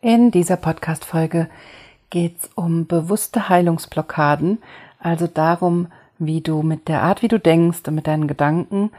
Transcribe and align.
In 0.00 0.30
dieser 0.30 0.56
Podcast-Folge 0.56 1.48
geht 2.08 2.38
es 2.38 2.50
um 2.54 2.86
bewusste 2.86 3.48
Heilungsblockaden, 3.48 4.58
also 5.00 5.26
darum, 5.26 5.88
wie 6.20 6.40
du 6.40 6.62
mit 6.62 6.86
der 6.86 7.02
Art, 7.02 7.20
wie 7.22 7.26
du 7.26 7.40
denkst 7.40 7.80
und 7.88 7.96
mit 7.96 8.06
deinen 8.06 8.28
Gedanken 8.28 8.92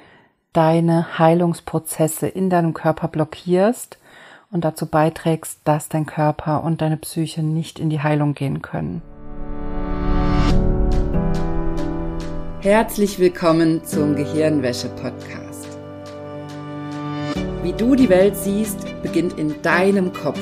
deine 0.52 1.18
Heilungsprozesse 1.18 2.28
in 2.28 2.50
deinem 2.50 2.74
Körper 2.74 3.08
blockierst 3.08 3.98
und 4.52 4.66
dazu 4.66 4.88
beiträgst, 4.88 5.62
dass 5.64 5.88
dein 5.88 6.06
Körper 6.06 6.66
und 6.66 6.82
deine 6.82 6.98
Psyche 6.98 7.44
nicht 7.44 7.80
in 7.80 7.90
die 7.90 8.02
Heilung 8.02 8.34
gehen 8.34 8.62
können. 8.62 9.02
Herzlich 12.60 13.20
willkommen 13.20 13.86
zum 13.86 14.18
Gehirnwäsche-Podcast. 14.18 15.78
Wie 17.64 17.72
du 17.72 17.96
die 17.96 18.10
Welt 18.10 18.36
siehst, 18.36 19.02
beginnt 19.02 19.40
in 19.40 19.62
deinem 19.62 20.12
Kopf. 20.12 20.42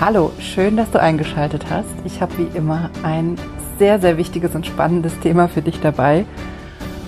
Hallo, 0.00 0.32
schön, 0.40 0.78
dass 0.78 0.90
du 0.90 0.98
eingeschaltet 0.98 1.66
hast. 1.68 1.90
Ich 2.06 2.22
habe 2.22 2.38
wie 2.38 2.56
immer 2.56 2.88
ein 3.02 3.36
sehr, 3.78 3.98
sehr 3.98 4.16
wichtiges 4.16 4.54
und 4.54 4.64
spannendes 4.64 5.20
Thema 5.20 5.46
für 5.46 5.60
dich 5.60 5.78
dabei. 5.78 6.24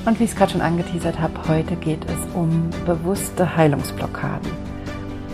Und 0.04 0.20
wie 0.20 0.24
ich 0.24 0.32
es 0.32 0.36
gerade 0.36 0.52
schon 0.52 0.60
angeteasert 0.60 1.18
habe, 1.18 1.32
heute 1.48 1.76
geht 1.76 2.04
es 2.04 2.34
um 2.34 2.68
bewusste 2.84 3.56
Heilungsblockaden. 3.56 4.52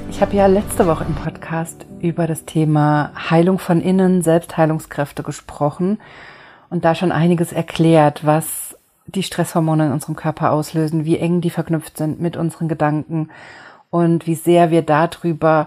Ich 0.09 0.21
habe 0.21 0.37
ja 0.37 0.47
letzte 0.47 0.87
Woche 0.87 1.03
im 1.03 1.17
Podcast 1.17 1.85
über 1.99 2.29
das 2.29 2.45
Thema 2.45 3.11
Heilung 3.29 3.59
von 3.59 3.81
innen, 3.81 4.23
Selbstheilungskräfte 4.23 5.25
gesprochen 5.25 5.99
und 6.71 6.85
da 6.85 6.95
schon 6.95 7.11
einiges 7.11 7.53
erklärt, 7.53 8.25
was 8.25 8.77
die 9.07 9.25
Stresshormone 9.25 9.87
in 9.87 9.93
unserem 9.93 10.15
Körper 10.15 10.53
auslösen, 10.53 11.05
wie 11.05 11.19
eng 11.19 11.41
die 11.41 11.51
verknüpft 11.51 11.97
sind 11.97 12.21
mit 12.21 12.37
unseren 12.37 12.69
Gedanken 12.69 13.31
und 13.91 14.29
wie 14.29 14.37
sehr 14.37 14.71
wir 14.71 14.83
darüber 14.83 15.67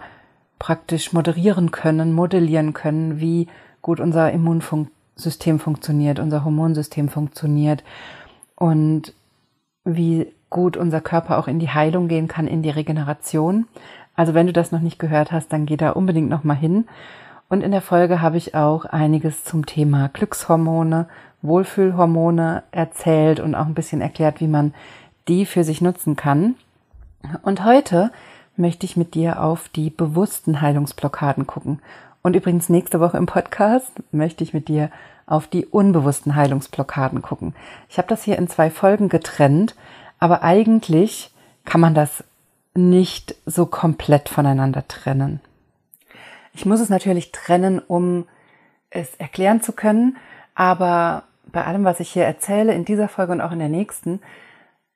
praktisch 0.62 1.12
moderieren 1.12 1.72
können, 1.72 2.14
modellieren 2.14 2.74
können, 2.74 3.20
wie 3.20 3.48
gut 3.82 4.00
unser 4.00 4.32
Immunsystem 4.32 5.58
funktioniert, 5.58 6.20
unser 6.20 6.46
Hormonsystem 6.46 7.10
funktioniert 7.10 7.84
und 8.56 9.16
wie 9.84 10.32
gut 10.52 10.78
unser 10.78 11.02
Körper 11.02 11.40
auch 11.40 11.48
in 11.48 11.58
die 11.58 11.70
Heilung 11.70 12.08
gehen 12.08 12.28
kann, 12.28 12.46
in 12.46 12.62
die 12.62 12.70
Regeneration. 12.70 13.66
Also 14.16 14.36
wenn 14.36 14.46
du 14.46 14.54
das 14.54 14.72
noch 14.72 14.82
nicht 14.82 15.00
gehört 15.00 15.32
hast, 15.32 15.52
dann 15.52 15.66
geh 15.66 15.78
da 15.78 15.90
unbedingt 15.90 16.30
noch 16.30 16.44
mal 16.44 16.54
hin. 16.54 16.86
Und 17.50 17.64
in 17.64 17.72
der 17.72 17.82
Folge 17.82 18.22
habe 18.22 18.38
ich 18.38 18.54
auch 18.54 18.86
einiges 18.86 19.44
zum 19.44 19.66
Thema 19.66 20.10
Glückshormone, 20.14 21.08
Wohlfühlhormone 21.42 22.62
erzählt 22.70 23.40
und 23.40 23.56
auch 23.56 23.66
ein 23.66 23.74
bisschen 23.74 24.02
erklärt, 24.02 24.40
wie 24.40 24.48
man 24.48 24.76
die 25.28 25.48
für 25.48 25.64
sich 25.64 25.82
nutzen 25.82 26.16
kann. 26.16 26.54
Und 27.42 27.66
heute 27.66 28.12
möchte 28.56 28.86
ich 28.86 28.98
mit 28.98 29.14
dir 29.14 29.42
auf 29.42 29.70
die 29.70 29.90
bewussten 29.90 30.62
Heilungsblockaden 30.62 31.48
gucken. 31.48 31.82
Und 32.22 32.36
übrigens 32.36 32.70
nächste 32.70 33.00
Woche 33.00 33.18
im 33.18 33.26
Podcast 33.26 33.92
möchte 34.12 34.44
ich 34.44 34.54
mit 34.54 34.68
dir 34.68 34.92
auf 35.26 35.48
die 35.48 35.66
unbewussten 35.66 36.36
Heilungsblockaden 36.36 37.22
gucken. 37.22 37.56
Ich 37.90 37.98
habe 37.98 38.08
das 38.08 38.24
hier 38.24 38.38
in 38.38 38.48
zwei 38.48 38.70
Folgen 38.70 39.10
getrennt, 39.10 39.76
aber 40.20 40.44
eigentlich 40.44 41.32
kann 41.66 41.82
man 41.82 41.96
das 41.96 42.24
nicht 42.74 43.36
so 43.46 43.66
komplett 43.66 44.30
voneinander 44.30 44.88
trennen. 44.88 45.40
Ich 46.54 46.66
muss 46.66 46.80
es 46.80 46.90
natürlich 46.90 47.32
trennen, 47.32 47.80
um 47.80 48.26
es 48.90 49.16
erklären 49.16 49.62
zu 49.62 49.72
können, 49.72 50.18
aber 50.54 51.24
bei 51.52 51.66
allem, 51.66 51.84
was 51.84 52.00
ich 52.00 52.12
hier 52.12 52.26
erzähle, 52.26 52.74
in 52.74 52.86
dieser 52.86 53.08
Folge 53.08 53.32
und 53.32 53.42
auch 53.42 53.52
in 53.52 53.60
der 53.60 53.70
nächsten, 53.70 54.20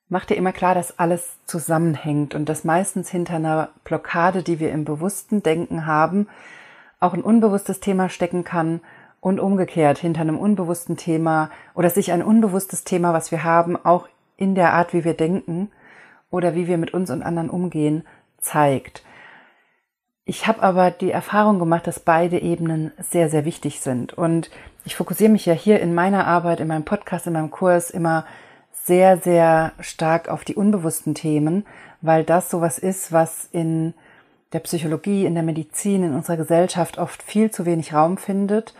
mach 0.10 0.26
dir 0.26 0.36
immer 0.36 0.52
klar, 0.52 0.76
dass 0.76 1.00
alles 1.00 1.38
zusammenhängt 1.46 2.36
und 2.36 2.48
dass 2.48 2.64
meistens 2.64 3.10
hinter 3.10 3.36
einer 3.36 3.70
Blockade, 3.84 4.44
die 4.44 4.60
wir 4.60 4.72
im 4.72 4.86
bewussten 4.86 5.44
Denken 5.44 5.86
haben, 5.86 6.28
auch 7.00 7.14
ein 7.14 7.24
unbewusstes 7.24 7.80
Thema 7.80 8.10
stecken 8.10 8.44
kann 8.44 8.82
und 9.20 9.40
umgekehrt 9.40 9.98
hinter 9.98 10.22
einem 10.22 10.38
unbewussten 10.38 10.98
Thema 10.98 11.50
oder 11.74 11.90
sich 11.90 12.12
ein 12.12 12.24
unbewusstes 12.24 12.84
Thema, 12.84 13.14
was 13.14 13.32
wir 13.32 13.44
haben, 13.44 13.76
auch 13.84 14.08
in 14.38 14.56
der 14.56 14.74
Art, 14.74 14.94
wie 14.94 15.04
wir 15.04 15.14
denken 15.14 15.72
oder 16.30 16.56
wie 16.56 16.68
wir 16.68 16.78
mit 16.78 16.94
uns 16.94 17.10
und 17.10 17.24
anderen 17.24 17.50
umgehen, 17.50 18.04
zeigt. 18.38 19.04
Ich 20.26 20.48
habe 20.48 20.64
aber 20.64 20.92
die 20.92 21.12
Erfahrung 21.12 21.60
gemacht, 21.60 21.86
dass 21.88 22.00
beide 22.00 22.40
Ebenen 22.40 22.92
sehr, 23.00 23.30
sehr 23.30 23.46
wichtig 23.46 23.80
sind. 23.80 24.14
Und 24.14 24.50
ich 24.84 24.96
fokussiere 24.96 25.32
mich 25.32 25.46
ja 25.46 25.54
hier 25.54 25.80
in 25.80 25.94
meiner 25.94 26.26
Arbeit, 26.26 26.60
in 26.60 26.68
meinem 26.68 26.86
Podcast, 26.86 27.28
in 27.28 27.34
meinem 27.34 27.52
Kurs 27.52 27.92
immer 27.92 28.26
sehr, 28.86 29.18
sehr 29.18 29.72
stark 29.80 30.30
auf 30.30 30.44
die 30.44 30.54
unbewussten 30.54 31.16
Themen, 31.16 31.66
weil 32.02 32.24
das 32.24 32.52
sowas 32.52 32.78
ist, 32.78 33.12
was 33.12 33.50
in 33.52 33.96
der 34.54 34.60
Psychologie, 34.60 35.26
in 35.26 35.34
der 35.34 35.44
Medizin, 35.44 36.04
in 36.04 36.14
unserer 36.14 36.38
Gesellschaft 36.38 37.00
oft 37.00 37.24
viel 37.24 37.50
zu 37.50 37.66
wenig 37.66 37.94
Raum 37.96 38.18
findet 38.18 38.76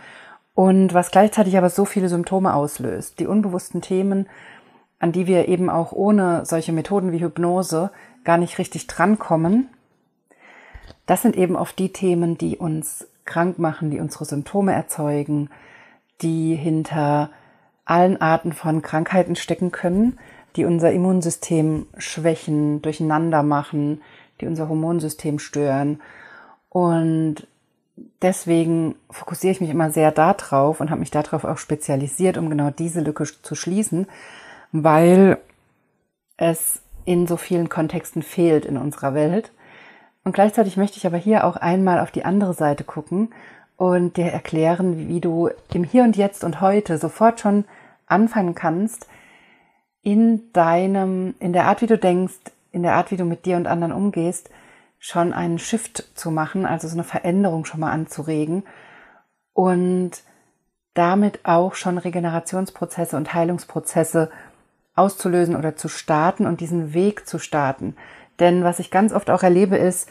und 0.54 0.94
was 0.94 1.10
gleichzeitig 1.10 1.58
aber 1.58 1.70
so 1.70 1.84
viele 1.84 2.08
Symptome 2.08 2.54
auslöst. 2.54 3.18
Die 3.18 3.26
unbewussten 3.26 3.82
Themen, 3.82 4.28
an 5.00 5.10
die 5.10 5.26
wir 5.26 5.48
eben 5.48 5.68
auch 5.68 5.90
ohne 5.90 6.46
solche 6.46 6.72
Methoden 6.72 7.10
wie 7.10 7.20
Hypnose 7.20 7.90
gar 8.22 8.38
nicht 8.38 8.58
richtig 8.58 8.86
drankommen, 8.86 9.68
das 11.06 11.22
sind 11.22 11.36
eben 11.36 11.56
oft 11.56 11.80
die 11.80 11.92
Themen, 11.92 12.38
die 12.38 12.56
uns 12.56 13.08
krank 13.24 13.58
machen, 13.58 13.90
die 13.90 13.98
unsere 13.98 14.24
Symptome 14.24 14.72
erzeugen, 14.72 15.50
die 16.22 16.54
hinter 16.54 17.30
allen 17.86 18.20
Arten 18.20 18.52
von 18.52 18.82
Krankheiten 18.82 19.36
stecken 19.36 19.72
können, 19.72 20.18
die 20.56 20.64
unser 20.64 20.92
Immunsystem 20.92 21.86
schwächen, 21.96 22.82
durcheinander 22.82 23.42
machen, 23.42 24.02
die 24.40 24.46
unser 24.46 24.68
Hormonsystem 24.68 25.38
stören. 25.38 26.00
Und 26.68 27.46
deswegen 28.20 28.96
fokussiere 29.10 29.52
ich 29.52 29.60
mich 29.60 29.70
immer 29.70 29.90
sehr 29.90 30.10
darauf 30.10 30.80
und 30.80 30.90
habe 30.90 31.00
mich 31.00 31.10
darauf 31.10 31.44
auch 31.44 31.58
spezialisiert, 31.58 32.36
um 32.36 32.50
genau 32.50 32.70
diese 32.70 33.00
Lücke 33.00 33.24
zu 33.24 33.54
schließen, 33.54 34.06
weil 34.72 35.38
es 36.36 36.82
in 37.04 37.26
so 37.26 37.36
vielen 37.36 37.68
Kontexten 37.68 38.22
fehlt 38.22 38.66
in 38.66 38.76
unserer 38.76 39.14
Welt. 39.14 39.52
Und 40.24 40.32
gleichzeitig 40.32 40.76
möchte 40.76 40.98
ich 40.98 41.06
aber 41.06 41.16
hier 41.16 41.44
auch 41.44 41.56
einmal 41.56 42.00
auf 42.00 42.10
die 42.10 42.24
andere 42.24 42.52
Seite 42.52 42.82
gucken 42.82 43.32
und 43.76 44.16
dir 44.16 44.26
erklären, 44.26 45.08
wie 45.08 45.20
du 45.20 45.50
im 45.72 45.84
Hier 45.84 46.02
und 46.02 46.16
Jetzt 46.16 46.42
und 46.42 46.60
heute 46.60 46.98
sofort 46.98 47.40
schon 47.40 47.64
anfangen 48.06 48.54
kannst, 48.54 49.06
in 50.02 50.52
deinem, 50.52 51.34
in 51.40 51.52
der 51.52 51.66
Art, 51.66 51.82
wie 51.82 51.86
du 51.86 51.98
denkst, 51.98 52.38
in 52.72 52.82
der 52.82 52.94
Art, 52.94 53.10
wie 53.10 53.16
du 53.16 53.24
mit 53.24 53.44
dir 53.44 53.56
und 53.56 53.66
anderen 53.66 53.92
umgehst, 53.92 54.50
schon 54.98 55.32
einen 55.32 55.58
Shift 55.58 56.04
zu 56.14 56.30
machen, 56.30 56.66
also 56.66 56.88
so 56.88 56.94
eine 56.94 57.04
Veränderung 57.04 57.64
schon 57.64 57.80
mal 57.80 57.92
anzuregen 57.92 58.64
und 59.52 60.12
damit 60.94 61.40
auch 61.44 61.74
schon 61.74 61.98
Regenerationsprozesse 61.98 63.16
und 63.16 63.34
Heilungsprozesse 63.34 64.30
auszulösen 64.94 65.56
oder 65.56 65.76
zu 65.76 65.88
starten 65.88 66.46
und 66.46 66.60
diesen 66.60 66.94
Weg 66.94 67.26
zu 67.28 67.38
starten. 67.38 67.96
Denn 68.40 68.64
was 68.64 68.78
ich 68.78 68.90
ganz 68.90 69.12
oft 69.12 69.30
auch 69.30 69.42
erlebe, 69.42 69.76
ist, 69.76 70.08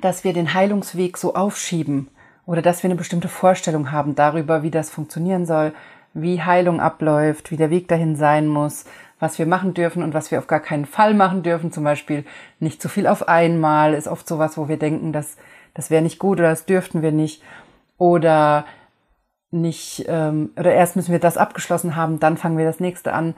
dass 0.00 0.24
wir 0.24 0.32
den 0.32 0.54
Heilungsweg 0.54 1.16
so 1.16 1.34
aufschieben 1.34 2.08
oder 2.46 2.62
dass 2.62 2.82
wir 2.82 2.88
eine 2.88 2.98
bestimmte 2.98 3.28
Vorstellung 3.28 3.92
haben 3.92 4.14
darüber, 4.14 4.62
wie 4.62 4.70
das 4.70 4.90
funktionieren 4.90 5.46
soll, 5.46 5.72
wie 6.14 6.42
Heilung 6.42 6.80
abläuft, 6.80 7.50
wie 7.50 7.56
der 7.56 7.70
Weg 7.70 7.88
dahin 7.88 8.16
sein 8.16 8.46
muss, 8.46 8.84
was 9.18 9.38
wir 9.38 9.46
machen 9.46 9.74
dürfen 9.74 10.02
und 10.02 10.14
was 10.14 10.30
wir 10.30 10.38
auf 10.38 10.46
gar 10.46 10.60
keinen 10.60 10.86
Fall 10.86 11.14
machen 11.14 11.42
dürfen. 11.42 11.72
Zum 11.72 11.84
Beispiel 11.84 12.24
nicht 12.60 12.80
zu 12.80 12.88
viel 12.88 13.06
auf 13.06 13.28
einmal 13.28 13.94
ist 13.94 14.08
oft 14.08 14.26
sowas, 14.26 14.56
wo 14.56 14.68
wir 14.68 14.78
denken, 14.78 15.12
dass 15.12 15.36
das 15.74 15.90
wäre 15.90 16.02
nicht 16.02 16.18
gut 16.18 16.38
oder 16.38 16.50
das 16.50 16.66
dürften 16.66 17.02
wir 17.02 17.12
nicht. 17.12 17.42
Oder 17.98 18.64
nicht, 19.50 20.04
ähm, 20.08 20.50
oder 20.58 20.72
erst 20.72 20.96
müssen 20.96 21.12
wir 21.12 21.20
das 21.20 21.36
abgeschlossen 21.36 21.96
haben, 21.96 22.18
dann 22.20 22.36
fangen 22.36 22.58
wir 22.58 22.64
das 22.64 22.80
nächste 22.80 23.12
an. 23.12 23.34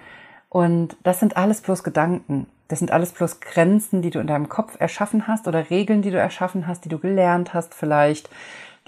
Und 0.48 0.96
das 1.02 1.20
sind 1.20 1.36
alles 1.36 1.60
bloß 1.60 1.82
Gedanken. 1.82 2.46
Das 2.68 2.78
sind 2.78 2.90
alles 2.90 3.12
bloß 3.12 3.40
Grenzen, 3.40 4.02
die 4.02 4.10
du 4.10 4.18
in 4.18 4.26
deinem 4.26 4.48
Kopf 4.48 4.76
erschaffen 4.80 5.28
hast 5.28 5.46
oder 5.46 5.70
Regeln, 5.70 6.02
die 6.02 6.10
du 6.10 6.18
erschaffen 6.18 6.66
hast, 6.66 6.84
die 6.84 6.88
du 6.88 6.98
gelernt 6.98 7.54
hast 7.54 7.74
vielleicht, 7.74 8.28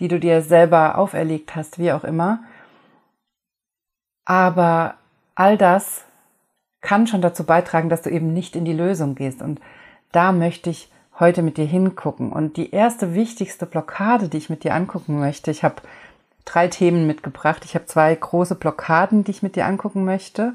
die 0.01 0.09
du 0.09 0.19
dir 0.19 0.43
selber 0.43 0.99
auferlegt 0.99 1.55
hast, 1.55 1.79
wie 1.79 1.93
auch 1.93 2.05
immer. 2.05 2.41
Aber 4.29 4.97
all 5.37 5.57
das 5.57 6.05
kann 6.83 7.07
schon 7.07 7.23
dazu 7.23 7.45
beitragen, 7.45 7.89
dass 7.89 8.03
du 8.03 8.11
eben 8.11 8.35
nicht 8.35 8.57
in 8.57 8.67
die 8.67 8.75
Lösung 8.75 9.15
gehst. 9.15 9.41
Und 9.41 9.59
da 10.13 10.33
möchte 10.33 10.69
ich 10.69 10.93
heute 11.19 11.41
mit 11.41 11.57
dir 11.57 11.65
hingucken. 11.65 12.31
Und 12.31 12.59
die 12.59 12.71
erste 12.71 13.15
wichtigste 13.15 13.65
Blockade, 13.65 14.29
die 14.29 14.37
ich 14.37 14.51
mit 14.51 14.65
dir 14.65 14.75
angucken 14.75 15.19
möchte, 15.19 15.51
ich 15.51 15.65
habe 15.65 15.77
drei 16.45 16.69
Themen 16.69 17.07
mitgebracht. 17.07 17.65
Ich 17.65 17.75
habe 17.75 17.87
zwei 17.87 18.15
große 18.15 18.55
Blockaden, 18.55 19.25
die 19.25 19.31
ich 19.31 19.43
mit 19.43 19.57
dir 19.57 19.65
angucken 19.65 20.05
möchte. 20.05 20.55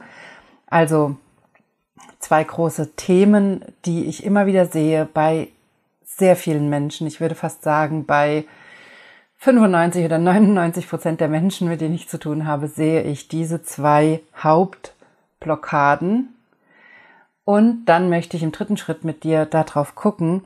Also 0.67 1.17
zwei 2.19 2.43
große 2.43 2.95
Themen, 2.95 3.65
die 3.85 4.05
ich 4.05 4.23
immer 4.23 4.45
wieder 4.45 4.67
sehe 4.67 5.09
bei 5.11 5.47
sehr 6.05 6.35
vielen 6.35 6.69
Menschen. 6.69 7.07
Ich 7.07 7.19
würde 7.19 7.33
fast 7.33 7.63
sagen, 7.63 8.05
bei 8.05 8.45
95 9.44 10.06
oder 10.06 10.19
99 10.19 10.88
Prozent 10.88 11.19
der 11.19 11.28
Menschen, 11.28 11.68
mit 11.68 11.81
denen 11.81 11.95
ich 11.95 12.07
zu 12.07 12.18
tun 12.18 12.48
habe, 12.48 12.69
sehe 12.69 13.04
ich 13.04 13.28
diese 13.28 13.62
zwei 13.62 14.22
Hauptblockaden. 14.42 16.34
Und 17.44 17.84
dann 17.84 18.10
möchte 18.10 18.38
ich 18.38 18.44
im 18.44 18.54
dritten 18.54 18.78
Schritt 18.78 19.04
mit 19.04 19.25
dir 19.25 19.45
darauf 19.45 19.95
gucken, 19.95 20.45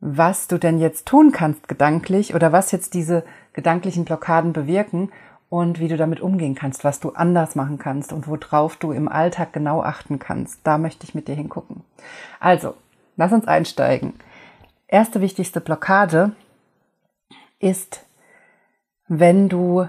was 0.00 0.48
du 0.48 0.56
denn 0.56 0.78
jetzt 0.78 1.04
tun 1.04 1.32
kannst 1.32 1.68
gedanklich 1.68 2.34
oder 2.34 2.50
was 2.50 2.72
jetzt 2.72 2.94
diese 2.94 3.24
gedanklichen 3.52 4.06
Blockaden 4.06 4.54
bewirken 4.54 5.12
und 5.50 5.78
wie 5.78 5.88
du 5.88 5.98
damit 5.98 6.22
umgehen 6.22 6.54
kannst, 6.54 6.84
was 6.84 6.98
du 6.98 7.10
anders 7.10 7.56
machen 7.56 7.76
kannst 7.76 8.14
und 8.14 8.26
worauf 8.26 8.76
du 8.76 8.92
im 8.92 9.06
Alltag 9.06 9.52
genau 9.52 9.82
achten 9.82 10.18
kannst. 10.18 10.60
Da 10.64 10.78
möchte 10.78 11.04
ich 11.04 11.14
mit 11.14 11.28
dir 11.28 11.34
hingucken. 11.34 11.82
Also, 12.40 12.74
lass 13.18 13.32
uns 13.32 13.46
einsteigen. 13.46 14.14
Erste 14.88 15.20
wichtigste 15.20 15.60
Blockade 15.60 16.32
ist, 17.62 18.04
wenn 19.08 19.48
du 19.48 19.88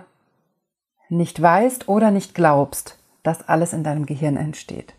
nicht 1.10 1.42
weißt 1.42 1.88
oder 1.88 2.12
nicht 2.12 2.36
glaubst, 2.36 2.98
dass 3.24 3.48
alles 3.48 3.74
in 3.74 3.84
deinem 3.84 4.06
Gehirn 4.06 4.38
entsteht. 4.38 4.94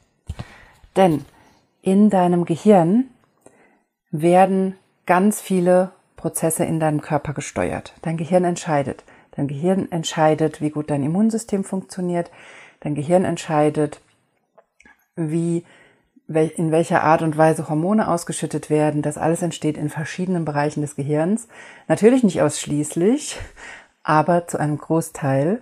Denn 0.96 1.24
in 1.82 2.08
deinem 2.08 2.44
Gehirn 2.44 3.10
werden 4.10 4.76
ganz 5.06 5.40
viele 5.40 5.92
Prozesse 6.16 6.64
in 6.64 6.80
deinem 6.80 7.00
Körper 7.00 7.34
gesteuert. 7.34 7.94
Dein 8.02 8.16
Gehirn 8.16 8.44
entscheidet. 8.44 9.04
Dein 9.32 9.48
Gehirn 9.48 9.90
entscheidet, 9.90 10.60
wie 10.60 10.70
gut 10.70 10.90
dein 10.90 11.02
Immunsystem 11.02 11.64
funktioniert. 11.64 12.30
Dein 12.80 12.94
Gehirn 12.94 13.24
entscheidet, 13.24 14.00
wie 15.16 15.64
in 16.26 16.72
welcher 16.72 17.02
Art 17.02 17.22
und 17.22 17.36
Weise 17.36 17.68
Hormone 17.68 18.08
ausgeschüttet 18.08 18.70
werden. 18.70 19.02
Das 19.02 19.18
alles 19.18 19.42
entsteht 19.42 19.76
in 19.76 19.90
verschiedenen 19.90 20.44
Bereichen 20.44 20.80
des 20.80 20.96
Gehirns. 20.96 21.48
Natürlich 21.86 22.22
nicht 22.22 22.40
ausschließlich, 22.40 23.38
aber 24.02 24.46
zu 24.46 24.58
einem 24.58 24.78
Großteil. 24.78 25.60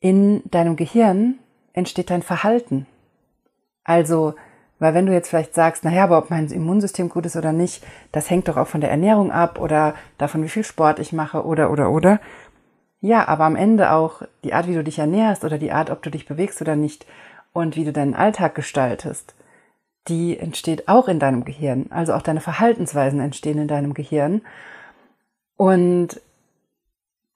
In 0.00 0.42
deinem 0.50 0.76
Gehirn 0.76 1.38
entsteht 1.72 2.10
dein 2.10 2.22
Verhalten. 2.22 2.86
Also, 3.82 4.34
weil 4.78 4.94
wenn 4.94 5.06
du 5.06 5.12
jetzt 5.12 5.30
vielleicht 5.30 5.54
sagst, 5.54 5.84
naja, 5.84 6.04
aber 6.04 6.18
ob 6.18 6.30
mein 6.30 6.46
Immunsystem 6.48 7.08
gut 7.08 7.26
ist 7.26 7.36
oder 7.36 7.52
nicht, 7.52 7.84
das 8.12 8.30
hängt 8.30 8.46
doch 8.46 8.56
auch 8.56 8.68
von 8.68 8.80
der 8.80 8.90
Ernährung 8.90 9.32
ab 9.32 9.58
oder 9.58 9.94
davon, 10.18 10.44
wie 10.44 10.48
viel 10.48 10.64
Sport 10.64 10.98
ich 10.98 11.12
mache 11.12 11.44
oder, 11.44 11.70
oder, 11.70 11.90
oder. 11.90 12.20
Ja, 13.00 13.26
aber 13.26 13.44
am 13.44 13.56
Ende 13.56 13.92
auch 13.92 14.22
die 14.44 14.52
Art, 14.52 14.68
wie 14.68 14.74
du 14.74 14.84
dich 14.84 14.98
ernährst 14.98 15.44
oder 15.44 15.56
die 15.56 15.72
Art, 15.72 15.90
ob 15.90 16.02
du 16.02 16.10
dich 16.10 16.26
bewegst 16.26 16.60
oder 16.60 16.76
nicht 16.76 17.06
und 17.52 17.76
wie 17.76 17.84
du 17.84 17.92
deinen 17.92 18.14
Alltag 18.14 18.54
gestaltest, 18.54 19.34
die 20.08 20.38
entsteht 20.38 20.88
auch 20.88 21.08
in 21.08 21.18
deinem 21.18 21.44
Gehirn. 21.44 21.86
Also 21.90 22.14
auch 22.14 22.22
deine 22.22 22.40
Verhaltensweisen 22.40 23.20
entstehen 23.20 23.58
in 23.58 23.68
deinem 23.68 23.94
Gehirn. 23.94 24.42
Und 25.56 26.20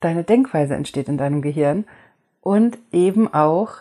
deine 0.01 0.25
Denkweise 0.25 0.75
entsteht 0.75 1.09
in 1.09 1.19
deinem 1.19 1.43
Gehirn. 1.43 1.85
Und 2.41 2.79
eben 2.91 3.33
auch 3.33 3.75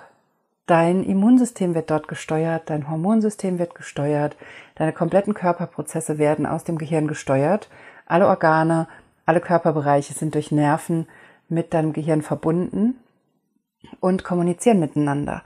dein 0.66 1.04
Immunsystem 1.04 1.74
wird 1.74 1.90
dort 1.90 2.08
gesteuert, 2.08 2.70
dein 2.70 2.90
Hormonsystem 2.90 3.60
wird 3.60 3.76
gesteuert, 3.76 4.38
deine 4.76 4.94
kompletten 4.94 5.34
Körperprozesse 5.34 6.18
werden 6.18 6.46
aus 6.46 6.64
dem 6.64 6.78
Gehirn 6.78 7.08
gesteuert. 7.08 7.70
Alle 8.06 8.28
Organe, 8.28 8.88
alle 9.26 9.42
Körperbereiche 9.42 10.14
sind 10.14 10.36
durch 10.36 10.52
Nerven 10.52 11.08
mit 11.50 11.74
deinem 11.74 11.94
Gehirn 11.94 12.22
verbunden 12.22 12.96
und 14.00 14.24
kommunizieren 14.24 14.80
miteinander. 14.80 15.44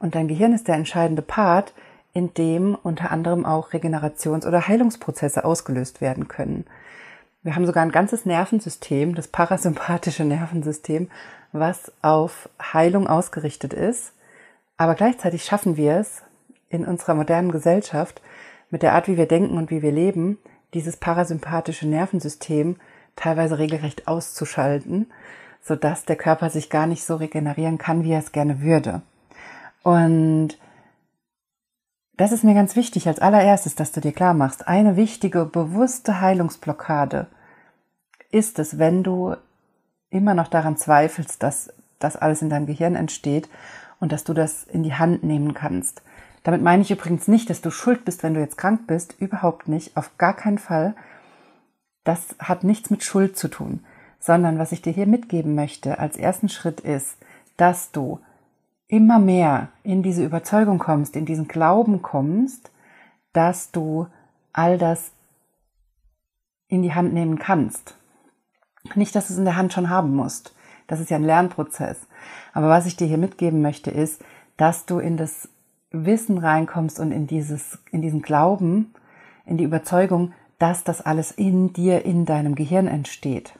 Und 0.00 0.14
dein 0.14 0.28
Gehirn 0.28 0.52
ist 0.52 0.68
der 0.68 0.76
entscheidende 0.76 1.22
Part, 1.22 1.74
in 2.12 2.32
dem 2.34 2.76
unter 2.82 3.10
anderem 3.10 3.44
auch 3.44 3.72
Regenerations- 3.72 4.46
oder 4.46 4.66
Heilungsprozesse 4.66 5.44
ausgelöst 5.44 6.00
werden 6.00 6.28
können. 6.28 6.66
Wir 7.42 7.54
haben 7.54 7.66
sogar 7.66 7.82
ein 7.82 7.92
ganzes 7.92 8.26
Nervensystem, 8.26 9.14
das 9.14 9.28
parasympathische 9.28 10.24
Nervensystem, 10.26 11.10
was 11.52 11.92
auf 12.02 12.48
Heilung 12.60 13.06
ausgerichtet 13.06 13.72
ist. 13.72 14.12
Aber 14.76 14.94
gleichzeitig 14.94 15.44
schaffen 15.44 15.76
wir 15.76 15.96
es 15.96 16.22
in 16.68 16.84
unserer 16.84 17.14
modernen 17.14 17.52
Gesellschaft 17.52 18.20
mit 18.70 18.82
der 18.82 18.94
Art, 18.94 19.08
wie 19.08 19.16
wir 19.16 19.26
denken 19.26 19.56
und 19.56 19.70
wie 19.70 19.82
wir 19.82 19.92
leben, 19.92 20.38
dieses 20.74 20.96
parasympathische 20.96 21.88
Nervensystem 21.88 22.76
teilweise 23.16 23.58
regelrecht 23.58 24.06
auszuschalten, 24.06 25.10
sodass 25.62 26.04
der 26.04 26.16
Körper 26.16 26.50
sich 26.50 26.70
gar 26.70 26.86
nicht 26.86 27.04
so 27.04 27.16
regenerieren 27.16 27.78
kann, 27.78 28.04
wie 28.04 28.12
er 28.12 28.20
es 28.20 28.32
gerne 28.32 28.60
würde. 28.60 29.02
Und 29.88 30.58
das 32.18 32.30
ist 32.30 32.44
mir 32.44 32.52
ganz 32.52 32.76
wichtig 32.76 33.08
als 33.08 33.20
allererstes, 33.20 33.74
dass 33.74 33.90
du 33.90 34.02
dir 34.02 34.12
klar 34.12 34.34
machst. 34.34 34.68
Eine 34.68 34.96
wichtige, 34.96 35.46
bewusste 35.46 36.20
Heilungsblockade 36.20 37.26
ist 38.30 38.58
es, 38.58 38.78
wenn 38.78 39.02
du 39.02 39.34
immer 40.10 40.34
noch 40.34 40.48
daran 40.48 40.76
zweifelst, 40.76 41.42
dass 41.42 41.72
das 42.00 42.16
alles 42.16 42.42
in 42.42 42.50
deinem 42.50 42.66
Gehirn 42.66 42.96
entsteht 42.96 43.48
und 43.98 44.12
dass 44.12 44.24
du 44.24 44.34
das 44.34 44.64
in 44.64 44.82
die 44.82 44.92
Hand 44.92 45.24
nehmen 45.24 45.54
kannst. 45.54 46.02
Damit 46.42 46.60
meine 46.60 46.82
ich 46.82 46.90
übrigens 46.90 47.26
nicht, 47.26 47.48
dass 47.48 47.62
du 47.62 47.70
schuld 47.70 48.04
bist, 48.04 48.22
wenn 48.22 48.34
du 48.34 48.40
jetzt 48.40 48.58
krank 48.58 48.86
bist. 48.86 49.14
Überhaupt 49.18 49.68
nicht. 49.68 49.96
Auf 49.96 50.18
gar 50.18 50.36
keinen 50.36 50.58
Fall. 50.58 50.94
Das 52.04 52.36
hat 52.38 52.62
nichts 52.62 52.90
mit 52.90 53.04
Schuld 53.04 53.38
zu 53.38 53.48
tun. 53.48 53.86
Sondern 54.20 54.58
was 54.58 54.72
ich 54.72 54.82
dir 54.82 54.92
hier 54.92 55.06
mitgeben 55.06 55.54
möchte 55.54 55.98
als 55.98 56.18
ersten 56.18 56.50
Schritt 56.50 56.80
ist, 56.80 57.16
dass 57.56 57.90
du 57.90 58.20
immer 58.88 59.18
mehr 59.18 59.68
in 59.82 60.02
diese 60.02 60.24
Überzeugung 60.24 60.78
kommst, 60.78 61.14
in 61.14 61.26
diesen 61.26 61.46
Glauben 61.46 62.02
kommst, 62.02 62.70
dass 63.32 63.70
du 63.70 64.06
all 64.52 64.78
das 64.78 65.12
in 66.68 66.82
die 66.82 66.94
Hand 66.94 67.12
nehmen 67.12 67.38
kannst. 67.38 67.96
Nicht, 68.94 69.14
dass 69.14 69.28
du 69.28 69.34
es 69.34 69.38
in 69.38 69.44
der 69.44 69.56
Hand 69.56 69.72
schon 69.72 69.90
haben 69.90 70.14
musst. 70.14 70.54
Das 70.86 71.00
ist 71.00 71.10
ja 71.10 71.16
ein 71.16 71.24
Lernprozess. 71.24 72.06
Aber 72.52 72.68
was 72.68 72.86
ich 72.86 72.96
dir 72.96 73.06
hier 73.06 73.18
mitgeben 73.18 73.60
möchte, 73.60 73.90
ist, 73.90 74.24
dass 74.56 74.86
du 74.86 74.98
in 74.98 75.16
das 75.16 75.48
Wissen 75.90 76.38
reinkommst 76.38 76.98
und 76.98 77.12
in 77.12 77.26
dieses, 77.26 77.78
in 77.92 78.02
diesen 78.02 78.22
Glauben, 78.22 78.94
in 79.44 79.58
die 79.58 79.64
Überzeugung, 79.64 80.32
dass 80.58 80.84
das 80.84 81.00
alles 81.00 81.30
in 81.30 81.72
dir, 81.72 82.04
in 82.04 82.24
deinem 82.24 82.54
Gehirn 82.54 82.86
entsteht. 82.86 83.58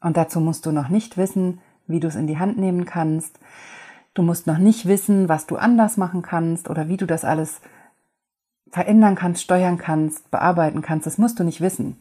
Und 0.00 0.16
dazu 0.16 0.40
musst 0.40 0.66
du 0.66 0.72
noch 0.72 0.88
nicht 0.88 1.16
wissen, 1.16 1.60
wie 1.86 2.00
du 2.00 2.08
es 2.08 2.14
in 2.14 2.26
die 2.26 2.38
Hand 2.38 2.58
nehmen 2.58 2.84
kannst. 2.84 3.38
Du 4.16 4.22
musst 4.22 4.46
noch 4.46 4.56
nicht 4.56 4.88
wissen, 4.88 5.28
was 5.28 5.46
du 5.46 5.56
anders 5.56 5.98
machen 5.98 6.22
kannst 6.22 6.70
oder 6.70 6.88
wie 6.88 6.96
du 6.96 7.04
das 7.04 7.22
alles 7.22 7.60
verändern 8.70 9.14
kannst, 9.14 9.42
steuern 9.42 9.76
kannst, 9.76 10.30
bearbeiten 10.30 10.80
kannst. 10.80 11.06
Das 11.06 11.18
musst 11.18 11.38
du 11.38 11.44
nicht 11.44 11.60
wissen. 11.60 12.00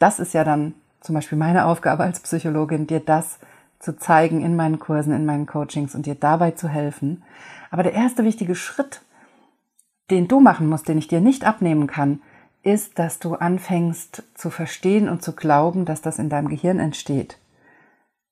Das 0.00 0.18
ist 0.18 0.34
ja 0.34 0.42
dann 0.42 0.74
zum 1.00 1.14
Beispiel 1.14 1.38
meine 1.38 1.66
Aufgabe 1.66 2.02
als 2.02 2.18
Psychologin, 2.18 2.88
dir 2.88 2.98
das 2.98 3.38
zu 3.78 3.96
zeigen 3.96 4.42
in 4.42 4.56
meinen 4.56 4.80
Kursen, 4.80 5.12
in 5.12 5.24
meinen 5.24 5.46
Coachings 5.46 5.94
und 5.94 6.06
dir 6.06 6.16
dabei 6.16 6.50
zu 6.50 6.68
helfen. 6.68 7.22
Aber 7.70 7.84
der 7.84 7.92
erste 7.92 8.24
wichtige 8.24 8.56
Schritt, 8.56 9.02
den 10.10 10.26
du 10.26 10.40
machen 10.40 10.68
musst, 10.68 10.88
den 10.88 10.98
ich 10.98 11.06
dir 11.06 11.20
nicht 11.20 11.44
abnehmen 11.44 11.86
kann, 11.86 12.22
ist, 12.64 12.98
dass 12.98 13.20
du 13.20 13.36
anfängst 13.36 14.24
zu 14.34 14.50
verstehen 14.50 15.08
und 15.08 15.22
zu 15.22 15.32
glauben, 15.32 15.84
dass 15.84 16.02
das 16.02 16.18
in 16.18 16.28
deinem 16.28 16.48
Gehirn 16.48 16.80
entsteht. 16.80 17.38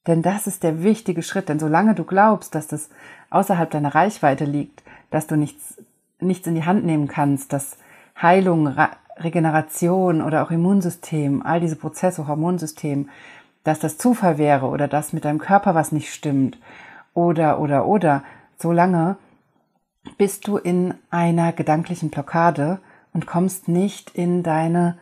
Denn 0.07 0.23
das 0.23 0.47
ist 0.47 0.63
der 0.63 0.83
wichtige 0.83 1.23
Schritt. 1.23 1.49
Denn 1.49 1.59
solange 1.59 1.95
du 1.95 2.05
glaubst, 2.05 2.55
dass 2.55 2.67
das 2.67 2.91
außerhalb 3.31 3.71
deiner 3.71 3.95
Reichweite 3.95 4.45
liegt, 4.45 4.83
dass 5.11 5.27
du 5.27 5.37
nichts, 5.37 5.83
nichts 6.21 6.47
in 6.47 6.55
die 6.55 6.65
Hand 6.65 6.85
nehmen 6.85 7.09
kannst, 7.09 7.53
dass 7.53 7.79
Heilung, 8.21 8.67
Re 8.67 8.89
Regeneration 9.17 10.21
oder 10.23 10.43
auch 10.43 10.51
Immunsystem, 10.51 11.41
all 11.43 11.61
diese 11.61 11.77
Prozesse, 11.77 12.27
Hormonsystem, 12.27 13.09
dass 13.63 13.79
das 13.79 13.97
Zufall 13.97 14.39
wäre 14.39 14.67
oder 14.67 14.89
dass 14.89 15.13
mit 15.13 15.25
deinem 15.25 15.39
Körper 15.39 15.77
was 15.77 15.93
nicht 15.93 16.13
stimmt 16.13 16.59
oder, 17.15 17.61
oder, 17.61 17.87
oder, 17.87 18.25
solange 18.59 19.17
bist 20.19 20.49
du 20.49 20.57
in 20.57 20.95
einer 21.11 21.53
gedanklichen 21.53 22.11
Blockade 22.11 22.81
und 23.13 23.27
kommst 23.27 23.69
nicht 23.69 24.11
in 24.11 24.43
deine 24.43 24.99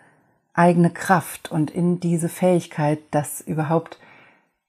eigene 0.54 0.90
Kraft 0.90 1.50
und 1.50 1.70
in 1.70 1.98
diese 1.98 2.28
Fähigkeit, 2.28 3.00
das 3.10 3.40
überhaupt 3.40 3.98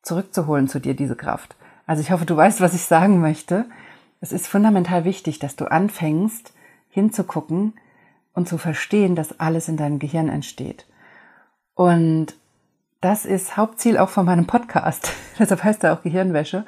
zurückzuholen 0.03 0.67
zu 0.67 0.79
dir, 0.79 0.93
diese 0.93 1.15
Kraft. 1.15 1.55
Also 1.87 2.01
ich 2.01 2.11
hoffe, 2.11 2.25
du 2.25 2.37
weißt, 2.37 2.61
was 2.61 2.73
ich 2.73 2.83
sagen 2.83 3.19
möchte. 3.19 3.65
Es 4.21 4.31
ist 4.31 4.47
fundamental 4.47 5.03
wichtig, 5.05 5.39
dass 5.39 5.55
du 5.55 5.65
anfängst, 5.65 6.53
hinzugucken 6.89 7.73
und 8.33 8.47
zu 8.47 8.57
verstehen, 8.57 9.15
dass 9.15 9.39
alles 9.39 9.67
in 9.67 9.77
deinem 9.77 9.99
Gehirn 9.99 10.29
entsteht. 10.29 10.85
Und 11.75 12.35
das 13.01 13.25
ist 13.25 13.57
Hauptziel 13.57 13.97
auch 13.97 14.09
von 14.09 14.25
meinem 14.25 14.45
Podcast. 14.45 15.11
Deshalb 15.39 15.63
heißt 15.63 15.83
er 15.83 15.93
auch 15.93 16.03
Gehirnwäsche. 16.03 16.65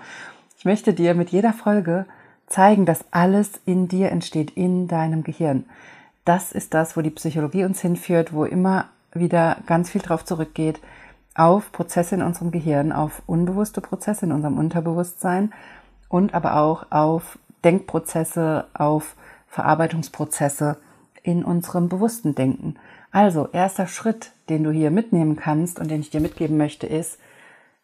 Ich 0.58 0.66
möchte 0.66 0.94
dir 0.94 1.14
mit 1.14 1.30
jeder 1.30 1.54
Folge 1.54 2.06
zeigen, 2.48 2.86
dass 2.86 3.06
alles 3.12 3.52
in 3.66 3.88
dir 3.88 4.12
entsteht, 4.12 4.52
in 4.52 4.88
deinem 4.88 5.24
Gehirn. 5.24 5.66
das 6.26 6.52
ist 6.52 6.74
das, 6.74 6.98
wo 6.98 7.02
die 7.02 7.12
Psychologie 7.12 7.66
uns 7.66 7.82
hinführt, 7.82 8.34
wo 8.34 8.46
immer 8.46 8.90
wieder 9.14 9.58
ganz 9.68 9.92
viel 9.92 10.02
drauf 10.02 10.26
zurückgeht, 10.26 10.80
auf 11.36 11.72
Prozesse 11.72 12.16
in 12.16 12.22
unserem 12.22 12.52
Gehirn, 12.52 12.92
auf 12.92 13.22
unbewusste 13.28 13.82
Prozesse 13.82 14.26
in 14.26 14.32
unserem 14.32 14.58
Unterbewusstsein 14.58 15.54
und 16.08 16.34
aber 16.34 16.56
auch 16.56 16.92
auf 16.92 17.38
Denkprozesse, 17.64 18.66
auf 18.74 19.16
Verarbeitungsprozesse 19.48 20.78
in 21.24 21.44
unserem 21.44 21.90
bewussten 21.90 22.36
Denken. 22.36 22.76
Also, 23.12 23.50
erster 23.52 23.88
Schritt, 23.88 24.32
den 24.50 24.64
du 24.64 24.72
hier 24.72 24.92
mitnehmen 24.92 25.36
kannst 25.36 25.80
und 25.80 25.90
den 25.90 26.02
ich 26.02 26.10
dir 26.10 26.22
mitgeben 26.22 26.58
möchte, 26.58 26.88
ist, 26.88 27.20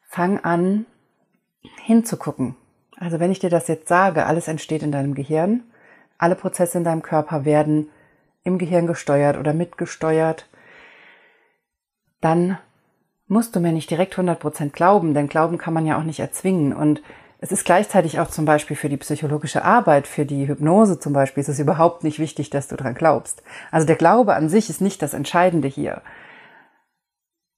fang 0.08 0.39
an 0.39 0.86
hinzugucken. 1.84 2.55
Also, 2.98 3.20
wenn 3.20 3.31
ich 3.31 3.39
dir 3.39 3.50
das 3.50 3.67
jetzt 3.67 3.88
sage, 3.88 4.25
alles 4.25 4.48
entsteht 4.48 4.84
in 4.84 4.91
deinem 4.91 5.13
Gehirn, 5.13 5.63
alle 6.17 6.36
Prozesse 6.36 6.77
in 6.77 6.84
deinem 6.84 7.01
Körper 7.01 7.46
werden 7.46 7.89
im 8.43 8.58
Gehirn 8.58 8.88
gesteuert 8.88 9.38
oder 9.38 9.53
mitgesteuert, 9.53 10.48
dann 12.22 12.58
musst 13.31 13.55
du 13.55 13.61
mir 13.61 13.71
nicht 13.71 13.89
direkt 13.89 14.15
100% 14.15 14.71
glauben, 14.71 15.13
denn 15.13 15.29
Glauben 15.29 15.57
kann 15.57 15.73
man 15.73 15.85
ja 15.85 15.97
auch 15.97 16.03
nicht 16.03 16.19
erzwingen. 16.19 16.73
Und 16.73 17.01
es 17.39 17.53
ist 17.53 17.63
gleichzeitig 17.63 18.19
auch 18.19 18.27
zum 18.27 18.43
Beispiel 18.43 18.75
für 18.75 18.89
die 18.89 18.97
psychologische 18.97 19.63
Arbeit, 19.63 20.05
für 20.05 20.25
die 20.25 20.50
Hypnose 20.50 21.00
zum 21.00 21.13
Beispiel, 21.13 21.39
ist 21.39 21.47
es 21.47 21.59
überhaupt 21.59 22.03
nicht 22.03 22.19
wichtig, 22.19 22.50
dass 22.50 22.67
du 22.67 22.75
dran 22.75 22.93
glaubst. 22.93 23.41
Also 23.71 23.88
der 23.88 23.95
Glaube 23.95 24.35
an 24.35 24.50
sich 24.50 24.69
ist 24.69 24.81
nicht 24.81 25.01
das 25.01 25.13
Entscheidende 25.13 25.69
hier. 25.69 26.01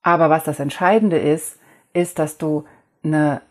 Aber 0.03 0.30
was 0.30 0.44
das 0.44 0.60
Entscheidende 0.60 1.18
ist, 1.18 1.58
ist, 1.92 2.20
dass 2.20 2.38
du 2.38 2.65
eine, 3.03 3.42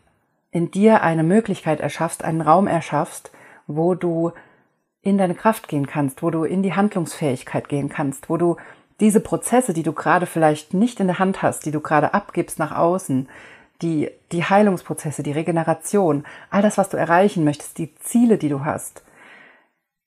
in 0.52 0.70
dir 0.70 1.02
eine 1.02 1.24
Möglichkeit 1.24 1.80
erschaffst, 1.80 2.22
einen 2.22 2.40
Raum 2.40 2.68
erschaffst, 2.68 3.32
wo 3.66 3.96
du 3.96 4.30
in 5.00 5.18
deine 5.18 5.34
Kraft 5.34 5.66
gehen 5.66 5.88
kannst, 5.88 6.22
wo 6.22 6.30
du 6.30 6.44
in 6.44 6.62
die 6.62 6.74
Handlungsfähigkeit 6.74 7.68
gehen 7.68 7.88
kannst, 7.88 8.30
wo 8.30 8.36
du 8.36 8.58
diese 9.02 9.20
Prozesse, 9.20 9.74
die 9.74 9.82
du 9.82 9.92
gerade 9.92 10.26
vielleicht 10.26 10.74
nicht 10.74 11.00
in 11.00 11.08
der 11.08 11.18
Hand 11.18 11.42
hast, 11.42 11.66
die 11.66 11.72
du 11.72 11.80
gerade 11.80 12.14
abgibst 12.14 12.60
nach 12.60 12.70
außen, 12.70 13.28
die, 13.82 14.10
die 14.30 14.44
Heilungsprozesse, 14.44 15.24
die 15.24 15.32
Regeneration, 15.32 16.24
all 16.50 16.62
das, 16.62 16.78
was 16.78 16.88
du 16.88 16.96
erreichen 16.96 17.42
möchtest, 17.42 17.78
die 17.78 17.94
Ziele, 17.96 18.38
die 18.38 18.48
du 18.48 18.64
hast, 18.64 19.02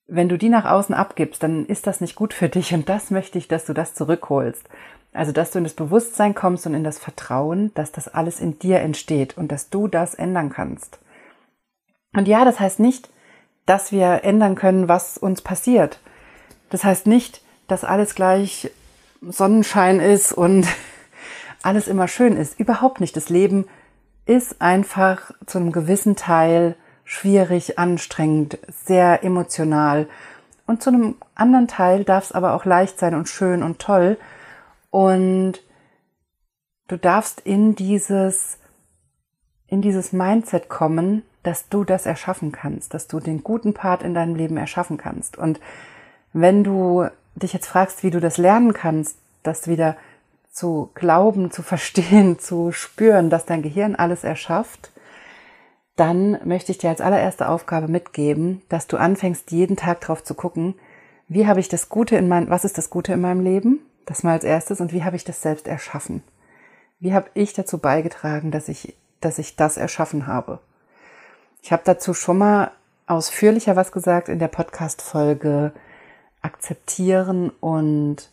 wenn 0.08 0.30
du 0.30 0.38
die 0.38 0.48
nach 0.48 0.64
außen 0.64 0.96
abgibst, 0.96 1.44
dann 1.44 1.66
ist 1.66 1.88
das 1.88 2.00
nicht 2.00 2.16
gut 2.16 2.34
für 2.34 2.48
dich 2.48 2.74
und 2.74 2.88
das 2.88 3.12
möchte 3.12 3.38
ich, 3.38 3.50
dass 3.50 3.66
du 3.66 3.74
das 3.74 3.96
zurückholst. 3.96 4.64
Also, 5.12 5.34
dass 5.34 5.52
du 5.52 5.58
in 5.58 5.66
das 5.66 5.74
Bewusstsein 5.74 6.34
kommst 6.34 6.66
und 6.66 6.74
in 6.74 6.84
das 6.84 6.98
Vertrauen, 7.00 7.74
dass 7.74 7.92
das 7.92 8.08
alles 8.08 8.40
in 8.40 8.60
dir 8.60 8.80
entsteht 8.80 9.38
und 9.38 9.52
dass 9.52 9.70
du 9.70 9.88
das 9.88 10.14
ändern 10.14 10.50
kannst. 10.50 11.00
Und 12.14 12.28
ja, 12.30 12.46
das 12.46 12.62
heißt 12.62 12.80
nicht, 12.80 13.10
dass 13.66 13.92
wir 13.92 14.24
ändern 14.24 14.56
können, 14.56 14.88
was 14.88 15.18
uns 15.18 15.42
passiert. 15.42 16.00
Das 16.70 16.84
heißt 16.84 17.08
nicht, 17.08 17.42
dass 17.68 17.84
alles 17.84 18.16
gleich 18.16 18.72
Sonnenschein 19.22 20.00
ist 20.00 20.32
und 20.32 20.68
alles 21.64 21.88
immer 21.88 22.08
schön 22.08 22.38
ist. 22.38 22.60
Überhaupt 22.60 23.02
nicht. 23.02 23.16
Das 23.16 23.30
Leben 23.30 23.66
ist 24.26 24.62
einfach 24.62 25.32
zu 25.46 25.58
einem 25.58 25.72
gewissen 25.72 26.16
Teil 26.16 26.76
schwierig, 27.04 27.78
anstrengend, 27.78 28.58
sehr 28.68 29.24
emotional. 29.24 30.08
Und 30.66 30.82
zu 30.82 30.90
einem 30.90 31.16
anderen 31.36 31.68
Teil 31.68 32.04
darf 32.04 32.26
es 32.26 32.32
aber 32.32 32.54
auch 32.54 32.66
leicht 32.66 33.00
sein 33.00 33.14
und 33.14 33.30
schön 33.30 33.62
und 33.62 33.80
toll. 33.80 34.18
Und 34.90 35.62
du 36.88 36.98
darfst 36.98 37.40
in 37.42 37.76
dieses, 37.76 38.58
in 39.68 39.82
dieses 39.82 40.12
Mindset 40.12 40.68
kommen, 40.70 41.22
dass 41.44 41.70
du 41.70 41.84
das 41.84 42.08
erschaffen 42.08 42.52
kannst, 42.52 42.96
dass 42.96 43.08
du 43.08 43.20
den 43.20 43.44
guten 43.44 43.76
Part 43.76 44.02
in 44.02 44.16
deinem 44.16 44.36
Leben 44.36 44.58
erschaffen 44.58 44.98
kannst. 44.98 45.38
Und 45.38 45.60
wenn 46.34 46.64
du 46.64 47.08
dich 47.36 47.54
jetzt 47.54 47.68
fragst, 47.68 48.04
wie 48.04 48.12
du 48.12 48.20
das 48.20 48.38
lernen 48.38 48.74
kannst, 48.74 49.18
das 49.44 49.68
wieder 49.68 49.96
zu 50.52 50.90
glauben, 50.96 51.52
zu 51.52 51.62
verstehen, 51.62 52.40
zu 52.40 52.72
spüren, 52.72 53.30
dass 53.30 53.46
dein 53.46 53.62
Gehirn 53.62 53.96
alles 53.96 54.24
erschafft, 54.24 54.92
dann 55.96 56.40
möchte 56.44 56.72
ich 56.72 56.78
dir 56.78 56.90
als 56.90 57.02
allererste 57.02 57.48
Aufgabe 57.48 57.88
mitgeben, 57.88 58.62
dass 58.70 58.88
du 58.88 58.98
anfängst, 58.98 59.52
jeden 59.52 59.78
Tag 59.78 60.02
drauf 60.02 60.24
zu 60.24 60.34
gucken, 60.34 60.76
wie 61.28 61.48
habe 61.48 61.60
ich 61.60 61.70
das 61.70 61.90
Gute 61.90 62.18
in 62.18 62.28
meinem, 62.28 62.50
was 62.50 62.66
ist 62.66 62.78
das 62.78 62.90
Gute 62.90 63.14
in 63.14 63.22
meinem 63.22 63.42
Leben? 63.42 63.80
Das 64.06 64.24
mal 64.24 64.34
als 64.34 64.44
erstes 64.44 64.82
und 64.82 64.94
wie 64.94 65.04
habe 65.04 65.16
ich 65.16 65.24
das 65.24 65.42
selbst 65.42 65.68
erschaffen? 65.68 66.22
Wie 67.00 67.14
habe 67.14 67.30
ich 67.34 67.54
dazu 67.54 67.80
beigetragen, 67.80 68.52
dass 68.52 68.70
ich, 68.70 68.96
dass 69.22 69.40
ich 69.40 69.56
das 69.56 69.78
erschaffen 69.78 70.28
habe? 70.28 70.60
Ich 71.62 71.72
habe 71.72 71.82
dazu 71.84 72.14
schon 72.14 72.38
mal 72.38 72.72
ausführlicher 73.08 73.76
was 73.76 73.92
gesagt 73.92 74.30
in 74.30 74.38
der 74.38 74.48
Podcast-Folge 74.48 75.72
Akzeptieren 76.46 77.50
und 77.60 78.30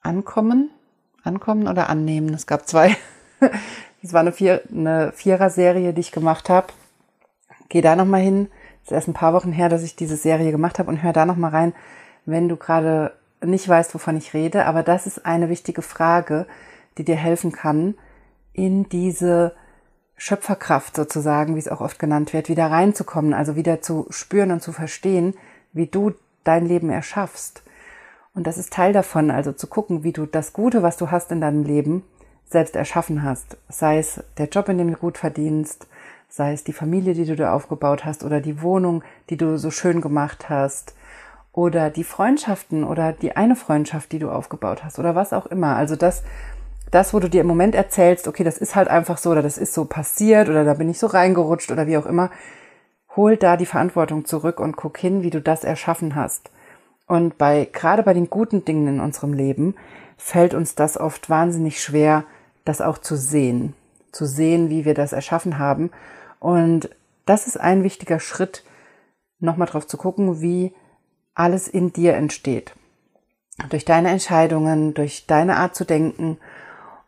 Ankommen. 0.00 0.70
Ankommen 1.22 1.68
oder 1.68 1.90
Annehmen. 1.90 2.32
Es 2.32 2.46
gab 2.46 2.66
zwei. 2.66 2.96
Es 4.00 4.12
war 4.12 4.20
eine, 4.20 4.30
Vier, 4.30 4.62
eine 4.70 5.10
Vierer-Serie, 5.10 5.92
die 5.92 6.00
ich 6.00 6.12
gemacht 6.12 6.48
habe. 6.48 6.68
Geh 7.68 7.80
da 7.80 7.96
nochmal 7.96 8.20
hin. 8.20 8.48
Es 8.80 8.88
ist 8.88 8.92
erst 8.92 9.08
ein 9.08 9.12
paar 9.12 9.34
Wochen 9.34 9.50
her, 9.50 9.68
dass 9.68 9.82
ich 9.82 9.96
diese 9.96 10.16
Serie 10.16 10.52
gemacht 10.52 10.78
habe 10.78 10.88
und 10.88 11.02
hör 11.02 11.12
da 11.12 11.26
nochmal 11.26 11.50
rein, 11.50 11.74
wenn 12.24 12.48
du 12.48 12.56
gerade 12.56 13.12
nicht 13.44 13.68
weißt, 13.68 13.92
wovon 13.96 14.16
ich 14.16 14.34
rede. 14.34 14.66
Aber 14.66 14.84
das 14.84 15.08
ist 15.08 15.26
eine 15.26 15.48
wichtige 15.48 15.82
Frage, 15.82 16.46
die 16.96 17.04
dir 17.04 17.16
helfen 17.16 17.50
kann, 17.50 17.96
in 18.52 18.88
diese 18.88 19.56
Schöpferkraft 20.16 20.94
sozusagen, 20.94 21.56
wie 21.56 21.60
es 21.60 21.68
auch 21.68 21.80
oft 21.80 21.98
genannt 21.98 22.32
wird, 22.32 22.48
wieder 22.48 22.70
reinzukommen, 22.70 23.34
also 23.34 23.56
wieder 23.56 23.82
zu 23.82 24.06
spüren 24.10 24.52
und 24.52 24.62
zu 24.62 24.70
verstehen, 24.70 25.34
wie 25.72 25.88
du 25.88 26.14
dein 26.48 26.66
Leben 26.66 26.90
erschaffst. 26.90 27.62
Und 28.34 28.46
das 28.46 28.56
ist 28.56 28.72
Teil 28.72 28.92
davon, 28.92 29.30
also 29.30 29.52
zu 29.52 29.66
gucken, 29.66 30.02
wie 30.02 30.12
du 30.12 30.24
das 30.24 30.52
Gute, 30.52 30.82
was 30.82 30.96
du 30.96 31.10
hast 31.10 31.30
in 31.30 31.40
deinem 31.40 31.62
Leben, 31.62 32.04
selbst 32.46 32.74
erschaffen 32.74 33.22
hast. 33.22 33.58
Sei 33.68 33.98
es 33.98 34.22
der 34.38 34.48
Job, 34.48 34.68
in 34.68 34.78
dem 34.78 34.90
du 34.90 34.96
gut 34.96 35.18
verdienst, 35.18 35.86
sei 36.28 36.52
es 36.52 36.64
die 36.64 36.72
Familie, 36.72 37.14
die 37.14 37.26
du 37.26 37.36
da 37.36 37.52
aufgebaut 37.52 38.04
hast 38.04 38.24
oder 38.24 38.40
die 38.40 38.62
Wohnung, 38.62 39.02
die 39.28 39.36
du 39.36 39.58
so 39.58 39.70
schön 39.70 40.00
gemacht 40.00 40.48
hast 40.48 40.94
oder 41.52 41.90
die 41.90 42.04
Freundschaften 42.04 42.84
oder 42.84 43.12
die 43.12 43.36
eine 43.36 43.56
Freundschaft, 43.56 44.12
die 44.12 44.18
du 44.18 44.30
aufgebaut 44.30 44.84
hast 44.84 44.98
oder 44.98 45.14
was 45.14 45.32
auch 45.32 45.46
immer. 45.46 45.76
Also 45.76 45.96
das, 45.96 46.22
das, 46.90 47.12
wo 47.12 47.20
du 47.20 47.28
dir 47.28 47.42
im 47.42 47.46
Moment 47.46 47.74
erzählst, 47.74 48.28
okay, 48.28 48.44
das 48.44 48.58
ist 48.58 48.76
halt 48.76 48.88
einfach 48.88 49.18
so 49.18 49.30
oder 49.30 49.42
das 49.42 49.58
ist 49.58 49.74
so 49.74 49.84
passiert 49.84 50.48
oder 50.48 50.64
da 50.64 50.74
bin 50.74 50.88
ich 50.88 50.98
so 50.98 51.08
reingerutscht 51.08 51.70
oder 51.70 51.86
wie 51.86 51.98
auch 51.98 52.06
immer, 52.06 52.30
hol 53.18 53.36
da 53.36 53.56
die 53.56 53.66
Verantwortung 53.66 54.24
zurück 54.24 54.60
und 54.60 54.76
guck 54.76 54.96
hin, 54.96 55.24
wie 55.24 55.30
du 55.30 55.42
das 55.42 55.64
erschaffen 55.64 56.14
hast. 56.14 56.50
Und 57.08 57.36
bei, 57.36 57.68
gerade 57.70 58.04
bei 58.04 58.14
den 58.14 58.30
guten 58.30 58.64
Dingen 58.64 58.86
in 58.86 59.00
unserem 59.00 59.32
Leben 59.32 59.74
fällt 60.16 60.54
uns 60.54 60.76
das 60.76 60.96
oft 60.96 61.28
wahnsinnig 61.28 61.82
schwer, 61.82 62.22
das 62.64 62.80
auch 62.80 62.98
zu 62.98 63.16
sehen. 63.16 63.74
Zu 64.12 64.24
sehen, 64.24 64.70
wie 64.70 64.84
wir 64.84 64.94
das 64.94 65.12
erschaffen 65.12 65.58
haben. 65.58 65.90
Und 66.38 66.90
das 67.26 67.48
ist 67.48 67.58
ein 67.58 67.82
wichtiger 67.82 68.20
Schritt, 68.20 68.62
nochmal 69.40 69.66
drauf 69.66 69.88
zu 69.88 69.96
gucken, 69.96 70.40
wie 70.40 70.72
alles 71.34 71.66
in 71.66 71.92
dir 71.92 72.14
entsteht. 72.14 72.74
Durch 73.70 73.84
deine 73.84 74.10
Entscheidungen, 74.10 74.94
durch 74.94 75.26
deine 75.26 75.56
Art 75.56 75.74
zu 75.74 75.84
denken 75.84 76.38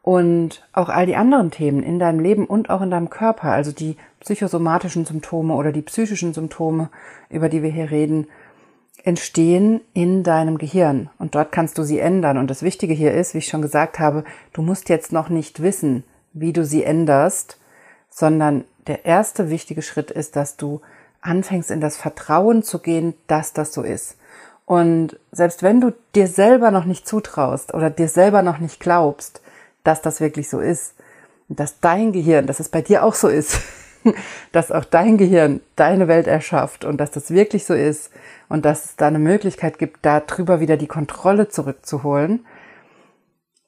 und 0.02 0.66
auch 0.72 0.88
all 0.88 1.06
die 1.06 1.16
anderen 1.16 1.50
Themen 1.50 1.82
in 1.82 1.98
deinem 1.98 2.20
Leben 2.20 2.46
und 2.46 2.70
auch 2.70 2.80
in 2.80 2.90
deinem 2.90 3.10
Körper, 3.10 3.52
also 3.52 3.72
die 3.72 3.96
psychosomatischen 4.20 5.04
Symptome 5.04 5.54
oder 5.54 5.72
die 5.72 5.82
psychischen 5.82 6.32
Symptome, 6.32 6.88
über 7.28 7.48
die 7.48 7.62
wir 7.62 7.70
hier 7.70 7.90
reden, 7.90 8.26
entstehen 9.04 9.80
in 9.94 10.22
deinem 10.22 10.58
Gehirn 10.58 11.08
und 11.18 11.34
dort 11.34 11.52
kannst 11.52 11.78
du 11.78 11.82
sie 11.82 12.00
ändern. 12.00 12.38
Und 12.38 12.50
das 12.50 12.62
Wichtige 12.62 12.94
hier 12.94 13.14
ist, 13.14 13.34
wie 13.34 13.38
ich 13.38 13.48
schon 13.48 13.62
gesagt 13.62 13.98
habe, 13.98 14.24
du 14.52 14.62
musst 14.62 14.88
jetzt 14.88 15.12
noch 15.12 15.28
nicht 15.28 15.62
wissen, 15.62 16.04
wie 16.32 16.52
du 16.52 16.64
sie 16.64 16.84
änderst, 16.84 17.58
sondern 18.10 18.64
der 18.86 19.04
erste 19.04 19.50
wichtige 19.50 19.82
Schritt 19.82 20.10
ist, 20.10 20.36
dass 20.36 20.56
du 20.56 20.80
anfängst 21.22 21.70
in 21.70 21.80
das 21.80 21.96
Vertrauen 21.96 22.62
zu 22.62 22.78
gehen, 22.78 23.14
dass 23.26 23.52
das 23.52 23.72
so 23.72 23.82
ist. 23.82 24.16
Und 24.66 25.18
selbst 25.32 25.62
wenn 25.62 25.80
du 25.80 25.92
dir 26.14 26.26
selber 26.26 26.70
noch 26.70 26.84
nicht 26.84 27.06
zutraust 27.06 27.74
oder 27.74 27.90
dir 27.90 28.08
selber 28.08 28.42
noch 28.42 28.58
nicht 28.58 28.80
glaubst, 28.80 29.40
dass 29.84 30.02
das 30.02 30.20
wirklich 30.20 30.48
so 30.48 30.60
ist, 30.60 30.94
dass 31.48 31.80
dein 31.80 32.12
Gehirn, 32.12 32.46
dass 32.46 32.60
es 32.60 32.68
bei 32.68 32.82
dir 32.82 33.04
auch 33.04 33.14
so 33.14 33.28
ist, 33.28 33.60
dass 34.52 34.70
auch 34.70 34.84
dein 34.84 35.18
Gehirn 35.18 35.60
deine 35.76 36.08
Welt 36.08 36.26
erschafft 36.26 36.84
und 36.84 36.98
dass 36.98 37.10
das 37.10 37.30
wirklich 37.30 37.64
so 37.66 37.74
ist 37.74 38.10
und 38.48 38.64
dass 38.64 38.84
es 38.84 38.96
da 38.96 39.08
eine 39.08 39.18
Möglichkeit 39.18 39.78
gibt, 39.78 40.04
darüber 40.04 40.60
wieder 40.60 40.76
die 40.76 40.86
Kontrolle 40.86 41.48
zurückzuholen, 41.48 42.46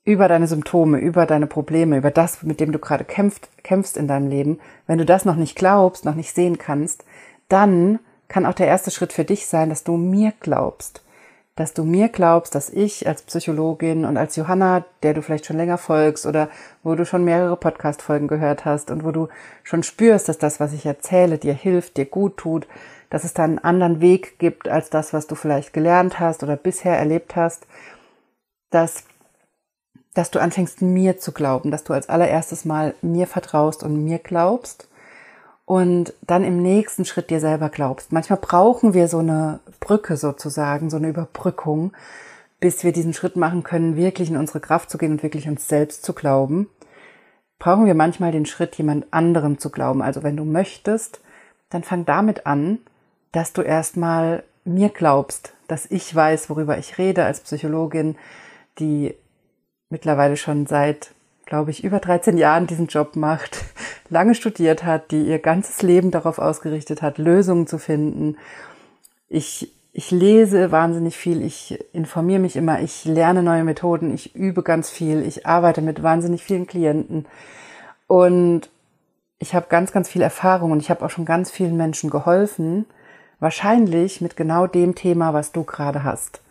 über 0.04 0.26
deine 0.28 0.49
Symptome, 0.49 0.99
über 0.99 1.26
deine 1.26 1.47
Probleme, 1.47 1.97
über 1.97 2.11
das, 2.11 2.42
mit 2.42 2.61
dem 2.61 2.73
du 2.73 2.78
gerade 2.78 3.04
kämpft, 3.04 3.49
kämpfst 3.62 3.97
in 3.97 4.09
deinem 4.09 4.28
Leben, 4.28 4.59
wenn 4.87 4.99
du 4.99 5.04
das 5.04 5.25
noch 5.25 5.37
nicht 5.37 5.57
glaubst, 5.57 6.04
noch 6.04 6.16
nicht 6.16 6.35
sehen 6.35 6.59
kannst, 6.59 7.04
dann 7.49 8.00
kann 8.26 8.47
auch 8.47 8.54
der 8.54 8.66
erste 8.66 8.90
Schritt 8.90 9.12
für 9.12 9.25
dich 9.25 9.47
sein, 9.47 9.69
dass 9.69 9.85
du 9.85 9.97
mir 9.97 10.33
glaubst 10.40 11.01
dass 11.54 11.75
du 11.75 11.85
mir 11.85 12.09
glaubst, 12.09 12.54
dass 12.54 12.71
ich 12.71 13.06
als 13.06 13.23
Psychologin 13.23 14.06
und 14.06 14.16
als 14.16 14.37
Johanna, 14.37 14.85
der 15.02 15.12
du 15.12 15.23
vielleicht 15.23 15.44
schon 15.44 15.59
länger 15.59 15.76
folgst 15.76 16.25
oder 16.25 16.49
wo 16.82 16.94
du 16.94 17.04
schon 17.04 17.25
mehrere 17.25 17.56
Podcast-Folgen 17.56 18.26
gehört 18.26 18.64
hast 18.64 18.90
und 18.90 19.04
wo 19.04 19.11
du 19.11 19.28
schon 19.62 19.82
spürst, 19.82 20.28
dass 20.28 20.38
das, 20.38 20.61
was 20.61 20.73
ich 20.73 20.87
erzähle, 20.87 21.37
dir 21.37 21.52
hilft, 21.52 21.99
dir 21.99 22.06
gut 22.06 22.38
tut, 22.38 22.66
dass 23.11 23.25
es 23.25 23.35
da 23.35 23.44
einen 23.44 23.59
anderen 23.59 24.00
Weg 24.00 24.38
gibt 24.38 24.66
als 24.66 24.88
das, 24.88 25.12
was 25.12 25.26
du 25.26 25.35
vielleicht 25.35 25.75
gelernt 25.75 26.18
hast 26.18 26.42
oder 26.42 26.56
bisher 26.56 26.97
erlebt 26.97 27.37
hast, 27.37 27.66
dass, 28.71 29.04
dass 30.14 30.30
du 30.30 30.40
anfängst, 30.40 30.80
mir 30.80 31.18
zu 31.18 31.32
glauben, 31.32 31.71
dass 31.71 31.85
du 31.85 31.92
als 31.92 32.09
allererstes 32.09 32.64
mal 32.64 32.94
mir 33.02 33.26
vertraust 33.26 33.82
und 33.82 34.02
mir 34.02 34.18
glaubst 34.18 34.88
und 35.72 36.12
dann 36.20 36.44
im 36.44 36.60
nächsten 36.60 37.06
Schritt 37.06 37.30
dir 37.30 37.40
selber 37.40 37.70
glaubst. 37.70 38.12
Manchmal 38.12 38.38
brauchen 38.38 38.92
wir 38.92 39.08
so 39.08 39.20
eine 39.20 39.60
Brücke 39.80 40.18
sozusagen, 40.18 40.90
so 40.90 40.98
eine 40.98 41.08
Überbrückung, 41.08 41.94
bis 42.60 42.84
wir 42.84 42.92
diesen 42.92 43.14
Schritt 43.14 43.36
machen 43.36 43.62
können, 43.62 43.96
wirklich 43.96 44.28
in 44.28 44.36
unsere 44.36 44.60
Kraft 44.60 44.90
zu 44.90 44.98
gehen 44.98 45.12
und 45.12 45.22
wirklich 45.22 45.48
uns 45.48 45.68
selbst 45.68 46.04
zu 46.04 46.12
glauben. 46.12 46.68
Brauchen 47.58 47.86
wir 47.86 47.94
manchmal 47.94 48.32
den 48.32 48.44
Schritt, 48.44 48.76
jemand 48.76 49.06
anderem 49.14 49.56
zu 49.56 49.70
glauben. 49.70 50.02
Also 50.02 50.22
wenn 50.22 50.36
du 50.36 50.44
möchtest, 50.44 51.22
dann 51.70 51.84
fang 51.84 52.04
damit 52.04 52.44
an, 52.44 52.78
dass 53.32 53.54
du 53.54 53.62
erstmal 53.62 54.42
mir 54.66 54.90
glaubst, 54.90 55.54
dass 55.68 55.90
ich 55.90 56.14
weiß, 56.14 56.50
worüber 56.50 56.76
ich 56.76 56.98
rede 56.98 57.24
als 57.24 57.40
Psychologin, 57.40 58.16
die 58.78 59.14
mittlerweile 59.88 60.36
schon 60.36 60.66
seit, 60.66 61.12
glaube 61.46 61.70
ich, 61.70 61.84
über 61.84 61.99
13 61.99 62.38
Jahren 62.38 62.66
diesen 62.66 62.87
Job 62.87 63.16
macht, 63.16 63.64
lange 64.08 64.34
studiert 64.34 64.84
hat, 64.84 65.11
die 65.11 65.22
ihr 65.22 65.38
ganzes 65.38 65.82
Leben 65.82 66.11
darauf 66.11 66.38
ausgerichtet 66.38 67.02
hat, 67.02 67.18
Lösungen 67.18 67.66
zu 67.66 67.78
finden. 67.78 68.37
Ich, 69.28 69.72
ich 69.92 70.11
lese 70.11 70.72
wahnsinnig 70.72 71.16
viel, 71.16 71.42
ich 71.42 71.78
informiere 71.92 72.40
mich 72.40 72.56
immer, 72.56 72.80
ich 72.80 73.04
lerne 73.04 73.42
neue 73.42 73.64
Methoden, 73.64 74.14
ich 74.14 74.34
übe 74.34 74.62
ganz 74.62 74.90
viel, 74.90 75.22
ich 75.22 75.46
arbeite 75.46 75.82
mit 75.82 76.02
wahnsinnig 76.02 76.42
vielen 76.42 76.66
Klienten 76.66 77.26
und 78.06 78.70
ich 79.38 79.54
habe 79.54 79.66
ganz, 79.68 79.90
ganz 79.90 80.08
viel 80.08 80.22
Erfahrung 80.22 80.70
und 80.70 80.80
ich 80.80 80.90
habe 80.90 81.04
auch 81.04 81.11
schon 81.11 81.25
ganz 81.25 81.50
vielen 81.50 81.76
Menschen 81.76 82.11
geholfen, 82.11 82.87
wahrscheinlich 83.40 84.20
mit 84.20 84.37
genau 84.37 84.66
dem 84.68 84.94
Thema, 84.94 85.34
was 85.34 85.50
du 85.50 85.64
gerade 85.64 86.04
hast. 86.04 86.42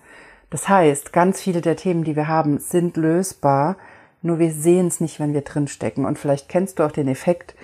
Das 0.50 0.67
heißt, 0.67 1.13
ganz 1.13 1.41
viele 1.41 1.62
der 1.62 1.77
Themen, 1.77 2.03
die 2.03 2.17
wir 2.17 2.27
haben, 2.27 2.60
sind 2.60 2.98
lösbar, 2.98 3.77
nur 4.21 4.39
wir 4.39 4.51
sehen 4.51 4.87
es 4.87 4.99
nicht, 4.99 5.19
wenn 5.19 5.33
wir 5.33 5.41
drinstecken. 5.41 6.05
Und 6.05 6.19
vielleicht 6.19 6.49
kennst 6.49 6.79
du 6.79 6.83
auch 6.83 6.91
den 6.91 7.07
Effekt, 7.07 7.55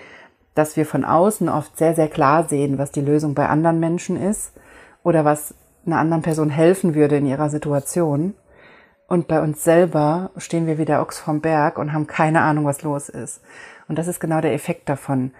dass 0.55 0.75
wir 0.75 0.85
von 0.85 1.05
außen 1.05 1.49
oft 1.49 1.77
sehr, 1.77 1.93
sehr 1.93 2.07
klar 2.07 2.47
sehen, 2.47 2.77
was 2.77 2.91
die 2.91 3.01
Lösung 3.01 3.35
bei 3.35 3.47
anderen 3.47 3.79
Menschen 3.79 4.21
ist 4.21 4.53
oder 5.03 5.23
was 5.23 5.53
einer 5.85 5.99
anderen 5.99 6.23
Person 6.23 6.49
helfen 6.49 6.95
würde 6.95 7.17
in 7.17 7.27
ihrer 7.27 7.49
Situation. 7.49 8.33
Und 9.07 9.27
bei 9.27 9.41
uns 9.41 9.63
selber 9.63 10.31
stehen 10.37 10.67
wir 10.67 10.77
wie 10.77 10.85
der 10.85 11.01
Ochs 11.01 11.19
vom 11.19 11.41
Berg 11.41 11.77
und 11.77 11.93
haben 11.93 12.07
keine 12.07 12.41
Ahnung, 12.41 12.65
was 12.65 12.81
los 12.81 13.07
ist. 13.07 13.41
Und 13.87 13.97
das 13.97 14.07
ist 14.07 14.19
genau 14.19 14.41
der 14.41 14.53
Effekt 14.53 14.89
davon. 14.89 15.31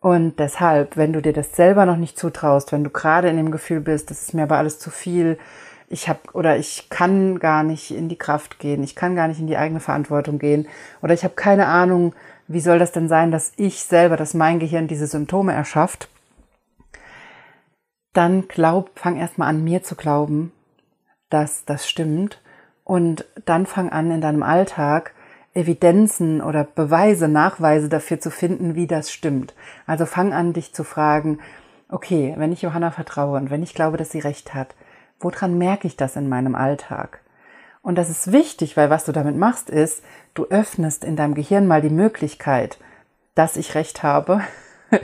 Und 0.00 0.38
deshalb, 0.38 0.96
wenn 0.96 1.12
du 1.12 1.20
dir 1.20 1.34
das 1.34 1.54
selber 1.54 1.84
noch 1.84 1.98
nicht 1.98 2.18
zutraust, 2.18 2.72
wenn 2.72 2.84
du 2.84 2.90
gerade 2.90 3.28
in 3.28 3.36
dem 3.36 3.50
Gefühl 3.50 3.80
bist, 3.80 4.10
das 4.10 4.22
ist 4.22 4.34
mir 4.34 4.44
aber 4.44 4.56
alles 4.56 4.78
zu 4.78 4.90
viel, 4.90 5.38
ich 5.90 6.08
habe 6.08 6.20
oder 6.32 6.56
ich 6.56 6.88
kann 6.88 7.40
gar 7.40 7.64
nicht 7.64 7.90
in 7.90 8.08
die 8.08 8.16
Kraft 8.16 8.60
gehen, 8.60 8.82
ich 8.82 8.94
kann 8.94 9.16
gar 9.16 9.28
nicht 9.28 9.40
in 9.40 9.48
die 9.48 9.56
eigene 9.56 9.80
Verantwortung 9.80 10.38
gehen 10.38 10.68
oder 11.02 11.12
ich 11.12 11.24
habe 11.24 11.34
keine 11.34 11.66
Ahnung, 11.66 12.14
wie 12.46 12.60
soll 12.60 12.78
das 12.78 12.92
denn 12.92 13.08
sein, 13.08 13.32
dass 13.32 13.52
ich 13.56 13.82
selber, 13.82 14.16
dass 14.16 14.32
mein 14.32 14.60
Gehirn 14.60 14.86
diese 14.86 15.08
Symptome 15.08 15.52
erschafft, 15.52 16.08
dann 18.12 18.46
glaub, 18.48 18.98
fang 18.98 19.16
erstmal 19.16 19.48
an, 19.48 19.64
mir 19.64 19.82
zu 19.82 19.96
glauben, 19.96 20.52
dass 21.28 21.64
das 21.64 21.88
stimmt 21.88 22.40
und 22.84 23.24
dann 23.44 23.66
fang 23.66 23.90
an, 23.90 24.12
in 24.12 24.20
deinem 24.20 24.44
Alltag 24.44 25.12
Evidenzen 25.54 26.40
oder 26.40 26.62
Beweise, 26.62 27.26
Nachweise 27.26 27.88
dafür 27.88 28.20
zu 28.20 28.30
finden, 28.30 28.76
wie 28.76 28.86
das 28.86 29.10
stimmt. 29.10 29.54
Also 29.86 30.06
fang 30.06 30.32
an, 30.32 30.52
dich 30.52 30.72
zu 30.72 30.84
fragen, 30.84 31.40
okay, 31.88 32.34
wenn 32.36 32.52
ich 32.52 32.62
Johanna 32.62 32.92
vertraue 32.92 33.36
und 33.36 33.50
wenn 33.50 33.64
ich 33.64 33.74
glaube, 33.74 33.96
dass 33.96 34.12
sie 34.12 34.20
recht 34.20 34.54
hat, 34.54 34.76
Woran 35.20 35.58
merke 35.58 35.86
ich 35.86 35.96
das 35.96 36.16
in 36.16 36.28
meinem 36.28 36.54
Alltag? 36.54 37.20
Und 37.82 37.96
das 37.96 38.10
ist 38.10 38.32
wichtig, 38.32 38.76
weil 38.76 38.90
was 38.90 39.04
du 39.04 39.12
damit 39.12 39.36
machst, 39.36 39.70
ist, 39.70 40.02
du 40.34 40.46
öffnest 40.46 41.04
in 41.04 41.16
deinem 41.16 41.34
Gehirn 41.34 41.66
mal 41.66 41.80
die 41.80 41.90
Möglichkeit, 41.90 42.78
dass 43.34 43.56
ich 43.56 43.74
recht 43.74 44.02
habe. 44.02 44.40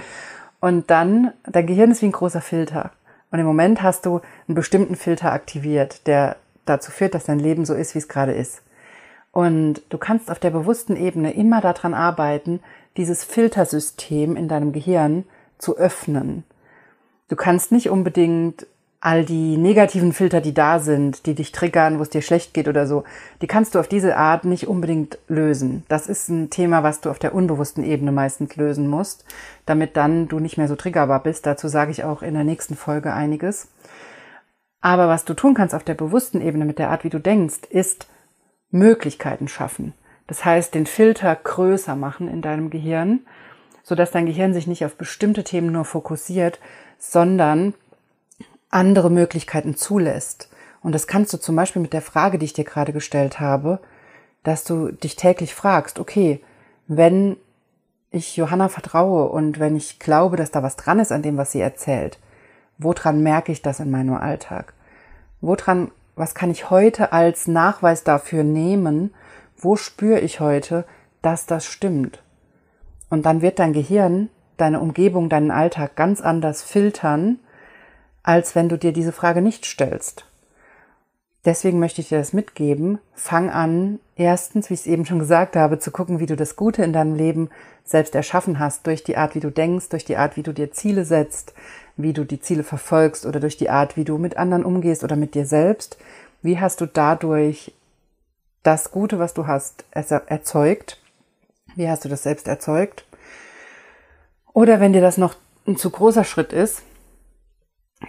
Und 0.61 0.91
dann, 0.91 1.33
dein 1.45 1.67
Gehirn 1.67 1.91
ist 1.91 2.03
wie 2.03 2.07
ein 2.07 2.13
großer 2.13 2.41
Filter. 2.41 2.91
Und 3.31 3.39
im 3.39 3.47
Moment 3.47 3.83
hast 3.83 4.07
du 4.07 4.21
einen 4.49 4.55
bestimmten 4.55 4.97
Filter 4.97 5.33
aktiviert, 5.33 6.07
der 6.07 6.37
dazu 6.65 6.91
führt, 6.91 7.15
dass 7.15 7.25
dein 7.25 7.39
Leben 7.39 7.65
so 7.65 7.75
ist, 7.75 7.95
wie 7.95 7.99
es 7.99 8.09
gerade 8.09 8.33
ist. 8.33 8.63
Und 9.33 9.83
du 9.91 9.99
kannst 9.99 10.31
auf 10.31 10.39
der 10.39 10.51
bewussten 10.51 10.97
Ebene 10.97 11.33
immer 11.35 11.61
daran 11.61 11.93
arbeiten, 11.93 12.61
dieses 12.97 13.23
Filtersystem 13.23 14.35
in 14.35 14.49
deinem 14.49 14.73
Gehirn 14.73 15.25
zu 15.59 15.77
öffnen. 15.77 16.45
Du 17.29 17.37
kannst 17.37 17.73
nicht 17.73 17.91
unbedingt 17.91 18.67
all 19.07 19.25
die 19.25 19.57
negativen 19.57 20.13
Filter, 20.13 20.41
die 20.41 20.53
da 20.53 20.81
sind, 20.81 21.27
die 21.27 21.37
dich 21.37 21.53
triggern, 21.53 22.01
wo 22.01 22.03
es 22.03 22.11
dir 22.11 22.23
schlecht 22.23 22.55
geht 22.55 22.67
oder 22.67 22.89
so, 22.89 23.05
die 23.41 23.47
kannst 23.47 23.77
du 23.77 23.79
auf 23.79 23.87
diese 23.87 24.17
Art 24.17 24.45
nicht 24.45 24.67
unbedingt 24.67 25.21
lösen. 25.29 25.85
Das 25.87 26.09
ist 26.09 26.29
ein 26.29 26.51
Thema, 26.51 26.83
was 26.83 27.03
du 27.03 27.11
auf 27.11 27.21
der 27.21 27.33
unbewussten 27.33 27.85
Ebene 27.85 28.11
meistens 28.11 28.57
lösen 28.57 28.89
musst, 28.89 29.25
damit 29.65 29.97
dann 29.97 30.27
du 30.27 30.41
nicht 30.41 30.59
mehr 30.59 30.67
so 30.67 30.75
triggerbar 30.75 31.23
bist. 31.23 31.47
Dazu 31.47 31.69
sage 31.69 31.93
ich 31.93 32.03
auch 32.03 32.21
in 32.21 32.35
der 32.35 32.43
nächsten 32.43 32.75
Folge 32.75 33.13
einiges. 33.13 33.69
Aber 34.81 35.07
was 35.07 35.25
du 35.25 35.35
tun 35.35 35.55
kannst 35.55 35.77
auf 35.77 35.85
der 35.85 35.95
bewussten 35.95 36.41
Ebene 36.41 36.65
mit 36.65 36.81
der 36.81 36.91
Art, 36.91 37.05
wie 37.05 37.11
du 37.11 37.21
denkst, 37.21 37.61
ist 37.71 38.09
Möglichkeiten 38.73 39.47
schaffen. 39.47 39.95
Das 40.27 40.45
heißt, 40.45 40.75
den 40.75 40.87
Filter 40.87 41.33
größer 41.37 41.95
machen 41.95 42.27
in 42.27 42.43
deinem 42.43 42.71
Gehirn, 42.71 43.21
sodass 43.85 44.11
dein 44.11 44.27
Gehirn 44.27 44.53
sich 44.53 44.67
nicht 44.67 44.85
auf 44.85 44.97
bestimmte 44.97 45.45
Themen 45.45 45.71
nur 45.71 45.85
fokussiert, 45.85 46.59
sondern 46.99 47.75
andere 48.77 49.11
Möglichkeiten 49.11 49.75
zulässt. 49.75 50.51
Und 50.83 50.95
das 50.95 51.07
kannst 51.07 51.33
du 51.33 51.39
zum 51.39 51.57
Beispiel 51.57 51.83
mit 51.83 51.93
der 51.93 52.03
Frage, 52.03 52.39
die 52.39 52.45
ich 52.45 52.53
dir 52.53 52.65
gerade 52.65 52.93
gestellt 52.93 53.41
habe, 53.41 53.81
dass 54.45 54.63
du 54.65 54.93
dich 54.93 55.17
täglich 55.17 55.55
fragst, 55.55 55.99
okay, 55.99 56.41
wenn 56.87 57.37
ich 58.11 58.37
Johanna 58.37 58.69
vertraue 58.69 59.29
und 59.29 59.59
wenn 59.59 59.77
ich 59.77 59.99
glaube, 59.99 60.37
dass 60.37 60.51
da 60.51 60.63
was 60.63 60.77
dran 60.77 61.01
ist 61.01 61.11
an 61.11 61.23
dem, 61.23 61.37
was 61.37 61.53
sie 61.53 61.61
erzählt, 61.61 62.19
woran 62.79 63.23
merke 63.23 63.51
ich 63.51 63.63
das 63.63 63.81
in 63.81 63.91
meinem 63.91 64.15
Alltag? 64.15 64.75
Woran, 65.41 65.91
was 66.15 66.35
kann 66.35 66.51
ich 66.51 66.71
heute 66.71 67.13
als 67.13 67.49
Nachweis 67.49 68.05
dafür 68.05 68.45
nehmen? 68.45 69.13
Wo 69.57 69.77
spüre 69.77 70.21
ich 70.21 70.39
heute, 70.39 70.85
dass 71.23 71.47
das 71.47 71.65
stimmt? 71.65 72.23
Und 73.09 73.27
dann 73.27 73.43
wird 73.43 73.59
dein 73.59 73.73
Gehirn 73.73 74.29
deine 74.57 74.81
Umgebung, 74.81 75.29
deinen 75.29 75.51
Alltag 75.51 75.97
ganz 75.97 76.21
anders 76.21 76.63
filtern 76.63 77.39
als 78.27 78.57
wenn 78.57 78.69
du 78.69 78.77
dir 78.77 78.93
diese 78.93 79.13
Frage 79.13 79.41
nicht 79.41 79.65
stellst. 79.65 80.27
Deswegen 81.45 81.79
möchte 81.79 82.01
ich 82.01 82.09
dir 82.09 82.19
das 82.19 82.33
mitgeben. 82.33 82.99
Fang 83.15 83.51
an, 83.51 84.01
erstens, 84.17 84.69
wie 84.69 84.75
ich 84.75 84.81
es 84.81 84.87
eben 84.87 85.07
schon 85.07 85.21
gesagt 85.21 85.55
habe, 85.55 85.79
zu 85.79 85.93
gucken, 85.93 86.19
wie 86.19 86.27
du 86.27 86.35
das 86.35 86.57
Gute 86.57 86.83
in 86.83 86.93
deinem 86.93 87.15
Leben 87.15 87.51
selbst 87.85 88.17
erschaffen 88.17 88.59
hast, 88.59 88.85
durch 88.89 89.05
die 89.05 89.17
Art, 89.17 89.37
wie 89.37 89.41
du 89.41 89.51
denkst, 89.51 89.91
durch 89.91 90.05
die 90.05 90.17
Art, 90.17 90.37
wie 90.37 90.43
du 90.43 90.53
dir 90.53 90.73
Ziele 90.73 91.05
setzt, 91.05 91.55
wie 91.97 92.13
du 92.13 92.25
die 92.25 92.41
Ziele 92.41 92.65
verfolgst 92.65 93.27
oder 93.27 93.39
durch 93.39 93.57
die 93.57 93.71
Art, 93.71 93.97
wie 93.97 94.05
du 94.05 94.19
mit 94.19 94.37
anderen 94.37 94.65
umgehst 94.65 95.05
oder 95.05 95.15
mit 95.15 95.37
dir 95.37 95.47
selbst. 95.47 95.97
Wie 96.43 96.59
hast 96.59 96.81
du 96.81 96.87
dadurch 96.87 97.73
das 98.65 98.91
Gute, 98.91 99.21
was 99.21 99.35
du 99.35 99.47
hast, 99.47 99.85
erzeugt? 99.93 101.01
Wie 101.77 101.89
hast 101.89 102.05
du 102.05 102.09
das 102.09 102.25
selbst 102.25 102.49
erzeugt? 102.49 103.05
Oder 104.53 104.81
wenn 104.81 104.93
dir 104.93 105.01
das 105.01 105.17
noch 105.17 105.37
ein 105.69 105.77
zu 105.77 105.91
großer 105.91 106.25
Schritt 106.25 106.53
ist, 106.53 106.83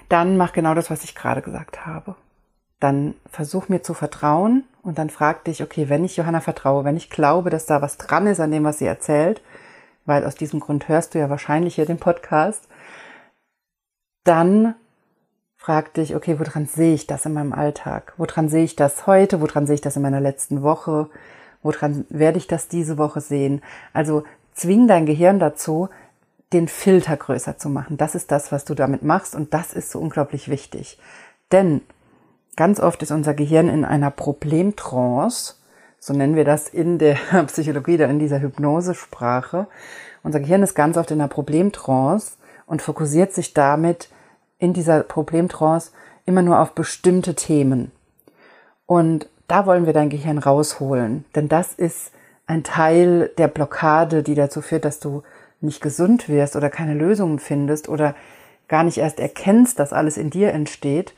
dann 0.10 0.38
mach 0.38 0.54
genau 0.54 0.74
das, 0.74 0.90
was 0.90 1.04
ich 1.04 1.16
gerade 1.16 1.42
gesagt 1.42 1.86
habe. 1.86 2.16
Dann 2.80 3.16
versuch 3.30 3.70
mir 3.70 3.82
zu 3.82 3.94
vertrauen 3.94 4.64
und 4.84 4.98
dann 4.98 5.10
frag 5.10 5.44
dich, 5.46 5.64
okay, 5.64 5.90
wenn 5.90 6.06
ich 6.06 6.18
Johanna 6.18 6.42
vertraue, 6.42 6.84
wenn 6.84 6.98
ich 6.98 7.10
glaube, 7.10 7.50
dass 7.50 7.66
da 7.66 7.82
was 7.82 7.98
dran 7.98 8.28
ist 8.28 8.40
an 8.40 8.52
dem, 8.52 8.64
was 8.64 8.80
sie 8.80 8.86
erzählt, 8.86 9.42
weil 10.06 10.26
aus 10.26 10.36
diesem 10.36 10.60
Grund 10.60 10.88
hörst 10.88 11.14
du 11.14 11.20
ja 11.20 11.30
wahrscheinlich 11.30 11.76
hier 11.76 11.86
den 11.86 11.98
Podcast, 11.98 12.68
dann 14.24 14.76
frag 15.56 15.94
dich, 15.96 16.16
okay, 16.16 16.40
woran 16.40 16.66
sehe 16.66 16.94
ich 16.94 17.08
das 17.08 17.26
in 17.26 17.34
meinem 17.34 17.54
Alltag? 17.54 18.14
Woran 18.18 18.48
sehe 18.48 18.64
ich 18.64 18.76
das 18.76 19.08
heute? 19.08 19.42
Woran 19.42 19.66
sehe 19.66 19.76
ich 19.76 19.82
das 19.82 19.98
in 19.98 20.02
meiner 20.02 20.22
letzten 20.22 20.62
Woche? 20.62 21.10
Woran 21.62 22.06
werde 22.10 22.38
ich 22.38 22.48
das 22.48 22.68
diese 22.68 22.98
Woche 22.98 23.20
sehen? 23.20 23.62
Also 23.92 24.24
zwing 24.54 24.88
dein 24.88 25.06
Gehirn 25.06 25.40
dazu, 25.40 25.90
den 26.54 26.68
Filter 26.68 27.18
größer 27.18 27.58
zu 27.58 27.70
machen. 27.70 27.98
Das 27.98 28.16
ist 28.16 28.32
das, 28.32 28.52
was 28.52 28.66
du 28.66 28.74
damit 28.74 29.04
machst 29.04 29.36
und 29.36 29.54
das 29.54 29.74
ist 29.74 29.92
so 29.92 30.00
unglaublich 30.00 30.50
wichtig. 30.50 30.98
Denn 31.52 31.82
ganz 32.56 32.80
oft 32.80 33.04
ist 33.04 33.12
unser 33.12 33.34
Gehirn 33.34 33.68
in 33.68 33.86
einer 33.86 34.12
Problemtrance, 34.12 35.56
so 36.00 36.14
nennen 36.14 36.36
wir 36.36 36.46
das 36.46 36.70
in 36.70 37.00
der 37.00 37.16
Psychologie 37.48 37.96
oder 37.96 38.08
in 38.08 38.20
dieser 38.20 38.40
Hypnosesprache. 38.40 39.68
Unser 40.24 40.40
Gehirn 40.40 40.64
ist 40.64 40.76
ganz 40.76 40.98
oft 40.98 41.12
in 41.12 41.20
einer 41.20 41.28
Problemtrance 41.28 42.34
und 42.66 42.82
fokussiert 42.82 43.34
sich 43.34 43.54
damit 43.54 44.10
in 44.60 44.74
dieser 44.74 45.02
Problemtrance 45.04 45.92
immer 46.26 46.42
nur 46.42 46.60
auf 46.60 46.74
bestimmte 46.74 47.36
Themen. 47.36 47.92
Und 48.86 49.30
da 49.48 49.66
wollen 49.66 49.86
wir 49.86 49.94
dein 49.94 50.10
Gehirn 50.10 50.38
rausholen, 50.38 51.26
denn 51.36 51.48
das 51.48 51.74
ist 51.74 52.12
ein 52.46 52.64
Teil 52.64 53.30
der 53.38 53.50
Blockade, 53.50 54.24
die 54.24 54.36
dazu 54.36 54.62
führt, 54.62 54.86
dass 54.86 55.00
du 55.00 55.24
nicht 55.62 55.82
gesund 55.82 56.30
wirst 56.30 56.56
oder 56.56 56.70
keine 56.70 56.93
Lösungen 56.93 57.39
findest 57.39 57.89
oder 57.89 58.15
gar 58.67 58.84
nicht 58.84 58.98
erst 58.98 59.20
erkennst, 59.20 59.80
dass 59.80 59.93
alles 59.93 60.17
in 60.17 60.30
dir 60.30 60.52
entsteht, 60.52 61.13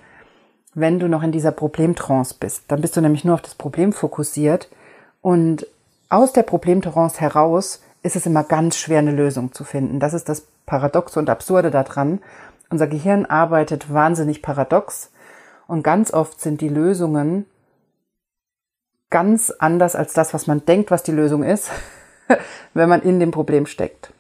wenn 0.74 1.00
du 1.00 1.08
noch 1.08 1.24
in 1.24 1.32
dieser 1.32 1.52
Problemtrance 1.52 2.36
bist. 2.40 2.64
Dann 2.68 2.82
bist 2.82 2.96
du 2.96 3.02
nämlich 3.02 3.26
nur 3.26 3.36
auf 3.36 3.42
das 3.42 3.56
Problem 3.56 3.92
fokussiert 3.92 4.70
und 5.22 5.68
aus 6.10 6.34
der 6.34 6.44
Problemtrance 6.44 7.20
heraus 7.20 7.82
ist 8.02 8.16
es 8.16 8.26
immer 8.26 8.44
ganz 8.44 8.78
schwer, 8.78 9.00
eine 9.00 9.12
Lösung 9.12 9.52
zu 9.52 9.64
finden. 9.64 10.00
Das 10.00 10.14
ist 10.14 10.30
das 10.30 10.48
Paradoxe 10.66 11.20
und 11.20 11.30
Absurde 11.30 11.72
daran. 11.72 12.20
Unser 12.70 12.88
Gehirn 12.88 13.26
arbeitet 13.26 13.92
wahnsinnig 13.92 14.42
paradox 14.42 15.12
und 15.68 15.84
ganz 15.84 16.14
oft 16.14 16.40
sind 16.40 16.62
die 16.62 16.70
Lösungen 16.70 17.46
ganz 19.10 19.52
anders 19.52 19.96
als 19.96 20.14
das, 20.14 20.34
was 20.34 20.48
man 20.48 20.66
denkt, 20.66 20.92
was 20.92 21.04
die 21.04 21.12
Lösung 21.12 21.44
ist, 21.44 21.72
wenn 22.74 22.90
man 22.90 23.02
in 23.02 23.20
dem 23.20 23.32
Problem 23.32 23.66
steckt. 23.66 24.14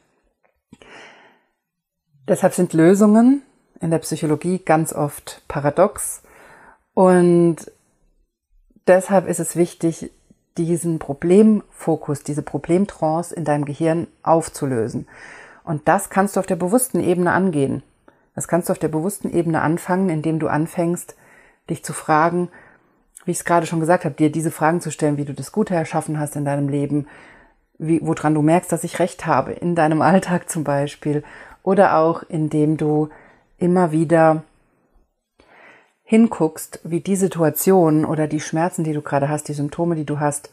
Deshalb 2.29 2.53
sind 2.53 2.73
Lösungen 2.73 3.41
in 3.81 3.89
der 3.89 3.97
Psychologie 3.97 4.59
ganz 4.59 4.93
oft 4.93 5.41
paradox 5.47 6.21
und 6.93 7.55
deshalb 8.85 9.27
ist 9.27 9.39
es 9.39 9.55
wichtig, 9.55 10.11
diesen 10.55 10.99
Problemfokus, 10.99 12.21
diese 12.21 12.43
Problemtrance 12.43 13.33
in 13.33 13.45
deinem 13.45 13.65
Gehirn 13.65 14.05
aufzulösen. 14.21 15.07
Und 15.63 15.87
das 15.87 16.11
kannst 16.11 16.35
du 16.35 16.39
auf 16.39 16.45
der 16.45 16.55
bewussten 16.55 16.99
Ebene 16.99 17.31
angehen. 17.31 17.81
Das 18.35 18.47
kannst 18.47 18.69
du 18.69 18.73
auf 18.73 18.79
der 18.79 18.89
bewussten 18.89 19.33
Ebene 19.33 19.61
anfangen, 19.61 20.09
indem 20.09 20.37
du 20.37 20.49
anfängst, 20.49 21.15
dich 21.67 21.83
zu 21.83 21.93
fragen, 21.93 22.49
wie 23.25 23.31
ich 23.31 23.39
es 23.39 23.45
gerade 23.45 23.65
schon 23.65 23.79
gesagt 23.79 24.05
habe, 24.05 24.13
dir 24.13 24.31
diese 24.31 24.51
Fragen 24.51 24.81
zu 24.81 24.91
stellen, 24.91 25.17
wie 25.17 25.25
du 25.25 25.33
das 25.33 25.51
Gute 25.51 25.73
erschaffen 25.73 26.19
hast 26.19 26.35
in 26.35 26.45
deinem 26.45 26.69
Leben, 26.69 27.07
wie, 27.79 28.01
woran 28.03 28.35
du 28.35 28.43
merkst, 28.43 28.71
dass 28.71 28.83
ich 28.83 28.99
recht 28.99 29.25
habe, 29.25 29.53
in 29.53 29.73
deinem 29.73 30.01
Alltag 30.03 30.47
zum 30.47 30.63
Beispiel, 30.63 31.23
oder 31.63 31.97
auch 31.97 32.23
indem 32.23 32.77
du 32.77 33.09
immer 33.57 33.91
wieder 33.91 34.43
hinguckst, 36.03 36.79
wie 36.83 37.01
die 37.01 37.15
Situation 37.15 38.03
oder 38.03 38.27
die 38.27 38.39
Schmerzen, 38.39 38.83
die 38.83 38.93
du 38.93 39.01
gerade 39.01 39.29
hast, 39.29 39.47
die 39.47 39.53
Symptome, 39.53 39.95
die 39.95 40.05
du 40.05 40.19
hast, 40.19 40.49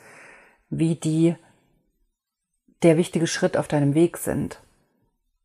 wie 0.69 0.97
die 0.97 1.35
der 2.83 2.99
wichtige 2.99 3.27
Schritt 3.27 3.57
auf 3.57 3.69
deinem 3.69 3.95
Weg 3.95 4.19
sind 4.19 4.61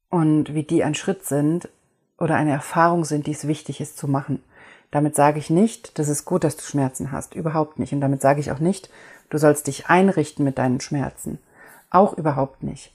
und 0.10 0.54
wie 0.54 0.63
die 0.63 0.84
ein 0.84 0.95
Schritt 0.95 1.26
sind 1.26 1.69
oder 2.17 2.36
eine 2.36 2.52
Erfahrung 2.52 3.06
sind, 3.06 3.26
die 3.26 3.32
es 3.32 3.47
wichtig 3.47 3.80
ist 3.80 3.97
zu 3.97 4.08
machen. 4.08 4.43
Damit 4.91 5.15
sage 5.15 5.39
ich 5.39 5.50
nicht, 5.50 5.97
das 5.97 6.10
ist 6.10 6.26
gut, 6.26 6.43
dass 6.43 6.58
du 6.58 6.63
Schmerzen 6.63 7.13
hast, 7.13 7.34
überhaupt 7.34 7.80
nicht. 7.80 7.93
Und 7.93 8.02
damit 8.02 8.21
sage 8.21 8.41
ich 8.41 8.52
auch 8.52 8.60
nicht, 8.60 8.89
du 9.30 9.38
sollst 9.38 9.67
dich 9.67 9.88
einrichten 9.88 10.43
mit 10.43 10.58
deinen 10.58 10.82
Schmerzen, 10.82 11.39
auch 11.89 12.17
überhaupt 12.17 12.63
nicht. 12.63 12.91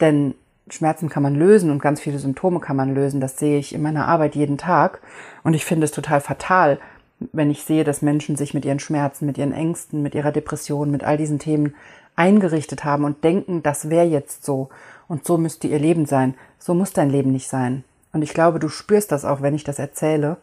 Denn 0.00 0.34
Schmerzen 0.68 1.08
kann 1.08 1.22
man 1.22 1.34
lösen 1.34 1.70
und 1.70 1.80
ganz 1.80 2.00
viele 2.00 2.18
Symptome 2.18 2.60
kann 2.60 2.76
man 2.76 2.94
lösen. 2.94 3.20
Das 3.20 3.38
sehe 3.38 3.58
ich 3.58 3.74
in 3.74 3.82
meiner 3.82 4.08
Arbeit 4.08 4.34
jeden 4.34 4.58
Tag. 4.58 5.00
Und 5.44 5.54
ich 5.54 5.64
finde 5.64 5.84
es 5.84 5.92
total 5.92 6.20
fatal, 6.20 6.78
wenn 7.32 7.50
ich 7.50 7.62
sehe, 7.62 7.84
dass 7.84 8.02
Menschen 8.02 8.36
sich 8.36 8.52
mit 8.52 8.64
ihren 8.64 8.80
Schmerzen, 8.80 9.26
mit 9.26 9.38
ihren 9.38 9.52
Ängsten, 9.52 10.02
mit 10.02 10.14
ihrer 10.14 10.32
Depression, 10.32 10.90
mit 10.90 11.04
all 11.04 11.16
diesen 11.16 11.38
Themen 11.38 11.74
eingerichtet 12.16 12.84
haben 12.84 13.04
und 13.04 13.22
denken, 13.22 13.62
das 13.62 13.90
wäre 13.90 14.06
jetzt 14.06 14.44
so 14.44 14.68
und 15.06 15.24
so 15.24 15.38
müsste 15.38 15.68
ihr 15.68 15.78
Leben 15.78 16.06
sein. 16.06 16.34
So 16.58 16.74
muss 16.74 16.92
dein 16.92 17.10
Leben 17.10 17.30
nicht 17.30 17.48
sein. 17.48 17.84
Und 18.12 18.22
ich 18.22 18.34
glaube, 18.34 18.58
du 18.58 18.68
spürst 18.68 19.12
das 19.12 19.24
auch, 19.24 19.42
wenn 19.42 19.54
ich 19.54 19.64
das 19.64 19.78
erzähle, 19.78 20.38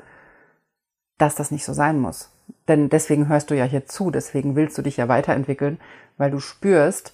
dass 1.17 1.35
das 1.35 1.51
nicht 1.51 1.65
so 1.65 1.73
sein 1.73 1.99
muss. 1.99 2.29
Denn 2.67 2.89
deswegen 2.89 3.27
hörst 3.27 3.51
du 3.51 3.57
ja 3.57 3.65
hier 3.65 3.85
zu, 3.85 4.09
deswegen 4.09 4.55
willst 4.55 4.77
du 4.77 4.81
dich 4.81 4.97
ja 4.97 5.07
weiterentwickeln, 5.07 5.79
weil 6.17 6.31
du 6.31 6.39
spürst, 6.39 7.13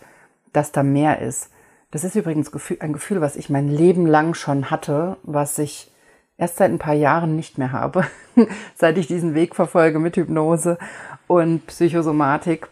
dass 0.53 0.71
da 0.71 0.83
mehr 0.83 1.21
ist 1.21 1.49
das 1.91 2.03
ist 2.03 2.15
übrigens 2.15 2.51
ein 2.79 2.93
Gefühl, 2.93 3.21
was 3.21 3.35
ich 3.35 3.49
mein 3.49 3.67
Leben 3.67 4.05
lang 4.05 4.33
schon 4.33 4.69
hatte, 4.69 5.17
was 5.23 5.57
ich 5.57 5.91
erst 6.37 6.57
seit 6.57 6.71
ein 6.71 6.79
paar 6.79 6.93
Jahren 6.93 7.35
nicht 7.35 7.57
mehr 7.57 7.71
habe, 7.71 8.05
seit 8.75 8.97
ich 8.97 9.07
diesen 9.07 9.33
Weg 9.33 9.55
verfolge 9.55 9.99
mit 9.99 10.15
Hypnose 10.15 10.77
und 11.27 11.65
Psychosomatik. 11.67 12.67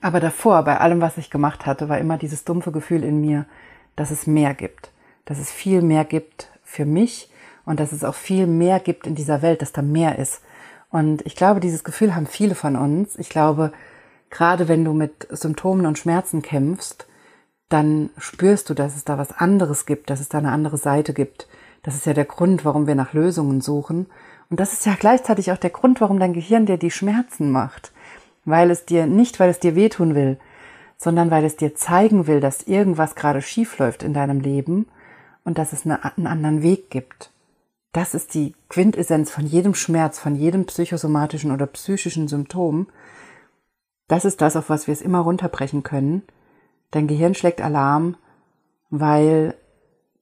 Aber 0.00 0.20
davor, 0.20 0.64
bei 0.64 0.78
allem, 0.78 1.00
was 1.00 1.18
ich 1.18 1.30
gemacht 1.30 1.66
hatte, 1.66 1.88
war 1.88 1.98
immer 1.98 2.16
dieses 2.16 2.44
dumpfe 2.44 2.72
Gefühl 2.72 3.04
in 3.04 3.20
mir, 3.20 3.44
dass 3.96 4.10
es 4.10 4.26
mehr 4.26 4.54
gibt, 4.54 4.90
dass 5.26 5.38
es 5.38 5.50
viel 5.50 5.82
mehr 5.82 6.04
gibt 6.04 6.48
für 6.64 6.86
mich 6.86 7.30
und 7.64 7.78
dass 7.78 7.92
es 7.92 8.02
auch 8.02 8.14
viel 8.14 8.46
mehr 8.46 8.80
gibt 8.80 9.06
in 9.06 9.14
dieser 9.14 9.42
Welt, 9.42 9.62
dass 9.62 9.72
da 9.72 9.82
mehr 9.82 10.18
ist. 10.18 10.40
Und 10.90 11.24
ich 11.26 11.36
glaube, 11.36 11.60
dieses 11.60 11.84
Gefühl 11.84 12.14
haben 12.14 12.26
viele 12.26 12.54
von 12.54 12.76
uns. 12.76 13.18
Ich 13.18 13.28
glaube, 13.28 13.72
gerade 14.30 14.68
wenn 14.68 14.84
du 14.84 14.92
mit 14.92 15.28
Symptomen 15.30 15.86
und 15.86 15.98
Schmerzen 15.98 16.42
kämpfst, 16.42 17.06
dann 17.72 18.10
spürst 18.18 18.68
du, 18.70 18.74
dass 18.74 18.96
es 18.96 19.04
da 19.04 19.18
was 19.18 19.32
anderes 19.32 19.86
gibt, 19.86 20.10
dass 20.10 20.20
es 20.20 20.28
da 20.28 20.38
eine 20.38 20.52
andere 20.52 20.76
Seite 20.76 21.14
gibt. 21.14 21.48
Das 21.82 21.94
ist 21.94 22.06
ja 22.06 22.14
der 22.14 22.24
Grund, 22.24 22.64
warum 22.64 22.86
wir 22.86 22.94
nach 22.94 23.12
Lösungen 23.12 23.60
suchen. 23.60 24.06
Und 24.50 24.60
das 24.60 24.72
ist 24.72 24.86
ja 24.86 24.94
gleichzeitig 24.98 25.50
auch 25.52 25.56
der 25.56 25.70
Grund, 25.70 26.00
warum 26.00 26.20
dein 26.20 26.34
Gehirn 26.34 26.66
dir 26.66 26.76
die 26.76 26.90
Schmerzen 26.90 27.50
macht. 27.50 27.92
Weil 28.44 28.70
es 28.70 28.84
dir, 28.84 29.06
nicht 29.06 29.40
weil 29.40 29.50
es 29.50 29.60
dir 29.60 29.74
wehtun 29.74 30.14
will, 30.14 30.38
sondern 30.96 31.30
weil 31.30 31.44
es 31.44 31.56
dir 31.56 31.74
zeigen 31.74 32.26
will, 32.26 32.40
dass 32.40 32.62
irgendwas 32.64 33.14
gerade 33.14 33.42
schief 33.42 33.78
läuft 33.78 34.02
in 34.02 34.14
deinem 34.14 34.40
Leben 34.40 34.86
und 35.44 35.58
dass 35.58 35.72
es 35.72 35.84
eine, 35.84 36.04
einen 36.04 36.26
anderen 36.26 36.62
Weg 36.62 36.90
gibt. 36.90 37.30
Das 37.92 38.14
ist 38.14 38.34
die 38.34 38.54
Quintessenz 38.68 39.30
von 39.30 39.46
jedem 39.46 39.74
Schmerz, 39.74 40.18
von 40.18 40.34
jedem 40.34 40.66
psychosomatischen 40.66 41.50
oder 41.50 41.66
psychischen 41.66 42.28
Symptom. 42.28 42.86
Das 44.08 44.24
ist 44.24 44.40
das, 44.40 44.56
auf 44.56 44.68
was 44.68 44.86
wir 44.86 44.92
es 44.92 45.02
immer 45.02 45.20
runterbrechen 45.20 45.82
können. 45.82 46.22
Dein 46.92 47.08
Gehirn 47.08 47.34
schlägt 47.34 47.60
Alarm, 47.60 48.16
weil 48.90 49.54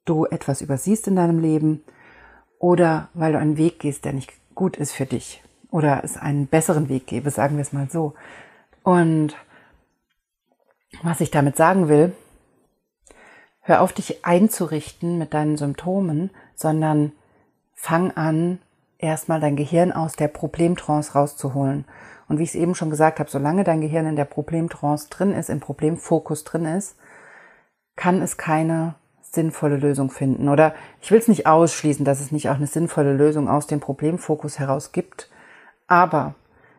du 0.07 0.25
etwas 0.25 0.63
übersiehst 0.63 1.07
in 1.09 1.17
deinem 1.17 1.39
Leben 1.39 1.83
oder 2.59 3.09
weil 3.13 3.33
du 3.33 3.39
einen 3.39 3.59
Weg 3.59 3.81
gehst, 3.81 4.05
der 4.05 4.15
nicht 4.15 4.33
gut 4.55 4.77
ist 4.77 4.93
für 4.93 5.07
dich 5.07 5.43
oder 5.71 6.03
es 6.05 6.17
einen 6.17 6.47
besseren 6.47 6.89
Weg 6.89 7.07
gäbe, 7.07 7.31
sagen 7.31 7.57
wir 7.57 7.63
es 7.63 7.73
mal 7.73 7.89
so. 7.91 8.15
Und 8.83 9.37
was 11.03 11.21
ich 11.21 11.31
damit 11.31 11.57
sagen 11.57 11.89
will, 11.89 12.13
hör 13.61 13.83
auf 13.83 13.93
dich 13.93 14.25
einzurichten 14.25 15.19
mit 15.19 15.35
deinen 15.35 15.57
Symptomen, 15.57 16.31
sondern 16.55 17.13
fang 17.75 18.11
an, 18.13 18.59
erstmal 19.03 19.41
dein 19.41 19.57
Gehirn 19.57 19.93
aus 19.93 20.15
der 20.15 20.29
Problemtrance 20.29 21.13
rauszuholen 21.13 21.85
und 22.31 22.39
wie 22.39 22.45
ich 22.45 22.51
es 22.51 22.55
eben 22.55 22.77
schon 22.77 22.91
gesagt 22.91 23.19
habe, 23.19 23.29
solange 23.29 23.65
dein 23.65 23.81
Gehirn 23.81 24.07
in 24.07 24.15
der 24.15 24.25
Problemtrance 24.25 25.09
drin 25.11 25.33
ist, 25.33 25.51
im 25.51 25.59
Problemfokus 25.59 26.45
drin 26.45 26.65
ist, 26.65 26.97
kann 27.97 28.23
es 28.23 28.37
keine 28.37 28.95
sinnvolle 29.21 29.77
Lösung 29.77 30.11
finden. 30.11 30.49
Oder 30.49 30.73
ich 31.03 31.11
will 31.11 31.19
es 31.19 31.27
nicht 31.27 31.49
ausschließen, 31.49 32.05
dass 32.05 32.21
es 32.21 32.31
nicht 32.31 32.49
auch 32.49 32.55
eine 32.55 32.69
sinnvolle 32.69 33.15
Lösung 33.15 33.49
aus 33.49 33.67
dem 33.67 33.81
Problemfokus 33.81 34.61
heraus 34.61 34.93
gibt. 34.93 35.29
Aber 35.89 36.37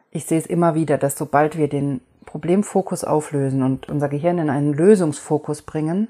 ich 0.10 0.26
sehe 0.26 0.40
es 0.40 0.46
immer 0.46 0.74
wieder, 0.74 0.98
dass 0.98 1.18
sobald 1.18 1.58
wir 1.58 1.68
den 1.68 2.00
Problemfokus 2.26 3.04
auflösen 3.04 3.62
und 3.62 3.90
unser 3.90 4.08
Gehirn 4.08 4.38
in 4.38 4.50
einen 4.50 4.74
Lösungsfokus 4.74 5.64
bringen, 5.64 6.08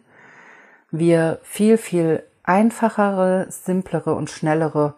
wir 0.91 1.39
viel, 1.41 1.77
viel 1.77 2.21
einfachere, 2.43 3.47
simplere 3.49 4.13
und 4.13 4.29
schnellere 4.29 4.93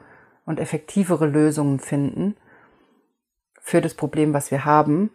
und 0.46 0.60
effektivere 0.60 1.26
Lösungen 1.26 1.80
finden, 1.80 2.36
für 3.62 3.82
das 3.82 3.94
Problem, 3.94 4.34
was 4.34 4.52
wir 4.52 4.66
haben. 4.66 5.10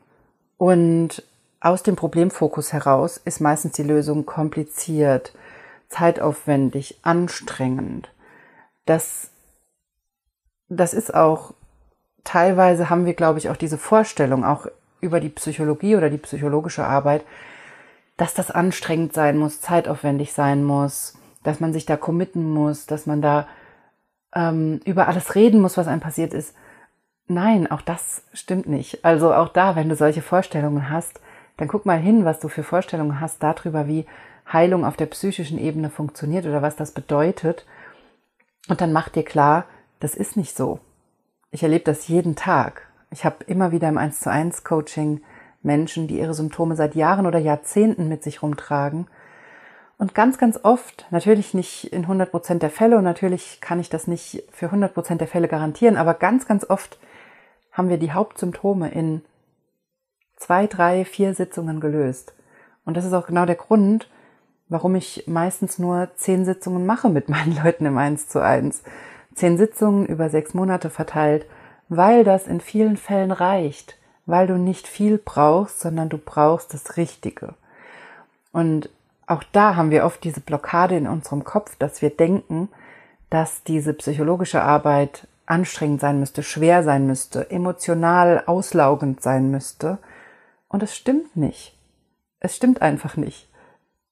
Und 0.57 1.23
aus 1.61 1.83
dem 1.83 1.97
Problemfokus 1.97 2.73
heraus 2.73 3.19
ist 3.19 3.41
meistens 3.41 3.73
die 3.73 3.83
Lösung 3.83 4.27
kompliziert, 4.27 5.35
zeitaufwendig, 5.89 6.99
anstrengend. 7.03 8.11
Das, 8.87 9.31
das 10.69 10.95
ist 10.95 11.15
auch, 11.15 11.53
teilweise 12.25 12.91
haben 12.91 13.05
wir, 13.05 13.15
glaube 13.15 13.39
ich, 13.39 13.51
auch 13.51 13.57
diese 13.57 13.79
Vorstellung, 13.79 14.45
auch 14.45 14.67
über 15.01 15.21
die 15.21 15.29
Psychologie 15.29 15.97
oder 15.97 16.11
die 16.11 16.19
psychologische 16.19 16.85
Arbeit, 16.85 17.25
dass 18.17 18.35
das 18.35 18.51
anstrengend 18.51 19.13
sein 19.13 19.39
muss, 19.39 19.61
zeitaufwendig 19.61 20.33
sein 20.33 20.65
muss, 20.65 21.15
dass 21.45 21.61
man 21.61 21.73
sich 21.73 21.87
da 21.87 21.97
committen 21.97 22.51
muss, 22.51 22.87
dass 22.87 23.07
man 23.07 23.23
da 23.23 23.47
ähm, 24.35 24.81
über 24.85 25.09
alles 25.09 25.35
reden 25.35 25.61
muss, 25.61 25.77
was 25.77 25.89
einem 25.89 26.01
passiert 26.01 26.35
ist. 26.35 26.55
Nein, 27.27 27.71
auch 27.71 27.83
das 27.83 28.23
stimmt 28.33 28.67
nicht. 28.69 29.05
Also 29.05 29.35
auch 29.35 29.49
da, 29.49 29.77
wenn 29.77 29.89
du 29.89 29.97
solche 29.97 30.23
Vorstellungen 30.23 30.91
hast, 30.91 31.21
dann 31.57 31.69
guck 31.69 31.85
mal 31.87 31.99
hin, 31.99 32.25
was 32.25 32.41
du 32.41 32.49
für 32.49 32.63
Vorstellungen 32.63 33.21
hast 33.21 33.43
darüber, 33.43 33.87
wie 33.87 34.07
Heilung 34.51 34.85
auf 34.85 34.97
der 34.97 35.07
psychischen 35.07 35.59
Ebene 35.59 35.91
funktioniert 35.91 36.47
oder 36.47 36.63
was 36.63 36.77
das 36.77 36.93
bedeutet. 36.93 37.67
Und 38.69 38.81
dann 38.81 38.93
mach 38.93 39.09
dir 39.09 39.25
klar, 39.25 39.67
das 40.01 40.15
ist 40.15 40.37
nicht 40.37 40.57
so. 40.57 40.81
Ich 41.51 41.63
erlebe 41.63 41.85
das 41.85 42.09
jeden 42.09 42.37
Tag. 42.37 42.89
Ich 43.11 43.25
habe 43.25 43.45
immer 43.47 43.73
wieder 43.73 43.89
im 43.89 43.99
1 43.99 44.21
zu 44.21 44.31
1 44.31 44.65
Coaching 44.65 45.23
Menschen, 45.63 46.07
die 46.09 46.19
ihre 46.19 46.35
Symptome 46.35 46.77
seit 46.77 46.95
Jahren 46.95 47.27
oder 47.27 47.39
Jahrzehnten 47.39 48.09
mit 48.09 48.23
sich 48.23 48.43
rumtragen. 48.43 49.07
Und 49.99 50.15
ganz, 50.15 50.39
ganz 50.39 50.61
oft, 50.63 51.07
natürlich 51.11 51.55
nicht 51.55 51.93
in 51.93 52.03
100 52.03 52.31
Prozent 52.31 52.63
der 52.63 52.71
Fälle 52.71 52.97
und 52.97 53.05
natürlich 53.05 53.61
kann 53.61 53.81
ich 53.81 53.91
das 53.91 54.07
nicht 54.07 54.45
für 54.53 54.67
100 54.67 54.95
Prozent 54.95 55.21
der 55.21 55.29
Fälle 55.29 55.49
garantieren, 55.49 55.97
aber 55.97 56.15
ganz, 56.15 56.47
ganz 56.47 56.65
oft 56.71 56.99
haben 57.73 57.89
wir 57.89 57.99
die 57.99 58.13
Hauptsymptome 58.13 58.91
in 58.91 59.23
zwei, 60.37 60.69
drei, 60.69 61.05
vier 61.05 61.35
Sitzungen 61.35 61.81
gelöst. 61.81 62.33
Und 62.85 62.97
das 62.97 63.05
ist 63.05 63.13
auch 63.13 63.27
genau 63.27 63.45
der 63.45 63.57
Grund, 63.57 64.09
warum 64.69 64.95
ich 64.95 65.25
meistens 65.27 65.81
nur 65.81 66.09
zehn 66.15 66.45
Sitzungen 66.45 66.87
mache 66.87 67.09
mit 67.09 67.29
meinen 67.29 67.57
Leuten 67.63 67.85
im 67.85 67.99
1 67.99 68.29
zu 68.29 68.41
1. 68.41 68.83
Zehn 69.35 69.59
Sitzungen 69.59 70.07
über 70.07 70.31
sechs 70.31 70.55
Monate 70.55 70.91
verteilt, 70.91 71.47
weil 71.89 72.23
das 72.23 72.47
in 72.47 72.61
vielen 72.61 72.97
Fällen 72.97 73.33
reicht, 73.33 73.97
weil 74.27 74.47
du 74.47 74.59
nicht 74.59 74.87
viel 74.87 75.19
brauchst, 75.19 75.81
sondern 75.81 76.09
du 76.09 76.19
brauchst 76.19 76.73
das 76.73 76.97
Richtige. 76.97 77.55
Und 78.53 78.91
auch 79.29 79.43
da 79.53 79.77
haben 79.77 79.91
wir 79.91 80.05
oft 80.05 80.25
diese 80.25 80.41
Blockade 80.41 80.97
in 80.97 81.07
unserem 81.07 81.45
Kopf, 81.45 81.77
dass 81.77 82.01
wir 82.01 82.11
denken, 82.11 82.69
dass 83.31 83.63
diese 83.63 83.93
psychologische 83.93 84.63
Arbeit 84.63 85.29
anstrengend 85.45 86.01
sein 86.01 86.19
müsste, 86.19 86.43
schwer 86.43 86.83
sein 86.83 87.07
müsste, 87.07 87.51
emotional 87.51 88.43
auslaugend 88.47 89.23
sein 89.23 89.51
müsste. 89.51 89.99
Und 90.69 90.83
es 90.83 90.97
stimmt 90.97 91.37
nicht. 91.37 91.77
Es 92.41 92.57
stimmt 92.57 92.83
einfach 92.83 93.17
nicht. 93.17 93.49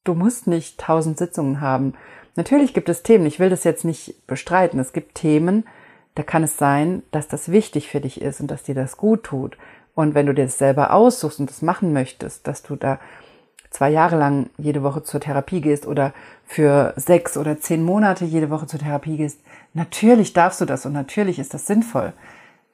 Du 0.04 0.14
musst 0.14 0.46
nicht 0.46 0.78
tausend 0.78 1.18
Sitzungen 1.18 1.60
haben. 1.60 1.94
Natürlich 2.34 2.74
gibt 2.74 2.88
es 2.88 3.02
Themen, 3.02 3.26
ich 3.26 3.40
will 3.40 3.50
das 3.50 3.64
jetzt 3.64 3.84
nicht 3.84 4.26
bestreiten. 4.26 4.78
Es 4.78 4.92
gibt 4.92 5.14
Themen, 5.14 5.64
da 6.14 6.22
kann 6.22 6.42
es 6.42 6.58
sein, 6.58 7.02
dass 7.10 7.28
das 7.28 7.50
wichtig 7.50 7.88
für 7.88 8.00
dich 8.00 8.20
ist 8.20 8.40
und 8.40 8.50
dass 8.50 8.62
dir 8.62 8.74
das 8.74 8.96
gut 8.96 9.24
tut. 9.24 9.56
Und 9.94 10.14
wenn 10.14 10.26
du 10.26 10.34
dir 10.34 10.44
das 10.44 10.58
selber 10.58 10.92
aussuchst 10.92 11.40
und 11.40 11.48
das 11.48 11.62
machen 11.62 11.94
möchtest, 11.94 12.46
dass 12.46 12.62
du 12.62 12.76
da 12.76 12.98
zwei 13.76 13.90
Jahre 13.90 14.16
lang 14.16 14.48
jede 14.56 14.82
Woche 14.82 15.02
zur 15.02 15.20
Therapie 15.20 15.60
gehst 15.60 15.86
oder 15.86 16.14
für 16.46 16.94
sechs 16.96 17.36
oder 17.36 17.60
zehn 17.60 17.84
Monate 17.84 18.24
jede 18.24 18.48
Woche 18.48 18.66
zur 18.66 18.80
Therapie 18.80 19.18
gehst, 19.18 19.38
natürlich 19.74 20.32
darfst 20.32 20.62
du 20.62 20.64
das 20.64 20.86
und 20.86 20.94
natürlich 20.94 21.38
ist 21.38 21.52
das 21.52 21.66
sinnvoll. 21.66 22.14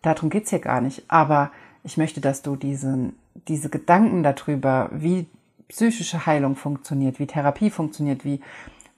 Darum 0.02 0.30
geht's 0.30 0.50
hier 0.50 0.60
gar 0.60 0.80
nicht. 0.80 1.02
Aber 1.08 1.50
ich 1.82 1.96
möchte, 1.96 2.20
dass 2.20 2.42
du 2.42 2.54
diesen, 2.54 3.16
diese 3.48 3.68
Gedanken 3.68 4.22
darüber, 4.22 4.90
wie 4.92 5.26
psychische 5.66 6.24
Heilung 6.24 6.54
funktioniert, 6.54 7.18
wie 7.18 7.26
Therapie 7.26 7.70
funktioniert, 7.70 8.24
wie 8.24 8.40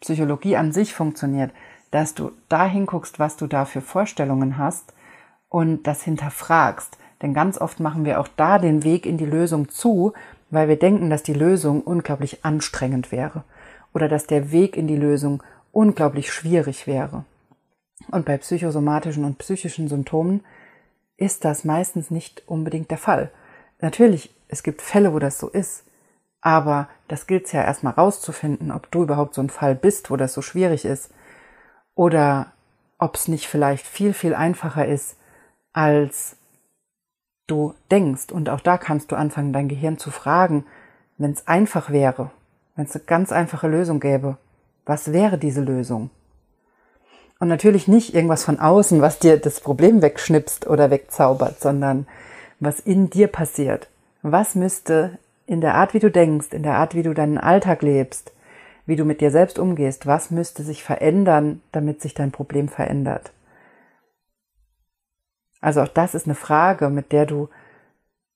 Psychologie 0.00 0.58
an 0.58 0.72
sich 0.72 0.92
funktioniert, 0.92 1.52
dass 1.90 2.12
du 2.12 2.32
da 2.50 2.66
hinguckst, 2.66 3.18
was 3.18 3.36
du 3.38 3.46
da 3.46 3.64
für 3.64 3.80
Vorstellungen 3.80 4.58
hast 4.58 4.92
und 5.48 5.86
das 5.86 6.02
hinterfragst. 6.02 6.98
Denn 7.22 7.32
ganz 7.32 7.58
oft 7.58 7.80
machen 7.80 8.04
wir 8.04 8.20
auch 8.20 8.28
da 8.36 8.58
den 8.58 8.84
Weg 8.84 9.06
in 9.06 9.16
die 9.16 9.24
Lösung 9.24 9.70
zu, 9.70 10.12
weil 10.54 10.68
wir 10.68 10.78
denken, 10.78 11.10
dass 11.10 11.22
die 11.22 11.34
Lösung 11.34 11.82
unglaublich 11.82 12.44
anstrengend 12.44 13.12
wäre 13.12 13.44
oder 13.92 14.08
dass 14.08 14.26
der 14.26 14.50
Weg 14.50 14.76
in 14.76 14.86
die 14.86 14.96
Lösung 14.96 15.42
unglaublich 15.72 16.32
schwierig 16.32 16.86
wäre. 16.86 17.24
Und 18.10 18.24
bei 18.24 18.36
psychosomatischen 18.38 19.24
und 19.24 19.38
psychischen 19.38 19.88
Symptomen 19.88 20.44
ist 21.16 21.44
das 21.44 21.64
meistens 21.64 22.10
nicht 22.10 22.42
unbedingt 22.46 22.90
der 22.90 22.98
Fall. 22.98 23.30
Natürlich, 23.80 24.34
es 24.48 24.62
gibt 24.62 24.82
Fälle, 24.82 25.12
wo 25.12 25.18
das 25.18 25.38
so 25.38 25.48
ist, 25.48 25.84
aber 26.40 26.88
das 27.08 27.26
gilt 27.26 27.46
es 27.46 27.52
ja 27.52 27.62
erstmal 27.62 27.94
rauszufinden, 27.94 28.70
ob 28.70 28.90
du 28.90 29.02
überhaupt 29.02 29.34
so 29.34 29.40
ein 29.40 29.50
Fall 29.50 29.74
bist, 29.74 30.10
wo 30.10 30.16
das 30.16 30.34
so 30.34 30.42
schwierig 30.42 30.84
ist, 30.84 31.12
oder 31.94 32.52
ob 32.98 33.14
es 33.14 33.28
nicht 33.28 33.46
vielleicht 33.46 33.86
viel, 33.86 34.12
viel 34.12 34.34
einfacher 34.34 34.86
ist, 34.86 35.16
als 35.72 36.36
du 37.46 37.74
denkst. 37.90 38.32
Und 38.32 38.48
auch 38.48 38.60
da 38.60 38.78
kannst 38.78 39.12
du 39.12 39.16
anfangen, 39.16 39.52
dein 39.52 39.68
Gehirn 39.68 39.98
zu 39.98 40.10
fragen, 40.10 40.64
wenn 41.18 41.32
es 41.32 41.46
einfach 41.46 41.90
wäre, 41.90 42.30
wenn 42.76 42.86
es 42.86 42.94
eine 42.94 43.04
ganz 43.04 43.32
einfache 43.32 43.68
Lösung 43.68 44.00
gäbe, 44.00 44.36
was 44.84 45.12
wäre 45.12 45.38
diese 45.38 45.60
Lösung? 45.60 46.10
Und 47.40 47.48
natürlich 47.48 47.88
nicht 47.88 48.14
irgendwas 48.14 48.44
von 48.44 48.60
außen, 48.60 49.00
was 49.00 49.18
dir 49.18 49.38
das 49.38 49.60
Problem 49.60 50.02
wegschnipst 50.02 50.66
oder 50.66 50.90
wegzaubert, 50.90 51.60
sondern 51.60 52.06
was 52.60 52.80
in 52.80 53.10
dir 53.10 53.28
passiert. 53.28 53.88
Was 54.22 54.54
müsste 54.54 55.18
in 55.46 55.60
der 55.60 55.74
Art, 55.74 55.94
wie 55.94 55.98
du 55.98 56.10
denkst, 56.10 56.48
in 56.52 56.62
der 56.62 56.76
Art, 56.76 56.94
wie 56.94 57.02
du 57.02 57.12
deinen 57.12 57.38
Alltag 57.38 57.82
lebst, 57.82 58.32
wie 58.86 58.96
du 58.96 59.04
mit 59.04 59.20
dir 59.20 59.30
selbst 59.30 59.58
umgehst, 59.58 60.06
was 60.06 60.30
müsste 60.30 60.62
sich 60.62 60.82
verändern, 60.82 61.60
damit 61.72 62.00
sich 62.00 62.14
dein 62.14 62.32
Problem 62.32 62.68
verändert? 62.68 63.32
Also 65.64 65.80
auch 65.80 65.88
das 65.88 66.14
ist 66.14 66.26
eine 66.26 66.34
Frage, 66.34 66.90
mit 66.90 67.10
der 67.10 67.24
du 67.24 67.48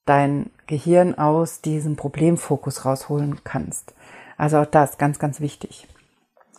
dein 0.06 0.48
Gehirn 0.66 1.18
aus 1.18 1.60
diesem 1.60 1.94
Problemfokus 1.94 2.86
rausholen 2.86 3.40
kannst. 3.44 3.92
Also 4.38 4.56
auch 4.56 4.64
das 4.64 4.96
ganz, 4.96 5.18
ganz 5.18 5.38
wichtig. 5.38 5.86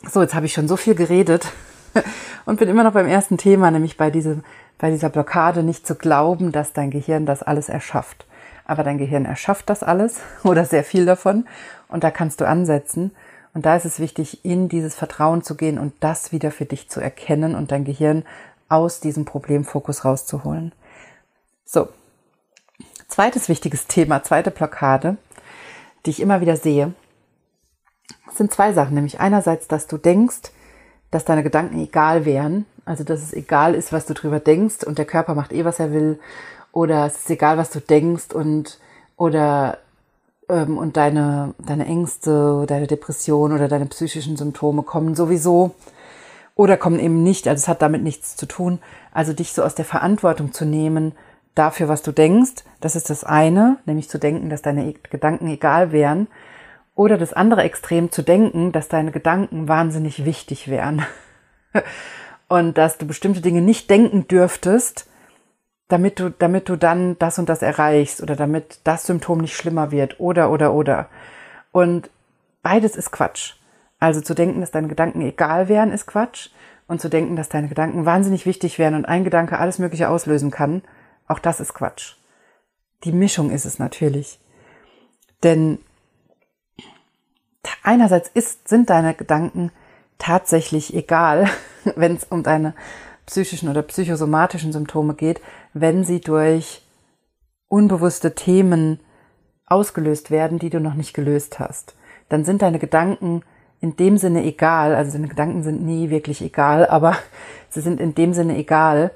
So, 0.08 0.22
jetzt 0.22 0.36
habe 0.36 0.46
ich 0.46 0.54
schon 0.54 0.68
so 0.68 0.78
viel 0.78 0.94
geredet 0.94 1.52
und 2.46 2.60
bin 2.60 2.70
immer 2.70 2.84
noch 2.84 2.94
beim 2.94 3.08
ersten 3.08 3.40
Thema, 3.40 3.72
nämlich 3.72 3.98
bei, 3.98 4.12
diesem, 4.12 4.44
bei 4.78 4.92
dieser 4.92 5.10
Blockade 5.10 5.64
nicht 5.64 5.88
zu 5.88 5.96
glauben, 5.96 6.52
dass 6.52 6.72
dein 6.72 6.92
Gehirn 6.92 7.26
das 7.26 7.42
alles 7.42 7.68
erschafft. 7.68 8.28
Aber 8.66 8.84
dein 8.84 9.00
Gehirn 9.00 9.26
erschafft 9.26 9.72
das 9.72 9.82
alles 9.82 10.20
oder 10.44 10.66
sehr 10.66 10.84
viel 10.84 11.08
davon 11.08 11.48
und 11.88 12.04
da 12.04 12.12
kannst 12.12 12.42
du 12.42 12.48
ansetzen. 12.48 13.10
Und 13.56 13.66
da 13.66 13.76
ist 13.76 13.86
es 13.86 14.00
wichtig, 14.00 14.46
in 14.46 14.70
dieses 14.70 14.94
Vertrauen 14.94 15.42
zu 15.42 15.56
gehen 15.56 15.80
und 15.80 15.94
das 16.02 16.32
wieder 16.32 16.52
für 16.52 16.66
dich 16.66 16.92
zu 16.92 17.02
erkennen 17.02 17.56
und 17.56 17.72
dein 17.72 17.84
Gehirn 17.84 18.24
aus 18.70 19.00
diesem 19.00 19.26
Problemfokus 19.26 20.06
rauszuholen. 20.06 20.72
So, 21.66 21.90
zweites 23.08 23.50
wichtiges 23.50 23.88
Thema, 23.88 24.24
zweite 24.24 24.52
Blockade, 24.52 25.18
die 26.06 26.12
ich 26.12 26.22
immer 26.22 26.42
wieder 26.42 26.56
sehe, 26.56 26.94
sind 28.34 28.54
zwei 28.54 28.74
Sachen. 28.74 28.94
Nämlich 28.94 29.20
einerseits, 29.20 29.68
dass 29.68 29.88
du 29.88 29.98
denkst, 29.98 30.52
dass 31.12 31.26
deine 31.26 31.44
Gedanken 31.44 31.80
egal 31.80 32.26
wären, 32.26 32.66
also 32.86 33.04
dass 33.04 33.22
es 33.22 33.34
egal 33.34 33.76
ist, 33.76 33.92
was 33.92 34.06
du 34.06 34.14
drüber 34.14 34.40
denkst 34.40 34.84
und 34.86 34.98
der 34.98 35.06
Körper 35.06 35.36
macht 35.36 35.52
eh, 35.52 35.66
was 35.66 35.80
er 35.80 35.92
will, 35.92 36.20
oder 36.72 37.06
es 37.08 37.18
ist 37.18 37.30
egal, 37.30 37.58
was 37.58 37.72
du 37.72 37.80
denkst 37.80 38.34
und 38.34 38.80
oder 39.18 39.80
ähm, 40.48 40.78
und 40.78 40.98
deine 40.98 41.56
deine 41.58 41.86
Ängste, 41.86 42.66
deine 42.68 42.88
Depression 42.88 43.54
oder 43.54 43.68
deine 43.68 43.88
psychischen 43.88 44.38
Symptome 44.38 44.84
kommen 44.84 45.16
sowieso 45.16 45.72
oder 46.60 46.76
kommen 46.76 47.00
eben 47.00 47.24
nicht. 47.24 47.48
Also 47.48 47.62
es 47.62 47.68
hat 47.70 47.82
damit 47.82 48.04
nichts 48.04 48.36
zu 48.36 48.46
tun. 48.46 48.80
Also 49.14 49.32
dich 49.32 49.54
so 49.54 49.64
aus 49.64 49.76
der 49.76 49.86
Verantwortung 49.86 50.52
zu 50.52 50.66
nehmen 50.66 51.14
dafür, 51.56 51.88
was 51.88 52.02
du 52.02 52.12
denkst, 52.12 52.66
das 52.82 52.98
ist 52.98 53.10
das 53.10 53.24
eine, 53.24 53.78
nämlich 53.86 54.10
zu 54.10 54.18
denken, 54.18 54.50
dass 54.50 54.62
deine 54.62 54.92
Gedanken 55.10 55.48
egal 55.48 55.94
wären. 55.94 56.28
Oder 56.96 57.18
das 57.18 57.32
andere 57.32 57.64
Extrem 57.64 58.12
zu 58.12 58.24
denken, 58.24 58.74
dass 58.74 58.90
deine 58.90 59.12
Gedanken 59.12 59.70
wahnsinnig 59.70 60.26
wichtig 60.26 60.68
wären. 60.68 61.06
und 62.50 62.78
dass 62.78 62.98
du 62.98 63.08
bestimmte 63.08 63.40
Dinge 63.40 63.62
nicht 63.62 63.90
denken 63.90 64.28
dürftest, 64.28 65.08
damit 65.88 66.20
du, 66.20 66.30
damit 66.30 66.68
du 66.68 66.76
dann 66.76 67.18
das 67.20 67.40
und 67.40 67.48
das 67.48 67.62
erreichst 67.62 68.22
oder 68.22 68.36
damit 68.36 68.82
das 68.84 69.06
Symptom 69.06 69.38
nicht 69.38 69.56
schlimmer 69.56 69.92
wird 69.92 70.20
oder, 70.20 70.52
oder, 70.52 70.74
oder. 70.74 71.08
Und 71.72 72.10
beides 72.64 72.98
ist 72.98 73.12
Quatsch. 73.12 73.54
Also 74.00 74.22
zu 74.22 74.34
denken, 74.34 74.62
dass 74.62 74.72
deine 74.72 74.88
Gedanken 74.88 75.22
egal 75.22 75.68
wären, 75.68 75.92
ist 75.92 76.08
Quatsch. 76.08 76.50
Und 76.88 77.02
zu 77.02 77.10
denken, 77.10 77.36
dass 77.36 77.50
deine 77.50 77.68
Gedanken 77.68 78.06
wahnsinnig 78.06 78.48
wichtig 78.48 78.80
wären 78.80 78.96
und 78.96 79.06
ein 79.06 79.24
Gedanke 79.24 79.60
alles 79.60 79.78
Mögliche 79.78 80.10
auslösen 80.10 80.50
kann, 80.50 80.82
auch 81.28 81.38
das 81.38 81.60
ist 81.60 81.76
Quatsch. 81.76 82.16
Die 83.04 83.12
Mischung 83.12 83.52
ist 83.52 83.66
es 83.66 83.78
natürlich. 83.78 84.40
Denn 85.44 85.78
einerseits 87.84 88.30
ist, 88.34 88.68
sind 88.68 88.90
deine 88.90 89.14
Gedanken 89.14 89.72
tatsächlich 90.18 90.96
egal, 90.96 91.48
wenn 91.96 92.16
es 92.16 92.24
um 92.24 92.42
deine 92.42 92.74
psychischen 93.28 93.70
oder 93.70 93.84
psychosomatischen 93.84 94.74
Symptome 94.74 95.14
geht, 95.14 95.40
wenn 95.74 96.04
sie 96.04 96.20
durch 96.20 96.84
unbewusste 97.68 98.34
Themen 98.34 99.00
ausgelöst 99.68 100.32
werden, 100.32 100.58
die 100.58 100.72
du 100.72 100.80
noch 100.80 100.96
nicht 100.96 101.14
gelöst 101.14 101.60
hast. 101.60 101.96
Dann 102.28 102.44
sind 102.44 102.64
deine 102.64 102.80
Gedanken 102.80 103.44
in 103.82 103.96
dem 103.96 104.18
Sinne 104.18 104.44
egal, 104.44 104.94
also 104.96 105.14
deine 105.14 105.28
Gedanken 105.28 105.64
sind 105.64 105.86
nie 105.86 106.10
wirklich 106.10 106.42
egal, 106.42 106.88
aber 106.88 107.16
sie 107.70 107.82
sind 107.82 108.00
in 108.00 108.16
dem 108.16 108.34
Sinne 108.34 108.58
egal, 108.58 109.12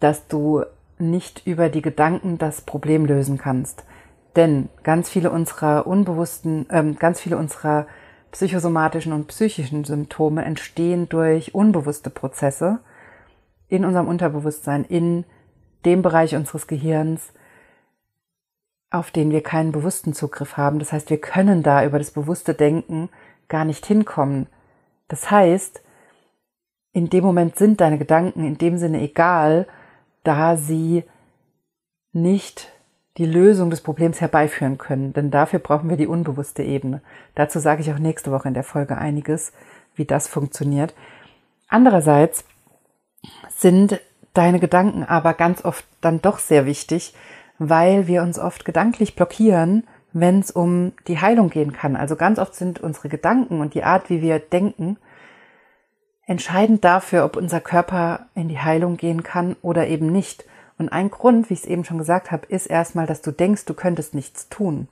dass 0.00 0.26
du 0.26 0.64
nicht 0.98 1.46
über 1.46 1.68
die 1.68 1.82
Gedanken 1.82 2.38
das 2.38 2.60
Problem 2.60 3.04
lösen 3.04 3.38
kannst. 3.38 3.84
Denn 4.36 4.68
ganz 4.82 5.08
viele 5.08 5.30
unserer 5.30 5.86
unbewussten, 5.86 6.66
ähm, 6.70 6.96
ganz 6.98 7.20
viele 7.20 7.36
unserer 7.36 7.86
psychosomatischen 8.30 9.12
und 9.12 9.26
psychischen 9.26 9.84
Symptome 9.84 10.44
entstehen 10.44 11.08
durch 11.08 11.54
unbewusste 11.54 12.08
Prozesse 12.08 12.80
in 13.68 13.84
unserem 13.84 14.08
Unterbewusstsein, 14.08 14.84
in 14.84 15.24
dem 15.84 16.02
Bereich 16.02 16.34
unseres 16.34 16.66
Gehirns, 16.66 17.32
auf 18.90 19.10
den 19.10 19.30
wir 19.30 19.42
keinen 19.42 19.72
bewussten 19.72 20.14
Zugriff 20.14 20.56
haben. 20.56 20.78
Das 20.78 20.92
heißt, 20.92 21.10
wir 21.10 21.20
können 21.20 21.62
da 21.62 21.84
über 21.84 21.98
das 21.98 22.10
bewusste 22.10 22.54
Denken 22.54 23.10
gar 23.52 23.64
nicht 23.66 23.84
hinkommen. 23.84 24.46
Das 25.08 25.30
heißt, 25.30 25.82
in 26.92 27.10
dem 27.10 27.22
Moment 27.22 27.56
sind 27.56 27.80
deine 27.80 27.98
Gedanken 27.98 28.44
in 28.44 28.56
dem 28.56 28.78
Sinne 28.78 29.02
egal, 29.02 29.68
da 30.24 30.56
sie 30.56 31.04
nicht 32.12 32.72
die 33.18 33.26
Lösung 33.26 33.68
des 33.68 33.82
Problems 33.82 34.22
herbeiführen 34.22 34.78
können. 34.78 35.12
Denn 35.12 35.30
dafür 35.30 35.58
brauchen 35.58 35.90
wir 35.90 35.98
die 35.98 36.06
unbewusste 36.06 36.62
Ebene. 36.62 37.02
Dazu 37.34 37.58
sage 37.58 37.82
ich 37.82 37.92
auch 37.92 37.98
nächste 37.98 38.32
Woche 38.32 38.48
in 38.48 38.54
der 38.54 38.64
Folge 38.64 38.96
einiges, 38.96 39.52
wie 39.94 40.06
das 40.06 40.28
funktioniert. 40.28 40.94
Andererseits 41.68 42.46
sind 43.50 44.00
deine 44.32 44.60
Gedanken 44.60 45.04
aber 45.04 45.34
ganz 45.34 45.62
oft 45.62 45.84
dann 46.00 46.22
doch 46.22 46.38
sehr 46.38 46.64
wichtig, 46.64 47.14
weil 47.58 48.06
wir 48.06 48.22
uns 48.22 48.38
oft 48.38 48.64
gedanklich 48.64 49.14
blockieren, 49.14 49.84
wenn 50.12 50.40
es 50.40 50.50
um 50.50 50.92
die 51.08 51.20
Heilung 51.20 51.50
gehen 51.50 51.72
kann. 51.72 51.96
Also 51.96 52.16
ganz 52.16 52.38
oft 52.38 52.54
sind 52.54 52.80
unsere 52.80 53.08
Gedanken 53.08 53.60
und 53.60 53.74
die 53.74 53.84
Art, 53.84 54.10
wie 54.10 54.22
wir 54.22 54.38
denken, 54.38 54.96
entscheidend 56.26 56.84
dafür, 56.84 57.24
ob 57.24 57.36
unser 57.36 57.60
Körper 57.60 58.26
in 58.34 58.48
die 58.48 58.58
Heilung 58.58 58.96
gehen 58.96 59.22
kann 59.22 59.56
oder 59.62 59.88
eben 59.88 60.12
nicht. 60.12 60.44
Und 60.78 60.90
ein 60.90 61.10
Grund, 61.10 61.50
wie 61.50 61.54
ich 61.54 61.60
es 61.60 61.66
eben 61.66 61.84
schon 61.84 61.98
gesagt 61.98 62.30
habe, 62.30 62.46
ist 62.46 62.66
erstmal, 62.66 63.06
dass 63.06 63.22
du 63.22 63.30
denkst, 63.30 63.64
du 63.64 63.74
könntest 63.74 64.14
nichts 64.14 64.48
tun. 64.48 64.88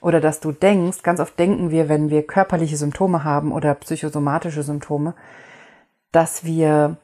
Oder 0.00 0.20
dass 0.20 0.40
du 0.40 0.52
denkst, 0.52 1.02
ganz 1.02 1.20
oft 1.20 1.38
denken 1.38 1.70
wir, 1.70 1.88
wenn 1.88 2.10
wir 2.10 2.26
körperliche 2.26 2.76
Symptome 2.76 3.24
haben 3.24 3.52
oder 3.52 3.74
psychosomatische 3.74 4.62
Symptome, 4.62 5.14
dass 6.10 6.44
wir 6.44 6.96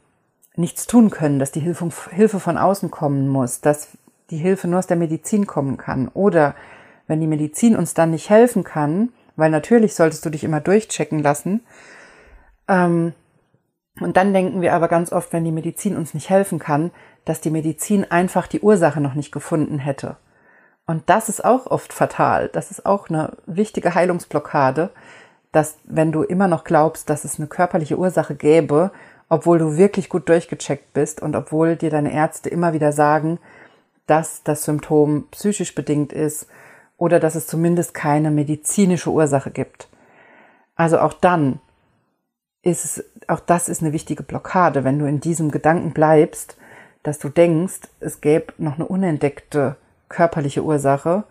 nichts 0.55 0.87
tun 0.87 1.11
können, 1.11 1.39
dass 1.39 1.53
die 1.53 1.61
Hilfe, 1.61 1.89
Hilfe 2.11 2.41
von 2.41 2.59
außen 2.59 2.91
kommen 2.91 3.29
muss, 3.29 3.61
dass 3.61 3.97
die 4.31 4.37
Hilfe 4.37 4.69
nur 4.69 4.81
aus 4.81 4.87
der 4.87 4.97
Medizin 4.97 5.47
kommen 5.47 5.77
kann. 5.77 6.09
Oder 6.09 6.55
wenn 7.09 7.21
die 7.21 7.27
Medizin 7.27 7.77
uns 7.77 7.94
dann 7.94 8.12
nicht 8.12 8.31
helfen 8.31 8.62
kann, 8.62 9.09
weil 9.35 9.51
natürlich 9.51 9.94
solltest 9.94 10.25
du 10.25 10.31
dich 10.31 10.44
immer 10.44 10.61
durchchecken 10.61 11.18
lassen, 11.18 11.62
ähm, 12.68 13.14
und 14.01 14.16
dann 14.16 14.33
denken 14.33 14.61
wir 14.61 14.75
aber 14.75 14.87
ganz 14.87 15.12
oft, 15.12 15.33
wenn 15.33 15.44
die 15.44 15.51
Medizin 15.51 15.97
uns 15.97 16.14
nicht 16.14 16.31
helfen 16.31 16.59
kann, 16.59 16.92
dass 17.25 17.40
die 17.40 17.51
Medizin 17.51 18.09
einfach 18.09 18.47
die 18.47 18.61
Ursache 18.61 19.01
noch 19.01 19.14
nicht 19.14 19.33
gefunden 19.33 19.79
hätte. 19.79 20.16
Und 20.87 21.03
das 21.11 21.29
ist 21.29 21.44
auch 21.44 21.66
oft 21.66 21.92
fatal. 21.92 22.49
Das 22.49 22.71
ist 22.71 22.87
auch 22.87 23.09
eine 23.09 23.37
wichtige 23.47 23.94
Heilungsblockade, 23.94 24.90
dass 25.53 25.79
wenn 25.85 26.12
du 26.12 26.23
immer 26.23 26.49
noch 26.49 26.64
glaubst, 26.64 27.11
dass 27.11 27.25
es 27.25 27.38
eine 27.38 27.49
körperliche 27.49 27.99
Ursache 27.99 28.35
gäbe, 28.35 28.92
obwohl 29.29 29.59
du 29.59 29.77
wirklich 29.77 30.09
gut 30.09 30.29
durchgecheckt 30.29 30.92
bist 30.94 31.21
und 31.21 31.37
obwohl 31.37 31.77
dir 31.77 31.90
deine 31.90 32.12
Ärzte 32.12 32.49
immer 32.49 32.73
wieder 32.73 32.92
sagen, 32.92 33.38
dass 34.07 34.42
das 34.42 34.64
Symptom 34.64 35.27
psychisch 35.31 35.75
bedingt 35.75 36.12
ist 36.12 36.47
oder 36.99 37.21
dass 37.21 37.37
es 37.37 37.47
zumindest 37.47 37.95
keine 37.95 38.31
medizinische 38.31 39.11
Ursache 39.11 39.51
gibt. 39.51 39.89
Also 40.75 40.99
auch 40.99 41.15
dann 41.15 41.61
ist 42.63 42.85
es, 42.85 43.05
auch 43.29 43.41
das 43.41 43.69
ist 43.69 43.83
eine 43.83 43.93
wichtige 43.93 44.23
Blockade, 44.23 44.85
wenn 44.85 44.99
du 44.99 45.07
in 45.07 45.21
diesem 45.21 45.51
Gedanken 45.51 45.93
bleibst, 45.93 46.57
dass 47.03 47.19
du 47.19 47.29
denkst, 47.29 47.89
es 48.01 48.21
gäbe 48.21 48.53
noch 48.59 48.75
eine 48.75 48.87
unentdeckte 48.87 49.77
körperliche 50.09 50.63
Ursache, 50.63 51.25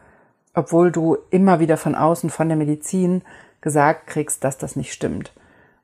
obwohl 0.54 0.92
du 0.92 1.18
immer 1.30 1.60
wieder 1.60 1.78
von 1.78 1.94
außen, 1.94 2.30
von 2.30 2.48
der 2.48 2.58
Medizin 2.58 3.22
gesagt 3.62 4.08
kriegst, 4.08 4.44
dass 4.44 4.58
das 4.58 4.76
nicht 4.76 4.94
stimmt. 4.94 5.34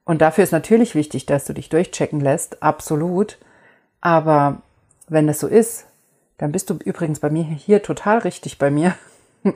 Und 0.05 0.21
dafür 0.21 0.43
ist 0.43 0.51
natürlich 0.51 0.95
wichtig, 0.95 1.25
dass 1.25 1.45
du 1.45 1.53
dich 1.53 1.69
durchchecken 1.69 2.19
lässt, 2.19 2.63
absolut. 2.63 3.37
Aber 4.01 4.61
wenn 5.07 5.27
das 5.27 5.39
so 5.39 5.47
ist, 5.47 5.85
dann 6.37 6.51
bist 6.51 6.69
du 6.69 6.75
übrigens 6.75 7.19
bei 7.19 7.29
mir 7.29 7.43
hier 7.43 7.83
total 7.83 8.19
richtig 8.19 8.57
bei 8.57 8.71
mir. 8.71 8.95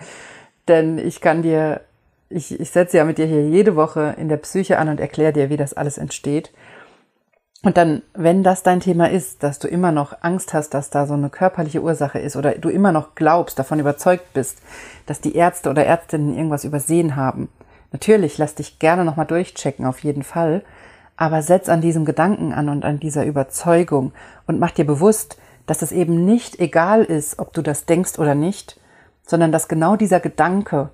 Denn 0.67 0.97
ich 0.97 1.21
kann 1.21 1.41
dir, 1.41 1.81
ich, 2.29 2.59
ich 2.59 2.71
setze 2.71 2.97
ja 2.97 3.05
mit 3.05 3.17
dir 3.17 3.25
hier 3.25 3.47
jede 3.47 3.75
Woche 3.75 4.15
in 4.17 4.29
der 4.29 4.37
Psyche 4.37 4.79
an 4.79 4.89
und 4.89 4.99
erkläre 4.99 5.33
dir, 5.33 5.49
wie 5.49 5.57
das 5.57 5.73
alles 5.73 5.97
entsteht. 5.97 6.51
Und 7.63 7.75
dann, 7.75 8.03
wenn 8.13 8.43
das 8.43 8.63
dein 8.63 8.79
Thema 8.79 9.09
ist, 9.09 9.41
dass 9.41 9.59
du 9.59 9.67
immer 9.67 9.91
noch 9.91 10.13
Angst 10.21 10.53
hast, 10.53 10.73
dass 10.73 10.89
da 10.89 11.07
so 11.07 11.15
eine 11.15 11.29
körperliche 11.29 11.81
Ursache 11.81 12.19
ist 12.19 12.35
oder 12.35 12.51
du 12.51 12.69
immer 12.69 12.91
noch 12.91 13.15
glaubst, 13.15 13.57
davon 13.57 13.79
überzeugt 13.79 14.33
bist, 14.33 14.61
dass 15.05 15.21
die 15.21 15.35
Ärzte 15.35 15.69
oder 15.69 15.85
Ärztinnen 15.85 16.35
irgendwas 16.35 16.65
übersehen 16.65 17.15
haben, 17.15 17.49
natürlich 17.91 18.37
lass 18.37 18.55
dich 18.55 18.77
gerne 18.79 19.03
nochmal 19.03 19.25
durchchecken, 19.25 19.85
auf 19.85 19.99
jeden 20.03 20.23
Fall, 20.23 20.63
aber 21.15 21.41
setz 21.41 21.67
an 21.67 21.81
diesem 21.81 22.05
Gedanken 22.05 22.53
an 22.53 22.69
und 22.69 22.85
an 22.85 22.99
dieser 22.99 23.25
Überzeugung 23.25 24.13
und 24.45 24.59
mach 24.59 24.71
dir 24.71 24.85
bewusst, 24.85 25.37
dass 25.65 25.81
es 25.81 25.91
eben 25.91 26.25
nicht 26.25 26.59
egal 26.59 27.03
ist, 27.03 27.39
ob 27.39 27.53
du 27.53 27.63
das 27.63 27.85
denkst 27.85 28.19
oder 28.19 28.35
nicht, 28.35 28.79
sondern 29.27 29.51
dass 29.51 29.67
genau 29.67 29.95
dieser 29.95 30.19
Gedanke 30.19 30.89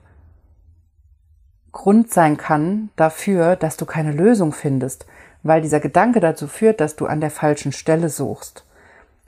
Grund 1.71 2.11
sein 2.11 2.35
kann 2.35 2.89
dafür, 2.97 3.55
dass 3.55 3.77
du 3.77 3.85
keine 3.85 4.11
Lösung 4.11 4.51
findest 4.51 5.05
weil 5.43 5.61
dieser 5.61 5.81
Gedanke 5.81 6.21
dazu 6.21 6.47
führt, 6.47 6.79
dass 6.79 6.95
du 6.95 7.05
an 7.05 7.21
der 7.21 7.29
falschen 7.29 7.73
Stelle 7.73 8.09
suchst. 8.09 8.65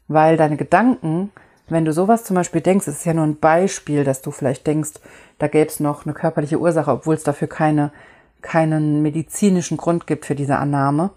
Weil 0.08 0.38
deine 0.38 0.58
Gedanken, 0.58 1.32
wenn 1.68 1.86
du 1.86 1.94
sowas 1.94 2.24
zum 2.24 2.36
Beispiel 2.36 2.62
denkst, 2.62 2.88
es 2.88 3.00
ist 3.00 3.06
ja 3.06 3.13
nur 3.13 3.26
ein 3.26 3.39
Beispiel, 3.39 4.04
dass 4.04 4.22
du 4.22 4.32
vielleicht 4.32 4.65
denkst, 4.65 4.94
da 5.38 5.48
gäbe 5.48 5.70
es 5.70 5.80
noch 5.80 6.06
eine 6.06 6.13
körperliche 6.13 6.60
Ursache, 6.60 6.91
obwohl 6.91 7.15
es 7.15 7.24
dafür 7.24 7.50
keine, 7.50 7.91
keinen 8.41 9.02
medizinischen 9.02 9.78
Grund 9.78 10.08
gibt 10.08 10.26
für 10.26 10.36
diese 10.36 10.56
Annahme. 10.56 11.12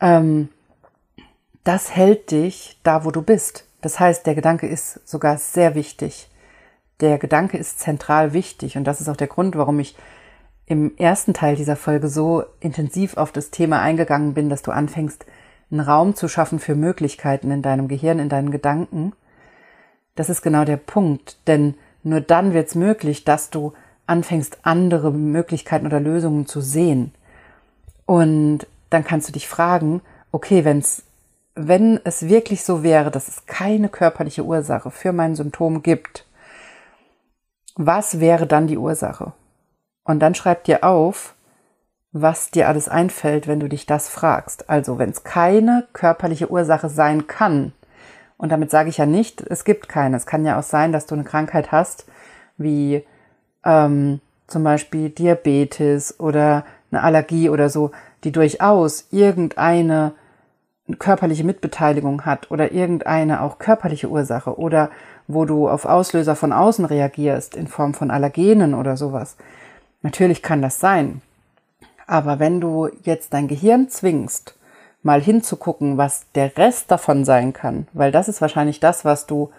Ähm, 0.00 0.48
das 1.64 1.94
hält 1.94 2.30
dich 2.30 2.78
da, 2.84 3.04
wo 3.04 3.10
du 3.10 3.22
bist. 3.22 3.64
Das 3.80 3.98
heißt, 3.98 4.26
der 4.26 4.34
Gedanke 4.34 4.68
ist 4.68 5.06
sogar 5.08 5.38
sehr 5.38 5.74
wichtig. 5.74 6.30
Der 7.00 7.18
Gedanke 7.18 7.56
ist 7.58 7.78
zentral 7.78 8.32
wichtig 8.32 8.76
und 8.76 8.84
das 8.84 9.00
ist 9.00 9.08
auch 9.08 9.16
der 9.16 9.28
Grund, 9.28 9.56
warum 9.56 9.78
ich 9.78 9.96
im 10.66 10.96
ersten 10.96 11.32
Teil 11.32 11.56
dieser 11.56 11.76
Folge 11.76 12.08
so 12.08 12.44
intensiv 12.60 13.16
auf 13.16 13.32
das 13.32 13.50
Thema 13.50 13.80
eingegangen 13.80 14.34
bin, 14.34 14.50
dass 14.50 14.62
du 14.62 14.70
anfängst, 14.70 15.24
einen 15.70 15.80
Raum 15.80 16.14
zu 16.14 16.28
schaffen 16.28 16.58
für 16.58 16.74
Möglichkeiten 16.74 17.50
in 17.50 17.62
deinem 17.62 17.88
Gehirn, 17.88 18.18
in 18.18 18.28
deinen 18.28 18.50
Gedanken. 18.50 19.12
Das 20.14 20.28
ist 20.28 20.42
genau 20.42 20.64
der 20.64 20.76
Punkt, 20.76 21.38
denn 21.46 21.74
nur 22.02 22.20
dann 22.20 22.52
wird 22.52 22.68
es 22.68 22.74
möglich, 22.74 23.24
dass 23.24 23.50
du 23.50 23.72
anfängst, 24.06 24.58
andere 24.62 25.12
Möglichkeiten 25.12 25.86
oder 25.86 26.00
Lösungen 26.00 26.46
zu 26.46 26.60
sehen. 26.60 27.12
Und 28.06 28.66
dann 28.90 29.04
kannst 29.04 29.28
du 29.28 29.32
dich 29.32 29.48
fragen, 29.48 30.00
okay, 30.32 30.64
wenn's, 30.64 31.02
wenn 31.54 32.00
es 32.04 32.28
wirklich 32.28 32.64
so 32.64 32.82
wäre, 32.82 33.10
dass 33.10 33.28
es 33.28 33.46
keine 33.46 33.88
körperliche 33.88 34.44
Ursache 34.44 34.90
für 34.90 35.12
mein 35.12 35.34
Symptom 35.34 35.82
gibt, 35.82 36.24
was 37.78 38.20
wäre 38.20 38.46
dann 38.46 38.66
die 38.66 38.76
Ursache? 38.76 39.32
Und 40.04 40.18
dann 40.20 40.34
schreib 40.34 40.64
dir 40.64 40.84
auf, 40.84 41.34
was 42.12 42.50
dir 42.50 42.68
alles 42.68 42.88
einfällt, 42.88 43.46
wenn 43.46 43.60
du 43.60 43.68
dich 43.68 43.86
das 43.86 44.08
fragst. 44.08 44.68
Also 44.68 44.98
wenn 44.98 45.10
es 45.10 45.22
keine 45.22 45.86
körperliche 45.92 46.50
Ursache 46.50 46.88
sein 46.88 47.26
kann, 47.26 47.72
und 48.36 48.52
damit 48.52 48.70
sage 48.70 48.88
ich 48.88 48.98
ja 48.98 49.06
nicht, 49.06 49.40
es 49.42 49.64
gibt 49.64 49.88
keine. 49.88 50.16
Es 50.16 50.26
kann 50.26 50.44
ja 50.44 50.58
auch 50.58 50.62
sein, 50.62 50.92
dass 50.92 51.06
du 51.06 51.14
eine 51.14 51.24
Krankheit 51.24 51.72
hast, 51.72 52.06
wie 52.56 53.04
ähm, 53.64 54.20
zum 54.46 54.64
Beispiel 54.64 55.10
Diabetes 55.10 56.18
oder 56.20 56.64
eine 56.90 57.02
Allergie 57.02 57.48
oder 57.48 57.68
so, 57.68 57.90
die 58.24 58.32
durchaus 58.32 59.06
irgendeine 59.10 60.12
körperliche 60.98 61.44
Mitbeteiligung 61.44 62.24
hat 62.24 62.50
oder 62.50 62.72
irgendeine 62.72 63.42
auch 63.42 63.58
körperliche 63.58 64.08
Ursache 64.08 64.58
oder 64.58 64.90
wo 65.26 65.44
du 65.44 65.68
auf 65.68 65.84
Auslöser 65.84 66.34
von 66.34 66.52
außen 66.52 66.86
reagierst 66.86 67.54
in 67.54 67.66
Form 67.66 67.92
von 67.92 68.10
Allergenen 68.10 68.74
oder 68.74 68.96
sowas. 68.96 69.36
Natürlich 70.02 70.42
kann 70.42 70.62
das 70.62 70.80
sein. 70.80 71.20
Aber 72.06 72.38
wenn 72.38 72.60
du 72.60 72.88
jetzt 73.02 73.34
dein 73.34 73.48
Gehirn 73.48 73.90
zwingst, 73.90 74.54
mal 75.02 75.20
hinzugucken, 75.20 75.98
was 75.98 76.24
der 76.34 76.56
Rest 76.56 76.90
davon 76.90 77.24
sein 77.24 77.52
kann, 77.52 77.86
weil 77.92 78.10
das 78.10 78.28
ist 78.28 78.40
wahrscheinlich 78.40 78.80
das, 78.80 79.04
was 79.04 79.26
du, 79.26 79.50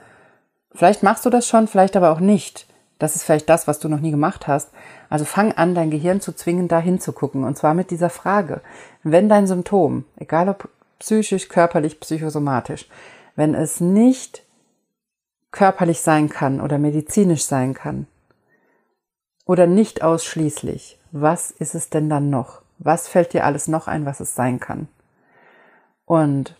vielleicht 0.74 1.04
machst 1.04 1.26
du 1.26 1.30
das 1.30 1.48
schon, 1.48 1.68
vielleicht 1.68 1.96
aber 1.96 2.12
auch 2.12 2.20
nicht. 2.20 2.66
Das 2.98 3.16
ist 3.16 3.24
vielleicht 3.24 3.48
das, 3.50 3.68
was 3.68 3.80
du 3.80 3.88
noch 3.88 4.02
nie 4.02 4.12
gemacht 4.12 4.48
hast. 4.48 4.72
Also 5.10 5.24
fang 5.24 5.54
an, 5.54 5.74
dein 5.74 5.90
Gehirn 5.90 6.20
zu 6.20 6.34
zwingen, 6.34 6.68
da 6.68 6.80
hinzugucken. 6.80 7.46
Und 7.46 7.58
zwar 7.58 7.74
mit 7.74 7.92
dieser 7.92 8.10
Frage. 8.10 8.62
Wenn 9.04 9.30
dein 9.30 9.48
Symptom, 9.48 10.04
egal 10.18 10.50
ob 10.50 10.68
psychisch, 11.00 11.50
körperlich, 11.50 12.00
psychosomatisch, 12.00 12.88
wenn 13.36 13.56
es 13.56 13.80
nicht 13.80 14.44
körperlich 15.52 16.02
sein 16.02 16.30
kann 16.30 16.62
oder 16.62 16.78
medizinisch 16.78 17.44
sein 17.44 17.74
kann, 17.74 18.08
oder 19.50 19.66
nicht 19.66 20.04
ausschließlich. 20.04 21.00
Was 21.12 21.50
ist 21.50 21.74
es 21.74 21.90
denn 21.90 22.08
dann 22.08 22.30
noch? 22.30 22.62
Was 22.78 23.08
fällt 23.08 23.34
dir 23.34 23.46
alles 23.46 23.68
noch 23.68 23.88
ein, 23.88 24.06
was 24.06 24.20
es 24.20 24.36
sein 24.36 24.60
kann? 24.60 24.88
Und 26.06 26.56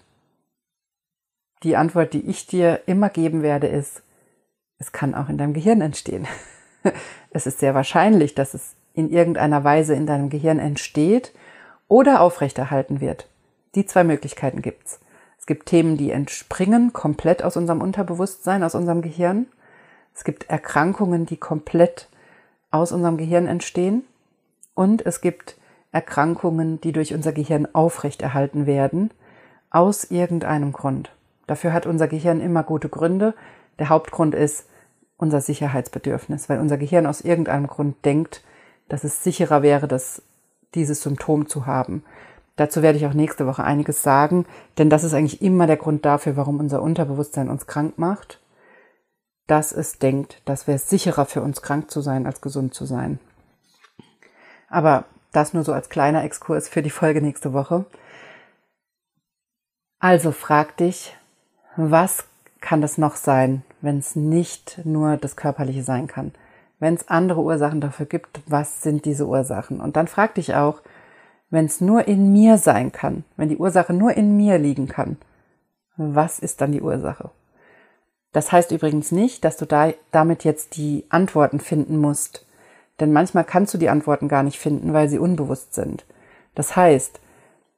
die 1.62 1.78
Antwort, 1.78 2.14
die 2.14 2.26
ich 2.26 2.48
dir 2.48 2.82
immer 2.88 3.10
geben 3.10 3.44
werde, 3.44 3.68
ist, 3.68 4.02
es 4.80 4.92
kann 4.92 5.14
auch 5.14 5.30
in 5.30 5.38
deinem 5.38 5.54
Gehirn 5.54 5.82
entstehen. 5.82 6.28
es 7.30 7.46
ist 7.46 7.60
sehr 7.60 7.76
wahrscheinlich, 7.76 8.34
dass 8.34 8.56
es 8.56 8.74
in 8.96 9.12
irgendeiner 9.12 9.64
Weise 9.64 9.94
in 9.94 10.08
deinem 10.08 10.32
Gehirn 10.32 10.58
entsteht 10.58 11.32
oder 11.88 12.22
aufrechterhalten 12.22 13.02
wird. 13.02 13.29
Die 13.76 13.86
zwei 13.86 14.04
Möglichkeiten 14.04 14.62
gibt's. 14.62 15.00
Es 15.38 15.46
gibt 15.46 15.68
Themen, 15.68 15.98
die 15.98 16.12
entspringen 16.12 16.94
komplett 16.94 17.44
aus 17.44 17.58
unserem 17.58 17.82
Unterbewusstsein, 17.82 18.64
aus 18.64 18.76
unserem 18.76 19.02
Gehirn. 19.02 19.48
Es 20.14 20.24
gibt 20.24 20.50
Erkrankungen, 20.50 21.26
die 21.26 21.38
komplett 21.38 22.10
aus 22.72 22.92
unserem 22.92 23.18
Gehirn 23.18 23.48
entstehen 23.48 24.04
und 24.76 25.06
es 25.06 25.22
gibt 25.22 25.58
Erkrankungen, 25.92 26.80
die 26.82 26.92
durch 26.92 27.14
unser 27.14 27.32
Gehirn 27.32 27.68
aufrechterhalten 27.74 28.66
werden, 28.66 29.12
aus 29.72 30.06
irgendeinem 30.06 30.72
Grund. 30.72 31.12
Dafür 31.48 31.74
hat 31.74 31.86
unser 31.86 32.08
Gehirn 32.08 32.42
immer 32.42 32.64
gute 32.64 32.90
Gründe. 32.90 33.34
Der 33.80 33.90
Hauptgrund 33.90 34.36
ist 34.36 34.68
unser 35.18 35.42
Sicherheitsbedürfnis, 35.42 36.48
weil 36.48 36.60
unser 36.60 36.78
Gehirn 36.78 37.06
aus 37.06 37.22
irgendeinem 37.22 37.68
Grund 37.68 38.04
denkt, 38.06 38.44
dass 38.88 39.04
es 39.04 39.24
sicherer 39.24 39.62
wäre, 39.62 39.88
das, 39.88 40.22
dieses 40.76 41.02
Symptom 41.02 41.48
zu 41.48 41.66
haben. 41.66 42.04
Dazu 42.60 42.82
werde 42.82 42.98
ich 42.98 43.06
auch 43.06 43.14
nächste 43.14 43.48
Woche 43.48 43.64
einiges 43.64 44.04
sagen, 44.04 44.46
denn 44.78 44.90
das 44.90 45.06
ist 45.06 45.14
eigentlich 45.14 45.42
immer 45.42 45.66
der 45.66 45.78
Grund 45.78 46.04
dafür, 46.04 46.36
warum 46.36 46.60
unser 46.60 46.82
Unterbewusstsein 46.82 47.48
uns 47.50 47.68
krank 47.68 47.98
macht. 47.98 48.42
dass 49.48 49.72
es 49.72 49.98
denkt, 49.98 50.42
das 50.46 50.68
wäre 50.68 50.78
sicherer 50.78 51.26
für 51.26 51.42
uns 51.42 51.62
krank 51.64 51.90
zu 51.90 52.02
sein, 52.02 52.28
als 52.28 52.40
gesund 52.40 52.74
zu 52.76 52.86
sein. 52.86 53.18
Aber 54.70 55.06
das 55.32 55.54
nur 55.54 55.64
so 55.64 55.74
als 55.74 55.90
kleiner 55.90 56.24
Exkurs 56.24 56.70
für 56.70 56.84
die 56.84 56.92
Folge 56.92 57.22
nächste 57.22 57.52
Woche. 57.52 57.86
Also 60.00 60.32
frag 60.32 60.78
dich, 60.78 61.18
was 61.76 62.26
kann 62.62 62.82
das 62.82 62.98
noch 63.00 63.16
sein, 63.16 63.64
wenn 63.82 63.98
es 63.98 64.16
nicht 64.16 64.82
nur 64.84 65.18
das 65.18 65.36
Körperliche 65.36 65.82
sein 65.82 66.06
kann? 66.08 66.34
Wenn 66.78 66.94
es 66.94 67.08
andere 67.08 67.42
Ursachen 67.42 67.82
dafür 67.82 68.06
gibt, 68.06 68.42
was 68.46 68.84
sind 68.84 69.06
diese 69.06 69.26
Ursachen? 69.26 69.82
Und 69.82 69.96
dann 69.96 70.08
frag 70.08 70.36
dich 70.36 70.54
auch, 70.54 70.82
wenn 71.50 71.66
es 71.66 71.82
nur 71.82 72.08
in 72.08 72.32
mir 72.32 72.58
sein 72.58 72.92
kann, 72.92 73.24
wenn 73.38 73.50
die 73.50 73.58
Ursache 73.58 73.94
nur 73.94 74.16
in 74.16 74.38
mir 74.38 74.58
liegen 74.58 74.88
kann, 74.88 75.18
was 75.98 76.40
ist 76.40 76.62
dann 76.62 76.72
die 76.72 76.82
Ursache? 76.82 77.32
Das 78.32 78.52
heißt 78.52 78.72
übrigens 78.72 79.12
nicht, 79.12 79.44
dass 79.44 79.58
du 79.58 79.66
da, 79.66 79.92
damit 80.12 80.44
jetzt 80.44 80.78
die 80.78 81.06
Antworten 81.10 81.60
finden 81.60 81.98
musst. 81.98 82.46
Denn 83.00 83.12
manchmal 83.12 83.44
kannst 83.44 83.74
du 83.74 83.78
die 83.78 83.90
Antworten 83.90 84.28
gar 84.28 84.44
nicht 84.44 84.60
finden, 84.60 84.94
weil 84.94 85.10
sie 85.10 85.20
unbewusst 85.20 85.74
sind. 85.74 86.06
Das 86.54 86.76
heißt, 86.76 87.20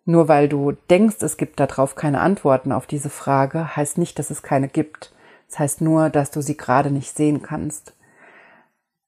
nur 0.06 0.28
weil 0.28 0.50
du 0.50 0.74
denkst, 0.90 1.22
es 1.22 1.38
gibt 1.38 1.60
darauf 1.60 1.96
keine 1.96 2.22
Antworten 2.22 2.72
auf 2.72 2.88
diese 2.88 3.10
Frage, 3.10 3.76
heißt 3.76 3.98
nicht, 3.98 4.20
dass 4.20 4.32
es 4.32 4.42
keine 4.42 4.68
gibt. 4.68 5.14
Das 5.50 5.60
heißt 5.60 5.82
nur, 5.82 6.10
dass 6.10 6.32
du 6.32 6.42
sie 6.42 6.58
gerade 6.58 6.92
nicht 6.92 7.16
sehen 7.16 7.42
kannst. 7.42 7.94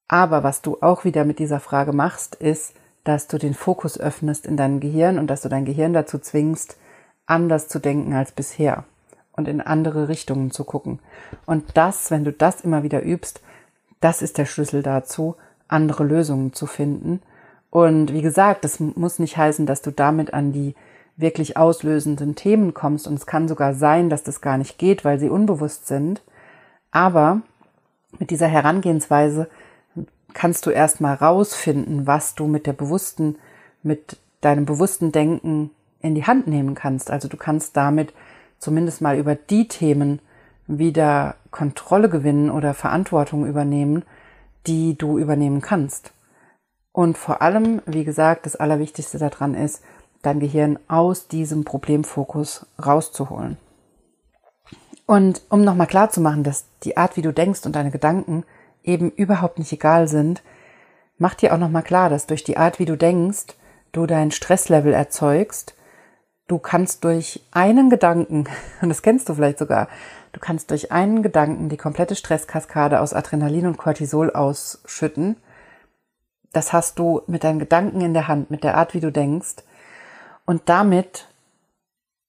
Aber 0.08 0.44
was 0.44 0.62
du 0.62 0.78
auch 0.82 1.04
wieder 1.04 1.26
mit 1.26 1.40
dieser 1.40 1.60
Frage 1.60 1.94
machst, 1.94 2.36
ist, 2.36 2.74
dass 3.04 3.28
du 3.28 3.38
den 3.38 3.54
Fokus 3.54 4.00
öffnest 4.00 4.46
in 4.46 4.58
deinem 4.58 4.80
Gehirn 4.80 5.20
und 5.20 5.28
dass 5.28 5.42
du 5.42 5.50
dein 5.50 5.66
Gehirn 5.66 5.94
dazu 5.94 6.20
zwingst, 6.20 6.78
anders 7.26 7.68
zu 7.68 7.80
denken 7.80 8.14
als 8.14 8.32
bisher 8.32 8.86
und 9.34 9.48
in 9.48 9.62
andere 9.62 10.08
Richtungen 10.08 10.52
zu 10.52 10.64
gucken. 10.64 11.00
Und 11.46 11.76
das, 11.76 12.12
wenn 12.12 12.24
du 12.24 12.32
das 12.32 12.62
immer 12.62 12.84
wieder 12.84 13.04
übst, 13.04 13.42
das 14.00 14.22
ist 14.22 14.38
der 14.38 14.46
Schlüssel 14.46 14.84
dazu, 14.84 15.36
andere 15.68 16.04
Lösungen 16.04 16.54
zu 16.54 16.66
finden. 16.66 17.22
Und 17.70 18.14
wie 18.14 18.22
gesagt, 18.22 18.64
das 18.64 18.80
muss 18.80 19.20
nicht 19.20 19.38
heißen, 19.38 19.66
dass 19.66 19.82
du 19.82 19.92
damit 19.92 20.34
an 20.34 20.52
die 20.52 20.76
wirklich 21.16 21.58
auslösenden 21.58 22.36
Themen 22.36 22.74
kommst. 22.74 23.08
Und 23.08 23.16
es 23.16 23.26
kann 23.26 23.48
sogar 23.48 23.74
sein, 23.74 24.10
dass 24.10 24.24
das 24.24 24.42
gar 24.42 24.58
nicht 24.58 24.78
geht, 24.78 25.06
weil 25.06 25.20
sie 25.20 25.30
unbewusst 25.30 25.88
sind. 25.88 26.22
Aber 26.92 27.42
mit 28.20 28.30
dieser 28.30 28.48
Herangehensweise 28.48 29.48
kannst 30.34 30.66
du 30.66 30.70
erstmal 30.70 31.16
rausfinden, 31.16 32.08
was 32.08 32.36
du 32.36 32.48
mit 32.48 32.68
der 32.68 32.74
bewussten, 32.74 33.38
mit 33.82 34.18
deinem 34.42 34.66
bewussten 34.66 35.12
Denken 35.12 35.72
in 36.02 36.16
die 36.16 36.26
Hand 36.26 36.48
nehmen 36.48 36.76
kannst. 36.76 37.12
Also 37.12 37.28
du 37.28 37.38
kannst 37.38 37.78
damit 37.78 38.14
zumindest 38.60 39.02
mal 39.02 39.18
über 39.18 39.36
die 39.36 39.68
Themen 39.68 40.20
wieder 40.68 41.36
Kontrolle 41.52 42.10
gewinnen 42.10 42.50
oder 42.50 42.74
Verantwortung 42.74 43.46
übernehmen, 43.46 44.04
die 44.68 44.98
du 44.98 45.18
übernehmen 45.18 45.62
kannst. 45.62 46.14
Und 46.92 47.18
vor 47.18 47.42
allem, 47.42 47.82
wie 47.86 48.04
gesagt, 48.04 48.46
das 48.46 48.56
Allerwichtigste 48.56 49.18
daran 49.18 49.56
ist, 49.56 49.82
dein 50.22 50.40
Gehirn 50.40 50.80
aus 50.88 51.28
diesem 51.28 51.66
Problemfokus 51.66 52.66
rauszuholen. 52.84 53.58
Und 55.06 55.42
um 55.50 55.64
nochmal 55.64 55.88
klar 55.88 56.10
zu 56.10 56.22
machen, 56.22 56.44
dass 56.44 56.66
die 56.84 56.96
Art, 56.96 57.18
wie 57.18 57.22
du 57.22 57.34
denkst 57.34 57.66
und 57.66 57.76
deine 57.76 57.92
Gedanken 57.92 58.46
eben 58.84 59.12
überhaupt 59.12 59.60
nicht 59.60 59.72
egal 59.72 60.08
sind, 60.08 60.44
mach 61.18 61.34
dir 61.34 61.54
auch 61.54 61.58
nochmal 61.58 61.84
klar, 61.84 62.10
dass 62.10 62.28
durch 62.28 62.44
die 62.44 62.58
Art, 62.58 62.80
wie 62.80 62.86
du 62.86 62.98
denkst, 62.98 63.56
du 63.92 64.06
dein 64.06 64.32
Stresslevel 64.32 64.94
erzeugst. 64.94 65.76
Du 66.48 66.60
kannst 66.60 67.04
durch 67.04 67.42
einen 67.52 67.90
Gedanken, 67.90 68.46
und 68.82 68.90
das 68.90 69.02
kennst 69.02 69.30
du 69.30 69.36
vielleicht 69.36 69.60
sogar, 69.60 69.88
du 70.34 70.40
kannst 70.40 70.72
durch 70.72 70.92
einen 70.92 71.24
Gedanken 71.24 71.70
die 71.70 71.78
komplette 71.78 72.16
Stresskaskade 72.16 73.00
aus 73.00 73.14
Adrenalin 73.14 73.68
und 73.68 73.78
Cortisol 73.78 74.32
ausschütten. 74.32 75.38
Das 76.52 76.74
hast 76.74 77.00
du 77.00 77.22
mit 77.28 77.44
deinen 77.44 77.60
Gedanken 77.60 78.02
in 78.02 78.14
der 78.14 78.28
Hand, 78.28 78.52
mit 78.52 78.64
der 78.64 78.78
Art, 78.78 78.94
wie 78.94 79.00
du 79.00 79.12
denkst. 79.12 79.64
Und 80.46 80.64
damit 80.66 81.28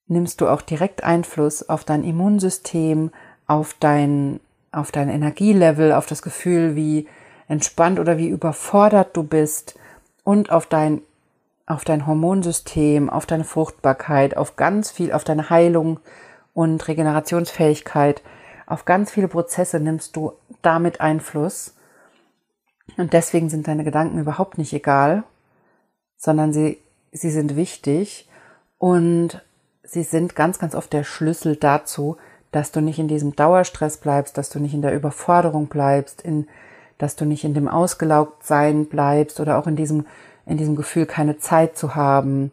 nimmst 0.07 0.41
du 0.41 0.49
auch 0.49 0.63
direkt 0.63 1.03
Einfluss 1.05 1.69
auf 1.69 1.85
dein 1.85 2.05
Immunsystem, 2.05 3.11
auf 3.47 3.75
dein 3.81 4.41
auf 4.75 4.93
dein 4.93 5.09
Energielevel, 5.09 5.93
auf 5.93 6.07
das 6.07 6.23
Gefühl, 6.23 6.77
wie 6.77 7.09
entspannt 7.49 7.99
oder 7.99 8.19
wie 8.19 8.29
überfordert 8.29 9.17
du 9.17 9.23
bist 9.23 9.79
und 10.25 10.51
auf 10.51 10.67
dein, 10.67 11.03
auf 11.67 11.85
dein 11.85 12.07
Hormonsystem, 12.07 13.11
auf 13.11 13.27
deine 13.27 13.45
Fruchtbarkeit, 13.45 14.37
auf 14.37 14.57
ganz 14.57 14.91
viel, 14.91 15.13
auf 15.13 15.25
deine 15.25 15.51
Heilung 15.51 16.01
und 16.53 16.87
Regenerationsfähigkeit, 16.89 18.23
auf 18.67 18.85
ganz 18.85 19.11
viele 19.11 19.29
Prozesse 19.29 19.81
nimmst 19.81 20.17
du 20.17 20.33
damit 20.63 21.01
Einfluss. 21.01 21.75
Und 22.97 23.13
deswegen 23.13 23.51
sind 23.51 23.69
deine 23.69 23.85
Gedanken 23.85 24.19
überhaupt 24.19 24.59
nicht 24.59 24.73
egal, 24.73 25.25
sondern 26.17 26.53
sie, 26.53 26.79
sie 27.13 27.31
sind 27.31 27.57
wichtig 27.57 28.29
und 28.79 29.43
sie 29.83 30.03
sind 30.03 30.35
ganz, 30.35 30.59
ganz 30.59 30.75
oft 30.75 30.93
der 30.93 31.05
Schlüssel 31.05 31.57
dazu, 31.57 32.17
dass 32.55 32.71
du 32.71 32.81
nicht 32.81 33.01
in 33.01 33.09
diesem 33.09 33.35
Dauerstress 33.35 33.97
bleibst, 33.97 34.39
dass 34.39 34.49
du 34.49 34.61
nicht 34.61 34.75
in 34.75 34.83
der 34.83 34.95
Überforderung 34.95 35.67
bleibst, 35.67 36.23
in, 36.23 36.47
dass 36.99 37.17
du 37.17 37.25
nicht 37.25 37.43
in 37.43 37.53
dem 37.53 37.67
ausgelaugt 37.67 38.47
sein 38.47 38.87
bleibst 38.87 39.41
oder 39.41 39.59
auch 39.59 39.67
in 39.67 39.75
diesem, 39.75 40.07
in 40.47 40.57
diesem 40.57 40.77
Gefühl, 40.77 41.05
keine 41.05 41.37
Zeit 41.39 41.77
zu 41.77 41.97
haben 41.97 42.53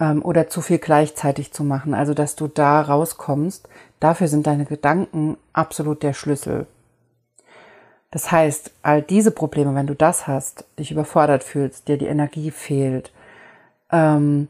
ähm, 0.00 0.24
oder 0.24 0.48
zu 0.48 0.60
viel 0.60 0.78
gleichzeitig 0.78 1.52
zu 1.52 1.62
machen. 1.62 1.94
Also, 1.94 2.14
dass 2.14 2.34
du 2.34 2.48
da 2.48 2.80
rauskommst. 2.80 3.68
Dafür 4.00 4.26
sind 4.26 4.48
deine 4.48 4.64
Gedanken 4.64 5.36
absolut 5.52 6.02
der 6.02 6.12
Schlüssel. 6.12 6.66
Das 8.10 8.32
heißt, 8.32 8.72
all 8.82 9.02
diese 9.02 9.30
Probleme, 9.30 9.72
wenn 9.76 9.86
du 9.86 9.94
das 9.94 10.26
hast, 10.26 10.64
dich 10.80 10.90
überfordert 10.90 11.44
fühlst, 11.44 11.86
dir 11.86 11.96
die 11.96 12.06
Energie 12.06 12.50
fehlt, 12.50 13.12
ähm, 13.92 14.48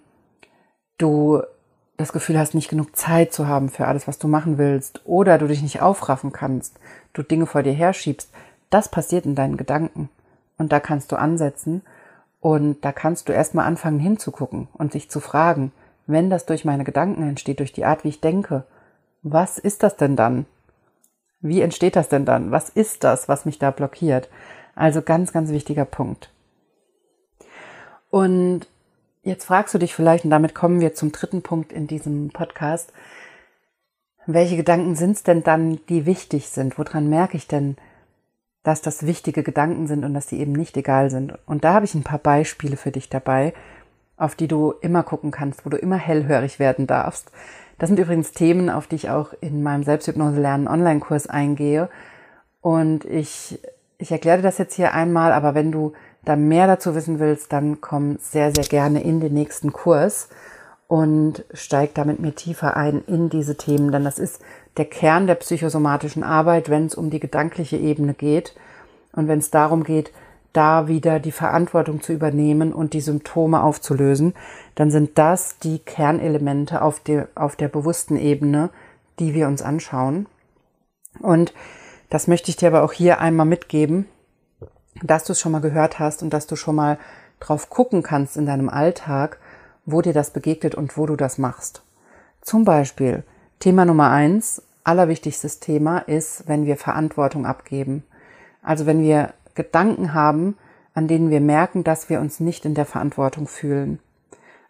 du 0.97 1.43
das 1.97 2.13
Gefühl 2.13 2.39
hast, 2.39 2.55
nicht 2.55 2.69
genug 2.69 2.95
Zeit 2.97 3.33
zu 3.33 3.49
haben 3.49 3.69
für 3.69 3.87
alles, 3.87 4.07
was 4.07 4.19
du 4.19 4.29
machen 4.29 4.59
willst, 4.59 5.01
oder 5.05 5.39
du 5.39 5.47
dich 5.47 5.63
nicht 5.63 5.81
aufraffen 5.81 6.33
kannst, 6.33 6.79
du 7.13 7.23
Dinge 7.23 7.47
vor 7.47 7.63
dir 7.63 7.73
herschiebst, 7.73 8.31
das 8.71 8.89
passiert 8.89 9.27
in 9.27 9.35
deinen 9.35 9.57
Gedanken. 9.57 10.09
Und 10.59 10.73
da 10.73 10.81
kannst 10.81 11.13
du 11.13 11.17
ansetzen 11.17 11.83
und 12.41 12.85
da 12.85 12.93
kannst 12.93 13.29
du 13.29 13.33
erstmal 13.33 13.67
anfangen 13.67 13.99
hinzugucken 13.99 14.69
und 14.75 14.93
sich 14.93 15.11
zu 15.11 15.21
fragen, 15.21 15.73
wenn 16.07 16.31
das 16.31 16.47
durch 16.47 16.65
meine 16.65 16.85
Gedanken 16.85 17.29
entsteht, 17.29 17.61
durch 17.61 17.73
die 17.73 17.85
Art, 17.85 18.05
wie 18.05 18.09
ich 18.09 18.21
denke, 18.21 18.65
was 19.23 19.59
ist 19.59 19.83
das 19.83 19.97
denn 19.97 20.17
dann? 20.17 20.47
Wie 21.41 21.61
entsteht 21.61 21.97
das 21.97 22.09
denn 22.09 22.25
dann? 22.25 22.51
Was 22.51 22.69
ist 22.69 23.05
das, 23.05 23.29
was 23.29 23.45
mich 23.45 23.59
da 23.59 23.71
blockiert? 23.71 24.29
Also 24.75 25.03
ganz, 25.03 25.33
ganz 25.33 25.51
wichtiger 25.51 25.85
Punkt. 25.85 26.31
Und 28.11 28.67
Jetzt 29.27 29.47
fragst 29.47 29.75
du 29.75 29.79
dich 29.79 29.93
vielleicht, 29.93 30.23
und 30.25 30.31
damit 30.31 30.55
kommen 30.55 30.79
wir 30.79 30.95
zum 30.95 31.11
dritten 31.11 31.43
Punkt 31.43 31.73
in 31.73 31.89
diesem 31.89 32.29
Podcast, 32.29 32.93
welche 34.25 34.57
Gedanken 34.57 34.95
sind 34.95 35.17
es 35.17 35.25
denn 35.25 35.43
dann, 35.43 35.81
die 35.89 36.07
wichtig 36.07 36.49
sind? 36.49 36.79
Woran 36.79 37.09
merke 37.09 37.37
ich 37.37 37.49
denn, 37.49 37.77
dass 38.63 38.83
das 38.83 39.05
wichtige 39.05 39.43
Gedanken 39.43 39.89
sind 39.89 40.05
und 40.05 40.15
dass 40.15 40.29
die 40.29 40.39
eben 40.39 40.53
nicht 40.53 40.77
egal 40.77 41.11
sind? 41.11 41.37
Und 41.45 41.65
da 41.65 41.75
habe 41.75 41.85
ich 41.85 41.95
ein 41.97 42.05
paar 42.05 42.21
Beispiele 42.21 42.77
für 42.77 42.93
dich 42.93 43.09
dabei, 43.09 43.53
auf 44.17 44.37
die 44.37 44.47
du 44.47 44.75
immer 44.81 45.03
gucken 45.03 45.33
kannst, 45.33 45.67
wo 45.67 45.71
du 45.71 45.77
immer 45.77 45.97
hellhörig 45.97 46.61
werden 46.61 46.87
darfst. 46.87 47.33
Das 47.81 47.89
sind 47.89 47.99
übrigens 47.99 48.31
Themen, 48.31 48.71
auf 48.71 48.87
die 48.87 48.95
ich 48.95 49.11
auch 49.11 49.33
in 49.41 49.61
meinem 49.61 49.83
Selbsthypnose 49.83 50.41
lernen 50.41 50.69
Online-Kurs 50.69 51.27
eingehe. 51.27 51.89
Und 52.61 53.05
ich, 53.05 53.59
ich 53.99 54.13
erkläre 54.13 54.43
das 54.43 54.59
jetzt 54.59 54.75
hier 54.75 54.95
einmal, 54.95 55.33
aber 55.33 55.57
wenn 55.57 55.73
du 55.73 55.95
da 56.27 56.37
mehr 56.37 56.67
dazu 56.67 56.95
wissen 56.95 57.19
willst, 57.19 57.53
dann 57.53 57.81
komm 57.81 58.19
sehr, 58.21 58.53
sehr 58.53 58.65
gerne 58.65 59.03
in 59.03 59.21
den 59.21 59.33
nächsten 59.33 59.73
Kurs 59.73 60.29
und 60.89 61.45
steig 61.55 61.95
da 61.95 62.05
mit 62.05 62.21
mir 62.21 62.35
tiefer 62.35 62.77
ein 62.77 63.03
in 63.07 63.31
diese 63.31 63.57
Themen, 63.57 63.93
denn 63.93 64.05
das 64.05 64.19
ist 64.19 64.43
der 64.77 64.85
Kern 64.85 65.27
der 65.27 65.37
psychosomatischen 65.37 66.23
Arbeit, 66.23 66.69
wenn 66.69 66.87
es 66.87 66.95
um 66.95 67.11
die 67.11 67.21
gedankliche 67.21 67.77
Ebene 67.77 68.13
geht 68.13 68.55
und 69.13 69.29
wenn 69.29 69.39
es 69.39 69.51
darum 69.51 69.85
geht, 69.85 70.13
da 70.53 70.89
wieder 70.89 71.21
die 71.21 71.33
Verantwortung 71.33 72.03
zu 72.03 72.13
übernehmen 72.13 72.73
und 72.73 72.93
die 72.93 73.01
Symptome 73.01 73.63
aufzulösen, 73.63 74.35
dann 74.75 74.91
sind 74.91 75.19
das 75.19 75.59
die 75.59 75.79
Kernelemente 75.79 76.83
auf 76.83 76.99
der, 77.01 77.29
auf 77.35 77.57
der 77.57 77.69
bewussten 77.69 78.17
Ebene, 78.17 78.71
die 79.21 79.33
wir 79.35 79.47
uns 79.47 79.63
anschauen. 79.63 80.27
Und 81.21 81.53
das 82.11 82.27
möchte 82.27 82.51
ich 82.51 82.57
dir 82.57 82.69
aber 82.69 82.83
auch 82.83 82.93
hier 82.93 83.21
einmal 83.21 83.47
mitgeben, 83.47 84.07
dass 85.03 85.25
du 85.25 85.33
es 85.33 85.41
schon 85.41 85.53
mal 85.53 85.61
gehört 85.61 85.99
hast 85.99 86.23
und 86.23 86.31
dass 86.31 86.47
du 86.47 86.57
schon 86.57 86.77
mal 86.77 86.99
drauf 87.41 87.71
gucken 87.71 88.03
kannst 88.03 88.37
in 88.37 88.47
deinem 88.47 88.69
Alltag, 88.69 89.39
wo 89.85 90.03
dir 90.03 90.13
das 90.13 90.31
begegnet 90.31 90.75
und 90.75 90.97
wo 90.97 91.07
du 91.07 91.17
das 91.17 91.39
machst. 91.39 91.83
Zum 92.41 92.65
Beispiel 92.65 93.25
Thema 93.59 93.85
Nummer 93.85 94.11
eins, 94.11 94.63
allerwichtigstes 94.85 95.61
Thema 95.61 95.99
ist, 95.99 96.45
wenn 96.47 96.67
wir 96.67 96.77
Verantwortung 96.77 97.47
abgeben. 97.47 98.05
Also 98.63 98.87
wenn 98.87 99.01
wir 99.01 99.35
Gedanken 99.55 100.15
haben, 100.15 100.57
an 100.95 101.09
denen 101.09 101.31
wir 101.31 101.41
merken, 101.41 101.85
dass 101.85 102.09
wir 102.09 102.21
uns 102.21 102.41
nicht 102.41 102.65
in 102.65 102.75
der 102.75 102.87
Verantwortung 102.87 103.49
fühlen. 103.49 103.99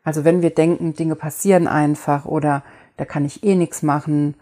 Also 0.04 0.24
wenn 0.24 0.42
wir 0.42 0.50
denken, 0.50 0.94
Dinge 0.94 1.16
passieren 1.16 1.66
einfach 1.66 2.24
oder 2.24 2.62
da 2.96 3.04
kann 3.04 3.24
ich 3.24 3.42
eh 3.44 3.54
nichts 3.54 3.82
machen, 3.82 4.34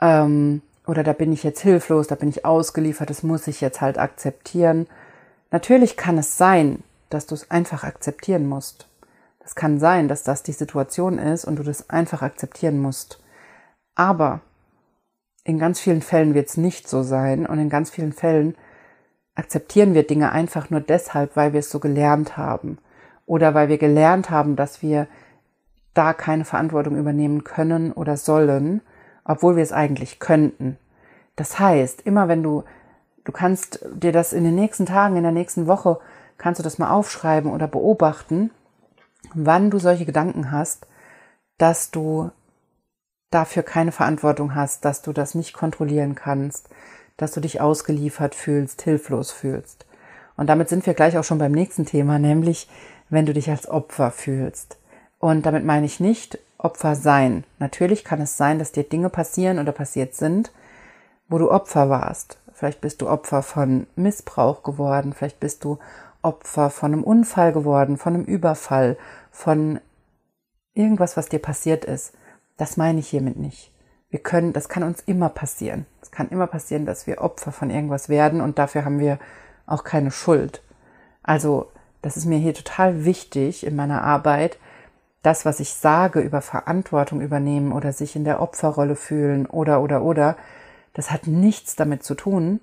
ähm, 0.00 0.62
oder 0.86 1.04
da 1.04 1.12
bin 1.12 1.32
ich 1.32 1.44
jetzt 1.44 1.60
hilflos, 1.60 2.08
da 2.08 2.14
bin 2.14 2.28
ich 2.28 2.44
ausgeliefert, 2.44 3.10
das 3.10 3.22
muss 3.22 3.46
ich 3.46 3.60
jetzt 3.60 3.80
halt 3.80 3.98
akzeptieren. 3.98 4.86
Natürlich 5.50 5.96
kann 5.96 6.18
es 6.18 6.38
sein, 6.38 6.82
dass 7.08 7.26
du 7.26 7.34
es 7.34 7.50
einfach 7.50 7.84
akzeptieren 7.84 8.48
musst. 8.48 8.88
Es 9.44 9.54
kann 9.54 9.80
sein, 9.80 10.06
dass 10.06 10.22
das 10.22 10.42
die 10.42 10.52
Situation 10.52 11.18
ist 11.18 11.44
und 11.44 11.56
du 11.56 11.62
das 11.62 11.90
einfach 11.90 12.22
akzeptieren 12.22 12.78
musst. 12.78 13.22
Aber 13.94 14.40
in 15.44 15.58
ganz 15.58 15.80
vielen 15.80 16.02
Fällen 16.02 16.34
wird 16.34 16.48
es 16.48 16.56
nicht 16.56 16.88
so 16.88 17.02
sein 17.02 17.46
und 17.46 17.58
in 17.58 17.68
ganz 17.68 17.90
vielen 17.90 18.12
Fällen 18.12 18.56
akzeptieren 19.34 19.94
wir 19.94 20.06
Dinge 20.06 20.32
einfach 20.32 20.70
nur 20.70 20.80
deshalb, 20.80 21.34
weil 21.34 21.52
wir 21.52 21.60
es 21.60 21.70
so 21.70 21.80
gelernt 21.80 22.36
haben 22.36 22.78
oder 23.26 23.54
weil 23.54 23.68
wir 23.68 23.78
gelernt 23.78 24.30
haben, 24.30 24.54
dass 24.54 24.82
wir 24.82 25.08
da 25.94 26.12
keine 26.12 26.44
Verantwortung 26.44 26.96
übernehmen 26.96 27.42
können 27.42 27.92
oder 27.92 28.16
sollen, 28.16 28.82
obwohl 29.24 29.56
wir 29.56 29.62
es 29.62 29.72
eigentlich 29.72 30.18
könnten. 30.18 30.78
Das 31.36 31.58
heißt, 31.58 32.02
immer 32.02 32.28
wenn 32.28 32.42
du, 32.42 32.64
du 33.30 33.36
kannst 33.36 33.78
dir 33.94 34.10
das 34.10 34.32
in 34.32 34.42
den 34.42 34.56
nächsten 34.56 34.86
Tagen, 34.86 35.14
in 35.14 35.22
der 35.22 35.30
nächsten 35.30 35.68
Woche, 35.68 36.00
kannst 36.36 36.58
du 36.58 36.64
das 36.64 36.78
mal 36.78 36.90
aufschreiben 36.90 37.52
oder 37.52 37.68
beobachten, 37.68 38.50
wann 39.34 39.70
du 39.70 39.78
solche 39.78 40.04
Gedanken 40.04 40.50
hast, 40.50 40.88
dass 41.56 41.92
du 41.92 42.32
dafür 43.30 43.62
keine 43.62 43.92
Verantwortung 43.92 44.56
hast, 44.56 44.84
dass 44.84 45.02
du 45.02 45.12
das 45.12 45.36
nicht 45.36 45.52
kontrollieren 45.52 46.16
kannst, 46.16 46.70
dass 47.18 47.30
du 47.30 47.40
dich 47.40 47.60
ausgeliefert 47.60 48.34
fühlst, 48.34 48.82
hilflos 48.82 49.30
fühlst. 49.30 49.86
Und 50.36 50.48
damit 50.48 50.68
sind 50.68 50.84
wir 50.84 50.94
gleich 50.94 51.16
auch 51.16 51.22
schon 51.22 51.38
beim 51.38 51.52
nächsten 51.52 51.86
Thema, 51.86 52.18
nämlich 52.18 52.68
wenn 53.10 53.26
du 53.26 53.32
dich 53.32 53.48
als 53.48 53.68
Opfer 53.68 54.10
fühlst. 54.10 54.76
Und 55.20 55.46
damit 55.46 55.64
meine 55.64 55.86
ich 55.86 56.00
nicht 56.00 56.40
Opfer 56.58 56.96
sein. 56.96 57.44
Natürlich 57.60 58.02
kann 58.02 58.20
es 58.20 58.36
sein, 58.36 58.58
dass 58.58 58.72
dir 58.72 58.82
Dinge 58.82 59.08
passieren 59.08 59.60
oder 59.60 59.70
passiert 59.70 60.16
sind, 60.16 60.50
wo 61.28 61.38
du 61.38 61.48
Opfer 61.48 61.88
warst. 61.88 62.39
Vielleicht 62.60 62.82
bist 62.82 63.00
du 63.00 63.08
Opfer 63.08 63.42
von 63.42 63.86
Missbrauch 63.96 64.62
geworden, 64.62 65.14
vielleicht 65.14 65.40
bist 65.40 65.64
du 65.64 65.78
Opfer 66.20 66.68
von 66.68 66.92
einem 66.92 67.04
Unfall 67.04 67.54
geworden, 67.54 67.96
von 67.96 68.12
einem 68.12 68.24
Überfall, 68.24 68.98
von 69.30 69.80
irgendwas, 70.74 71.16
was 71.16 71.30
dir 71.30 71.38
passiert 71.38 71.86
ist. 71.86 72.12
Das 72.58 72.76
meine 72.76 73.00
ich 73.00 73.08
hiermit 73.08 73.38
nicht. 73.38 73.72
Wir 74.10 74.18
können, 74.18 74.52
das 74.52 74.68
kann 74.68 74.82
uns 74.82 75.00
immer 75.00 75.30
passieren. 75.30 75.86
Es 76.02 76.10
kann 76.10 76.28
immer 76.28 76.46
passieren, 76.46 76.84
dass 76.84 77.06
wir 77.06 77.22
Opfer 77.22 77.50
von 77.50 77.70
irgendwas 77.70 78.10
werden 78.10 78.42
und 78.42 78.58
dafür 78.58 78.84
haben 78.84 78.98
wir 78.98 79.18
auch 79.64 79.82
keine 79.82 80.10
Schuld. 80.10 80.62
Also, 81.22 81.72
das 82.02 82.18
ist 82.18 82.26
mir 82.26 82.38
hier 82.38 82.52
total 82.52 83.06
wichtig 83.06 83.64
in 83.64 83.74
meiner 83.74 84.02
Arbeit, 84.02 84.58
das, 85.22 85.46
was 85.46 85.60
ich 85.60 85.72
sage 85.72 86.20
über 86.20 86.42
Verantwortung 86.42 87.22
übernehmen 87.22 87.72
oder 87.72 87.94
sich 87.94 88.16
in 88.16 88.24
der 88.24 88.42
Opferrolle 88.42 88.96
fühlen 88.96 89.46
oder, 89.46 89.80
oder, 89.80 90.02
oder, 90.02 90.36
das 90.92 91.10
hat 91.10 91.26
nichts 91.26 91.76
damit 91.76 92.02
zu 92.02 92.14
tun, 92.14 92.60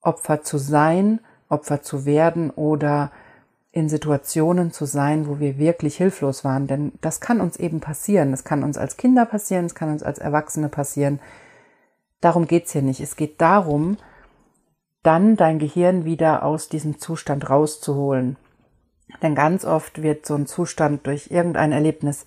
Opfer 0.00 0.42
zu 0.42 0.58
sein, 0.58 1.20
Opfer 1.48 1.82
zu 1.82 2.04
werden 2.04 2.50
oder 2.50 3.10
in 3.72 3.88
Situationen 3.88 4.70
zu 4.70 4.84
sein, 4.84 5.26
wo 5.26 5.40
wir 5.40 5.58
wirklich 5.58 5.96
hilflos 5.96 6.44
waren. 6.44 6.66
Denn 6.66 6.92
das 7.00 7.20
kann 7.20 7.40
uns 7.40 7.56
eben 7.56 7.80
passieren. 7.80 8.30
Das 8.30 8.44
kann 8.44 8.62
uns 8.62 8.78
als 8.78 8.96
Kinder 8.96 9.26
passieren, 9.26 9.64
es 9.64 9.74
kann 9.74 9.90
uns 9.90 10.02
als 10.02 10.18
Erwachsene 10.18 10.68
passieren. 10.68 11.20
Darum 12.20 12.46
geht's 12.46 12.72
hier 12.72 12.82
nicht. 12.82 13.00
Es 13.00 13.16
geht 13.16 13.40
darum, 13.40 13.96
dann 15.02 15.36
dein 15.36 15.58
Gehirn 15.58 16.04
wieder 16.04 16.44
aus 16.44 16.68
diesem 16.68 16.98
Zustand 16.98 17.50
rauszuholen. 17.50 18.36
Denn 19.22 19.34
ganz 19.34 19.64
oft 19.64 20.02
wird 20.02 20.24
so 20.24 20.34
ein 20.34 20.46
Zustand 20.46 21.06
durch 21.06 21.30
irgendein 21.30 21.72
Erlebnis 21.72 22.26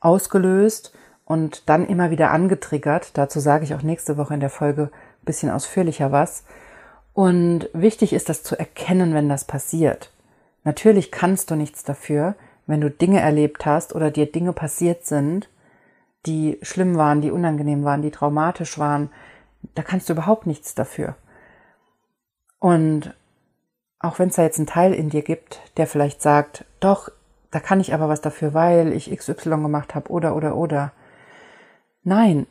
ausgelöst 0.00 0.92
und 1.26 1.68
dann 1.68 1.86
immer 1.86 2.10
wieder 2.10 2.30
angetriggert. 2.30 3.10
Dazu 3.18 3.40
sage 3.40 3.64
ich 3.64 3.74
auch 3.74 3.82
nächste 3.82 4.16
Woche 4.16 4.32
in 4.32 4.40
der 4.40 4.48
Folge 4.48 4.90
ein 4.92 5.24
bisschen 5.26 5.50
ausführlicher 5.50 6.12
was. 6.12 6.44
Und 7.12 7.68
wichtig 7.74 8.12
ist 8.12 8.28
das 8.28 8.42
zu 8.42 8.58
erkennen, 8.58 9.12
wenn 9.12 9.28
das 9.28 9.44
passiert. 9.44 10.12
Natürlich 10.64 11.10
kannst 11.10 11.50
du 11.50 11.56
nichts 11.56 11.82
dafür, 11.82 12.36
wenn 12.66 12.80
du 12.80 12.90
Dinge 12.90 13.20
erlebt 13.20 13.66
hast 13.66 13.94
oder 13.94 14.10
dir 14.10 14.30
Dinge 14.30 14.52
passiert 14.52 15.04
sind, 15.04 15.48
die 16.26 16.58
schlimm 16.62 16.96
waren, 16.96 17.20
die 17.20 17.30
unangenehm 17.30 17.84
waren, 17.84 18.02
die 18.02 18.10
traumatisch 18.10 18.78
waren. 18.78 19.10
Da 19.74 19.82
kannst 19.82 20.08
du 20.08 20.12
überhaupt 20.12 20.46
nichts 20.46 20.74
dafür. 20.74 21.16
Und 22.58 23.14
auch 23.98 24.18
wenn 24.18 24.28
es 24.28 24.36
da 24.36 24.42
jetzt 24.42 24.58
einen 24.58 24.66
Teil 24.66 24.92
in 24.92 25.10
dir 25.10 25.22
gibt, 25.22 25.60
der 25.76 25.86
vielleicht 25.86 26.22
sagt, 26.22 26.64
doch, 26.80 27.10
da 27.50 27.60
kann 27.60 27.80
ich 27.80 27.94
aber 27.94 28.08
was 28.08 28.20
dafür, 28.20 28.54
weil 28.54 28.92
ich 28.92 29.16
XY 29.16 29.50
gemacht 29.50 29.94
habe 29.94 30.10
oder 30.10 30.36
oder 30.36 30.56
oder. 30.56 30.92
Nein, 32.06 32.46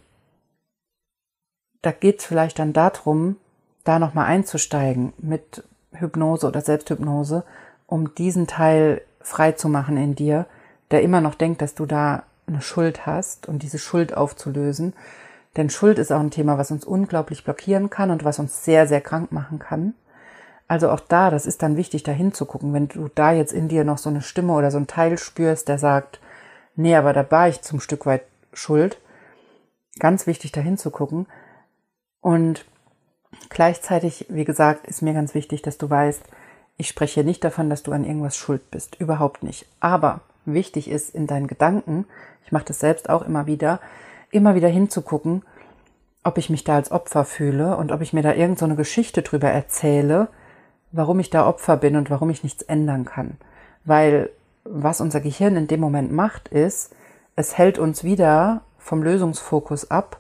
da 1.82 1.94
geht 1.94 2.20
es 2.20 2.26
vielleicht 2.26 2.60
dann 2.60 2.74
darum, 2.74 3.38
da 3.86 4.00
nochmal 4.00 4.26
einzusteigen 4.26 5.14
mit 5.18 5.64
Hypnose 5.94 6.46
oder 6.46 6.60
Selbsthypnose 6.60 7.46
um 7.88 8.14
diesen 8.16 8.48
Teil 8.48 9.02
frei 9.22 9.54
zu 9.54 9.70
machen 9.70 9.96
in 9.96 10.14
dir, 10.14 10.46
der 10.92 11.04
immer 11.04 11.22
noch 11.22 11.36
denkt, 11.36 11.62
dass 11.62 11.74
du 11.74 11.86
da 11.86 12.24
eine 12.48 12.62
Schuld 12.62 13.06
hast 13.06 13.48
und 13.48 13.64
diese 13.64 13.80
Schuld 13.80 14.18
aufzulösen. 14.18 14.92
Denn 15.56 15.70
Schuld 15.70 16.00
ist 16.00 16.12
auch 16.12 16.20
ein 16.20 16.32
Thema, 16.32 16.58
was 16.58 16.72
uns 16.72 16.84
unglaublich 16.84 17.46
blockieren 17.46 17.90
kann 17.90 18.12
und 18.12 18.26
was 18.26 18.40
uns 18.40 18.66
sehr, 18.66 18.88
sehr 18.88 19.00
krank 19.00 19.32
machen 19.32 19.60
kann. 19.60 19.94
Also 20.68 20.90
auch 20.90 21.00
da, 21.00 21.30
das 21.30 21.46
ist 21.46 21.62
dann 21.62 21.78
wichtig, 21.78 22.04
da 22.04 22.12
hinzugucken. 22.12 22.74
Wenn 22.74 22.90
du 22.90 23.10
da 23.16 23.32
jetzt 23.32 23.54
in 23.54 23.70
dir 23.70 23.86
noch 23.86 24.00
so 24.00 24.10
eine 24.10 24.22
Stimme 24.22 24.52
oder 24.52 24.70
so 24.70 24.80
ein 24.80 24.88
Teil 24.88 25.18
spürst, 25.18 25.70
der 25.70 25.78
sagt, 25.78 26.20
nee, 26.76 26.96
aber 26.96 27.14
da 27.14 27.32
war 27.32 27.48
ich 27.48 27.62
zum 27.62 27.80
Stück 27.80 28.06
weit 28.06 28.24
schuld. 28.52 28.98
Ganz 30.00 30.28
wichtig, 30.28 30.52
da 30.52 30.62
hinzugucken. 30.62 31.28
Und 32.22 32.66
gleichzeitig, 33.50 34.26
wie 34.30 34.46
gesagt, 34.46 34.88
ist 34.88 35.02
mir 35.02 35.14
ganz 35.14 35.34
wichtig, 35.34 35.62
dass 35.62 35.78
du 35.78 35.90
weißt, 35.90 36.24
ich 36.78 36.88
spreche 36.88 37.24
nicht 37.24 37.44
davon, 37.44 37.70
dass 37.70 37.84
du 37.84 37.92
an 37.94 38.04
irgendwas 38.04 38.36
schuld 38.36 38.70
bist, 38.72 38.96
überhaupt 39.00 39.44
nicht. 39.44 39.66
Aber 39.80 40.22
wichtig 40.46 40.90
ist 40.90 41.16
in 41.16 41.28
deinen 41.28 41.48
Gedanken, 41.48 42.06
ich 42.46 42.52
mache 42.52 42.66
das 42.66 42.80
selbst 42.80 43.10
auch 43.10 43.22
immer 43.22 43.46
wieder, 43.48 43.80
immer 44.32 44.56
wieder 44.56 44.68
hinzugucken, 44.68 45.44
ob 46.24 46.38
ich 46.38 46.50
mich 46.50 46.64
da 46.64 46.76
als 46.76 46.92
Opfer 46.92 47.24
fühle 47.24 47.78
und 47.78 47.92
ob 47.92 48.02
ich 48.02 48.12
mir 48.12 48.24
da 48.24 48.34
irgend 48.34 48.60
so 48.60 48.68
Geschichte 48.76 49.22
drüber 49.22 49.50
erzähle, 49.50 50.28
warum 50.92 51.20
ich 51.20 51.30
da 51.30 51.48
Opfer 51.48 51.78
bin 51.78 51.96
und 51.96 52.10
warum 52.10 52.30
ich 52.30 52.44
nichts 52.44 52.64
ändern 52.64 53.06
kann. 53.06 53.38
Weil 53.86 54.30
was 54.64 55.02
unser 55.02 55.22
Gehirn 55.22 55.56
in 55.56 55.68
dem 55.68 55.80
Moment 55.80 56.12
macht, 56.12 56.48
ist, 56.50 56.96
es 57.36 57.58
hält 57.58 57.78
uns 57.78 58.04
wieder 58.04 58.62
vom 58.86 59.02
Lösungsfokus 59.02 59.90
ab, 59.90 60.20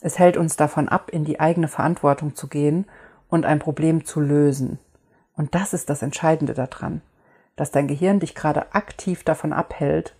es 0.00 0.18
hält 0.18 0.38
uns 0.38 0.56
davon 0.56 0.88
ab, 0.88 1.10
in 1.10 1.24
die 1.24 1.40
eigene 1.40 1.68
Verantwortung 1.68 2.34
zu 2.34 2.48
gehen 2.48 2.86
und 3.28 3.44
ein 3.44 3.58
Problem 3.58 4.06
zu 4.06 4.20
lösen. 4.20 4.78
Und 5.36 5.54
das 5.54 5.74
ist 5.74 5.90
das 5.90 6.00
Entscheidende 6.00 6.54
daran, 6.54 7.02
dass 7.56 7.70
dein 7.70 7.86
Gehirn 7.86 8.18
dich 8.18 8.34
gerade 8.34 8.74
aktiv 8.74 9.24
davon 9.24 9.52
abhält, 9.52 10.14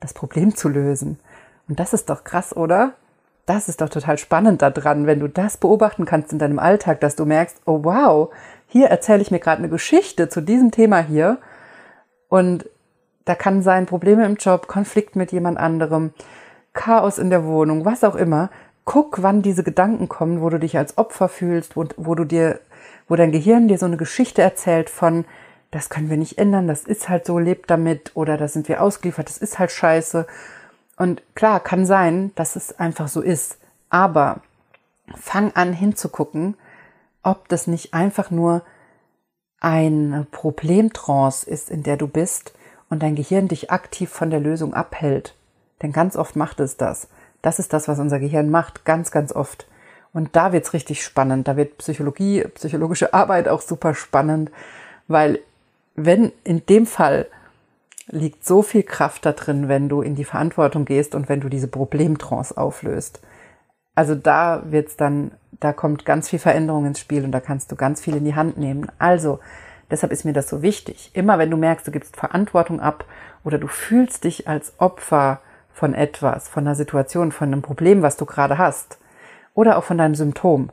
das 0.00 0.14
Problem 0.14 0.56
zu 0.56 0.68
lösen. 0.68 1.20
Und 1.68 1.78
das 1.78 1.92
ist 1.92 2.10
doch 2.10 2.24
krass, 2.24 2.56
oder? 2.56 2.94
Das 3.46 3.68
ist 3.68 3.80
doch 3.82 3.88
total 3.88 4.18
spannend 4.18 4.60
daran, 4.60 5.06
wenn 5.06 5.20
du 5.20 5.28
das 5.28 5.58
beobachten 5.58 6.06
kannst 6.06 6.32
in 6.32 6.40
deinem 6.40 6.58
Alltag, 6.58 7.00
dass 7.00 7.14
du 7.14 7.24
merkst, 7.24 7.62
oh 7.66 7.84
wow, 7.84 8.34
hier 8.66 8.88
erzähle 8.88 9.22
ich 9.22 9.30
mir 9.30 9.38
gerade 9.38 9.58
eine 9.58 9.68
Geschichte 9.68 10.28
zu 10.28 10.40
diesem 10.40 10.72
Thema 10.72 10.98
hier. 10.98 11.38
Und 12.28 12.68
da 13.24 13.36
kann 13.36 13.62
sein 13.62 13.86
Probleme 13.86 14.26
im 14.26 14.36
Job, 14.36 14.66
Konflikt 14.66 15.14
mit 15.14 15.30
jemand 15.30 15.58
anderem, 15.58 16.12
Chaos 16.78 17.18
in 17.18 17.30
der 17.30 17.44
Wohnung, 17.44 17.84
was 17.84 18.04
auch 18.04 18.14
immer. 18.14 18.50
Guck, 18.84 19.22
wann 19.22 19.42
diese 19.42 19.64
Gedanken 19.64 20.08
kommen, 20.08 20.40
wo 20.40 20.48
du 20.48 20.58
dich 20.58 20.78
als 20.78 20.96
Opfer 20.96 21.28
fühlst, 21.28 21.76
wo, 21.76 21.84
wo 21.96 22.14
du 22.14 22.24
dir 22.24 22.60
wo 23.08 23.16
dein 23.16 23.32
Gehirn 23.32 23.68
dir 23.68 23.78
so 23.78 23.86
eine 23.86 23.96
Geschichte 23.96 24.42
erzählt 24.42 24.90
von, 24.90 25.24
das 25.70 25.88
können 25.88 26.10
wir 26.10 26.16
nicht 26.16 26.38
ändern, 26.38 26.68
das 26.68 26.84
ist 26.84 27.08
halt 27.08 27.26
so, 27.26 27.38
lebt 27.38 27.70
damit 27.70 28.12
oder 28.14 28.36
da 28.36 28.48
sind 28.48 28.68
wir 28.68 28.82
ausgeliefert, 28.82 29.28
das 29.28 29.38
ist 29.38 29.58
halt 29.58 29.72
scheiße. 29.72 30.26
Und 30.96 31.22
klar, 31.34 31.60
kann 31.60 31.86
sein, 31.86 32.32
dass 32.34 32.56
es 32.56 32.78
einfach 32.78 33.08
so 33.08 33.20
ist. 33.20 33.58
Aber 33.90 34.40
fang 35.16 35.52
an 35.52 35.72
hinzugucken, 35.72 36.56
ob 37.22 37.48
das 37.48 37.66
nicht 37.66 37.94
einfach 37.94 38.30
nur 38.30 38.62
eine 39.60 40.26
Problemtrance 40.30 41.48
ist, 41.48 41.70
in 41.70 41.82
der 41.82 41.96
du 41.96 42.06
bist 42.06 42.52
und 42.90 43.02
dein 43.02 43.16
Gehirn 43.16 43.48
dich 43.48 43.70
aktiv 43.70 44.10
von 44.10 44.30
der 44.30 44.40
Lösung 44.40 44.74
abhält. 44.74 45.34
Denn 45.82 45.92
ganz 45.92 46.16
oft 46.16 46.36
macht 46.36 46.60
es 46.60 46.76
das. 46.76 47.08
Das 47.42 47.58
ist 47.58 47.72
das, 47.72 47.88
was 47.88 47.98
unser 47.98 48.18
Gehirn 48.18 48.50
macht, 48.50 48.84
ganz, 48.84 49.10
ganz 49.10 49.32
oft. 49.32 49.66
Und 50.12 50.34
da 50.34 50.52
wird's 50.52 50.72
richtig 50.72 51.04
spannend. 51.04 51.46
Da 51.48 51.56
wird 51.56 51.78
Psychologie, 51.78 52.44
psychologische 52.54 53.14
Arbeit 53.14 53.48
auch 53.48 53.60
super 53.60 53.94
spannend, 53.94 54.50
weil 55.06 55.40
wenn 55.94 56.32
in 56.44 56.64
dem 56.66 56.86
Fall 56.86 57.26
liegt 58.10 58.44
so 58.44 58.62
viel 58.62 58.82
Kraft 58.82 59.26
da 59.26 59.32
drin, 59.32 59.68
wenn 59.68 59.88
du 59.88 60.00
in 60.00 60.14
die 60.14 60.24
Verantwortung 60.24 60.84
gehst 60.84 61.14
und 61.14 61.28
wenn 61.28 61.40
du 61.40 61.48
diese 61.48 61.68
Problemtrance 61.68 62.56
auflöst. 62.56 63.20
Also 63.94 64.14
da 64.14 64.62
wird's 64.66 64.96
dann, 64.96 65.32
da 65.60 65.72
kommt 65.72 66.04
ganz 66.04 66.28
viel 66.28 66.38
Veränderung 66.38 66.86
ins 66.86 67.00
Spiel 67.00 67.24
und 67.24 67.32
da 67.32 67.40
kannst 67.40 67.70
du 67.70 67.76
ganz 67.76 68.00
viel 68.00 68.16
in 68.16 68.24
die 68.24 68.34
Hand 68.34 68.56
nehmen. 68.56 68.86
Also, 68.98 69.40
deshalb 69.90 70.12
ist 70.12 70.24
mir 70.24 70.32
das 70.32 70.48
so 70.48 70.62
wichtig. 70.62 71.10
Immer 71.14 71.38
wenn 71.38 71.50
du 71.50 71.56
merkst, 71.56 71.86
du 71.86 71.90
gibst 71.90 72.16
Verantwortung 72.16 72.80
ab 72.80 73.04
oder 73.44 73.58
du 73.58 73.66
fühlst 73.66 74.24
dich 74.24 74.48
als 74.48 74.72
Opfer 74.78 75.40
von 75.78 75.94
etwas, 75.94 76.48
von 76.48 76.66
einer 76.66 76.74
Situation, 76.74 77.30
von 77.30 77.48
einem 77.48 77.62
Problem, 77.62 78.02
was 78.02 78.16
du 78.16 78.26
gerade 78.26 78.58
hast, 78.58 78.98
oder 79.54 79.78
auch 79.78 79.84
von 79.84 79.96
deinem 79.96 80.16
Symptom, 80.16 80.70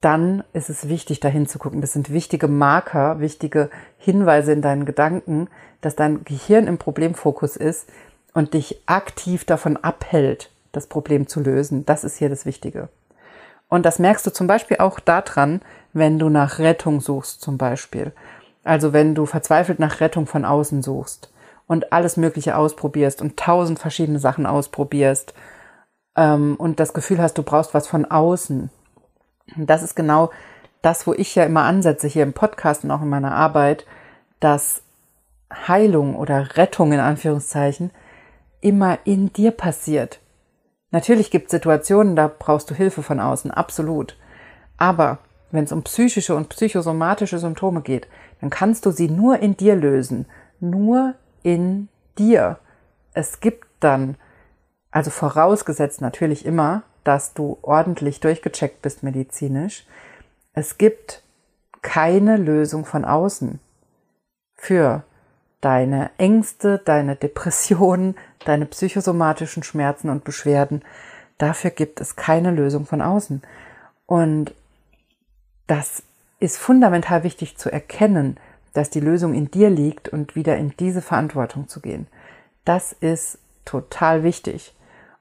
dann 0.00 0.42
ist 0.52 0.68
es 0.68 0.88
wichtig, 0.88 1.20
dahin 1.20 1.46
zu 1.46 1.58
gucken. 1.58 1.80
Das 1.80 1.92
sind 1.92 2.12
wichtige 2.12 2.48
Marker, 2.48 3.20
wichtige 3.20 3.70
Hinweise 3.96 4.52
in 4.52 4.60
deinen 4.60 4.84
Gedanken, 4.86 5.48
dass 5.80 5.94
dein 5.94 6.24
Gehirn 6.24 6.66
im 6.66 6.78
Problemfokus 6.78 7.56
ist 7.56 7.88
und 8.34 8.54
dich 8.54 8.82
aktiv 8.86 9.44
davon 9.44 9.76
abhält, 9.76 10.50
das 10.72 10.88
Problem 10.88 11.28
zu 11.28 11.40
lösen. 11.40 11.86
Das 11.86 12.02
ist 12.02 12.16
hier 12.16 12.28
das 12.28 12.44
Wichtige. 12.44 12.88
Und 13.68 13.86
das 13.86 13.98
merkst 14.00 14.26
du 14.26 14.32
zum 14.32 14.48
Beispiel 14.48 14.78
auch 14.78 15.00
daran, 15.00 15.60
wenn 15.92 16.18
du 16.18 16.28
nach 16.28 16.58
Rettung 16.58 17.00
suchst, 17.00 17.40
zum 17.40 17.56
Beispiel. 17.56 18.12
Also 18.64 18.92
wenn 18.92 19.14
du 19.14 19.26
verzweifelt 19.26 19.78
nach 19.78 20.00
Rettung 20.00 20.26
von 20.26 20.44
außen 20.44 20.82
suchst 20.82 21.30
und 21.66 21.92
alles 21.92 22.16
Mögliche 22.16 22.56
ausprobierst 22.56 23.20
und 23.20 23.36
tausend 23.36 23.78
verschiedene 23.78 24.18
Sachen 24.18 24.46
ausprobierst 24.46 25.34
ähm, 26.16 26.56
und 26.56 26.80
das 26.80 26.94
Gefühl 26.94 27.18
hast, 27.18 27.38
du 27.38 27.42
brauchst 27.42 27.74
was 27.74 27.86
von 27.86 28.04
außen. 28.04 28.70
Und 29.56 29.70
das 29.70 29.82
ist 29.82 29.94
genau 29.94 30.30
das, 30.82 31.06
wo 31.06 31.12
ich 31.12 31.34
ja 31.34 31.44
immer 31.44 31.64
ansetze 31.64 32.06
hier 32.06 32.22
im 32.22 32.32
Podcast 32.32 32.84
und 32.84 32.90
auch 32.90 33.02
in 33.02 33.08
meiner 33.08 33.34
Arbeit, 33.34 33.86
dass 34.40 34.82
Heilung 35.52 36.16
oder 36.16 36.56
Rettung 36.56 36.92
in 36.92 37.00
Anführungszeichen 37.00 37.90
immer 38.60 38.98
in 39.04 39.32
dir 39.32 39.50
passiert. 39.50 40.20
Natürlich 40.90 41.30
gibt 41.30 41.46
es 41.46 41.52
Situationen, 41.52 42.16
da 42.16 42.28
brauchst 42.28 42.70
du 42.70 42.74
Hilfe 42.74 43.02
von 43.02 43.20
außen, 43.20 43.50
absolut. 43.50 44.16
Aber 44.76 45.18
wenn 45.50 45.64
es 45.64 45.72
um 45.72 45.82
psychische 45.82 46.34
und 46.34 46.48
psychosomatische 46.48 47.38
Symptome 47.38 47.82
geht, 47.82 48.08
dann 48.40 48.50
kannst 48.50 48.86
du 48.86 48.90
sie 48.90 49.08
nur 49.08 49.38
in 49.40 49.56
dir 49.56 49.76
lösen. 49.76 50.26
Nur 50.60 51.14
in 51.46 51.88
dir. 52.18 52.58
Es 53.14 53.38
gibt 53.38 53.68
dann, 53.78 54.16
also 54.90 55.12
vorausgesetzt 55.12 56.00
natürlich 56.00 56.44
immer, 56.44 56.82
dass 57.04 57.34
du 57.34 57.56
ordentlich 57.62 58.18
durchgecheckt 58.18 58.82
bist 58.82 59.04
medizinisch, 59.04 59.86
es 60.54 60.76
gibt 60.76 61.22
keine 61.82 62.36
Lösung 62.36 62.84
von 62.84 63.04
außen 63.04 63.60
für 64.56 65.04
deine 65.60 66.10
Ängste, 66.18 66.78
deine 66.84 67.14
Depressionen, 67.14 68.16
deine 68.44 68.66
psychosomatischen 68.66 69.62
Schmerzen 69.62 70.10
und 70.10 70.24
Beschwerden. 70.24 70.82
Dafür 71.38 71.70
gibt 71.70 72.00
es 72.00 72.16
keine 72.16 72.50
Lösung 72.50 72.86
von 72.86 73.02
außen. 73.02 73.42
Und 74.06 74.52
das 75.68 76.02
ist 76.40 76.58
fundamental 76.58 77.22
wichtig 77.22 77.56
zu 77.56 77.70
erkennen, 77.70 78.40
dass 78.76 78.90
die 78.90 79.00
Lösung 79.00 79.34
in 79.34 79.50
dir 79.50 79.70
liegt 79.70 80.08
und 80.08 80.36
wieder 80.36 80.56
in 80.56 80.74
diese 80.78 81.02
Verantwortung 81.02 81.68
zu 81.68 81.80
gehen. 81.80 82.06
Das 82.64 82.92
ist 82.92 83.38
total 83.64 84.22
wichtig. 84.22 84.74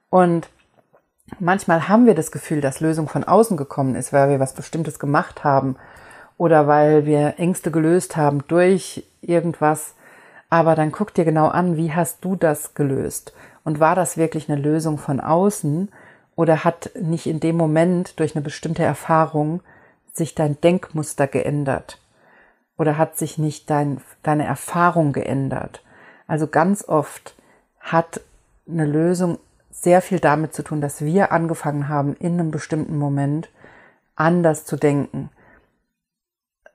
Und 0.09 0.49
manchmal 1.39 1.87
haben 1.87 2.05
wir 2.05 2.15
das 2.15 2.31
Gefühl, 2.31 2.61
dass 2.61 2.79
Lösung 2.79 3.07
von 3.07 3.23
außen 3.23 3.55
gekommen 3.55 3.95
ist, 3.95 4.11
weil 4.11 4.29
wir 4.29 4.39
was 4.39 4.53
Bestimmtes 4.53 4.99
gemacht 4.99 5.43
haben 5.43 5.77
oder 6.37 6.67
weil 6.67 7.05
wir 7.05 7.35
Ängste 7.37 7.71
gelöst 7.71 8.17
haben 8.17 8.43
durch 8.47 9.05
irgendwas. 9.21 9.95
Aber 10.49 10.75
dann 10.75 10.91
guck 10.91 11.13
dir 11.13 11.25
genau 11.25 11.47
an, 11.47 11.77
wie 11.77 11.93
hast 11.93 12.23
du 12.23 12.35
das 12.35 12.73
gelöst? 12.73 13.33
Und 13.63 13.79
war 13.79 13.95
das 13.95 14.17
wirklich 14.17 14.49
eine 14.49 14.61
Lösung 14.61 14.97
von 14.97 15.19
außen 15.19 15.89
oder 16.35 16.63
hat 16.63 16.91
nicht 16.99 17.25
in 17.25 17.39
dem 17.39 17.57
Moment 17.57 18.19
durch 18.19 18.35
eine 18.35 18.43
bestimmte 18.43 18.83
Erfahrung 18.83 19.61
sich 20.13 20.35
dein 20.35 20.59
Denkmuster 20.61 21.27
geändert? 21.27 21.99
Oder 22.77 22.97
hat 22.97 23.17
sich 23.17 23.37
nicht 23.37 23.69
dein, 23.69 24.01
deine 24.23 24.45
Erfahrung 24.45 25.13
geändert? 25.13 25.83
Also 26.27 26.47
ganz 26.47 26.87
oft 26.87 27.35
hat 27.79 28.21
eine 28.67 28.85
Lösung 28.85 29.39
sehr 29.69 30.01
viel 30.01 30.19
damit 30.19 30.53
zu 30.53 30.63
tun, 30.63 30.81
dass 30.81 31.01
wir 31.01 31.31
angefangen 31.31 31.87
haben, 31.87 32.15
in 32.15 32.39
einem 32.39 32.51
bestimmten 32.51 32.97
Moment 32.97 33.49
anders 34.15 34.65
zu 34.65 34.77
denken, 34.77 35.29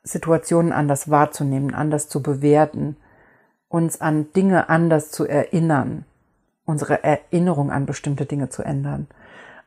Situationen 0.02 0.72
anders 0.72 1.10
wahrzunehmen, 1.10 1.74
anders 1.74 2.08
zu 2.08 2.22
bewerten, 2.22 2.96
uns 3.68 4.00
an 4.00 4.32
Dinge 4.32 4.68
anders 4.68 5.10
zu 5.10 5.26
erinnern, 5.26 6.04
unsere 6.64 7.02
Erinnerung 7.04 7.70
an 7.70 7.86
bestimmte 7.86 8.26
Dinge 8.26 8.48
zu 8.48 8.62
ändern. 8.62 9.08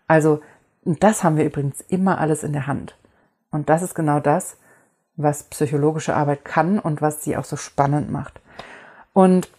Also 0.08 0.42
das 0.86 1.24
haben 1.24 1.38
wir 1.38 1.46
übrigens 1.46 1.82
immer 1.82 2.20
alles 2.20 2.44
in 2.44 2.54
der 2.54 2.68
Hand. 2.68 2.98
Und 3.52 3.70
das 3.70 3.82
ist 3.82 3.96
genau 3.96 4.20
das, 4.20 4.58
was 5.16 5.43
psychologische 5.43 6.16
Arbeit 6.16 6.45
kann 6.45 6.80
und 6.80 7.01
was 7.01 7.24
sie 7.24 7.38
auch 7.38 7.45
so 7.45 7.55
spannend 7.55 8.11
macht. 8.11 8.39
Und 9.14 9.49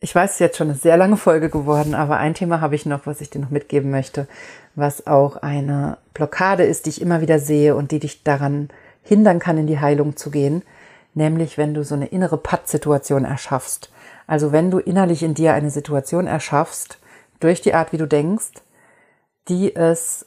ich 0.00 0.14
weiß, 0.14 0.30
es 0.30 0.36
ist 0.36 0.40
jetzt 0.40 0.56
schon 0.58 0.68
eine 0.68 0.78
sehr 0.78 0.96
lange 0.96 1.16
Folge 1.16 1.50
geworden, 1.50 1.94
aber 1.94 2.18
ein 2.18 2.34
Thema 2.34 2.60
habe 2.60 2.74
ich 2.74 2.86
noch, 2.86 3.06
was 3.06 3.20
ich 3.20 3.30
dir 3.30 3.40
noch 3.40 3.50
mitgeben 3.50 3.90
möchte, 3.90 4.28
was 4.74 5.06
auch 5.06 5.36
eine 5.36 5.98
Blockade 6.14 6.64
ist, 6.64 6.86
die 6.86 6.90
ich 6.90 7.00
immer 7.00 7.20
wieder 7.20 7.38
sehe 7.38 7.74
und 7.74 7.90
die 7.90 7.98
dich 7.98 8.22
daran 8.22 8.68
hindern 9.02 9.38
kann, 9.38 9.58
in 9.58 9.66
die 9.66 9.80
Heilung 9.80 10.16
zu 10.16 10.30
gehen, 10.30 10.62
nämlich 11.14 11.56
wenn 11.56 11.74
du 11.74 11.82
so 11.82 11.94
eine 11.94 12.06
innere 12.06 12.36
Pattsituation 12.36 13.24
erschaffst. 13.24 13.90
Also 14.26 14.52
wenn 14.52 14.70
du 14.70 14.78
innerlich 14.78 15.22
in 15.22 15.34
dir 15.34 15.54
eine 15.54 15.70
Situation 15.70 16.26
erschaffst, 16.26 16.98
durch 17.40 17.60
die 17.60 17.74
Art, 17.74 17.92
wie 17.92 17.98
du 17.98 18.06
denkst, 18.06 18.52
die 19.48 19.74
es 19.74 20.26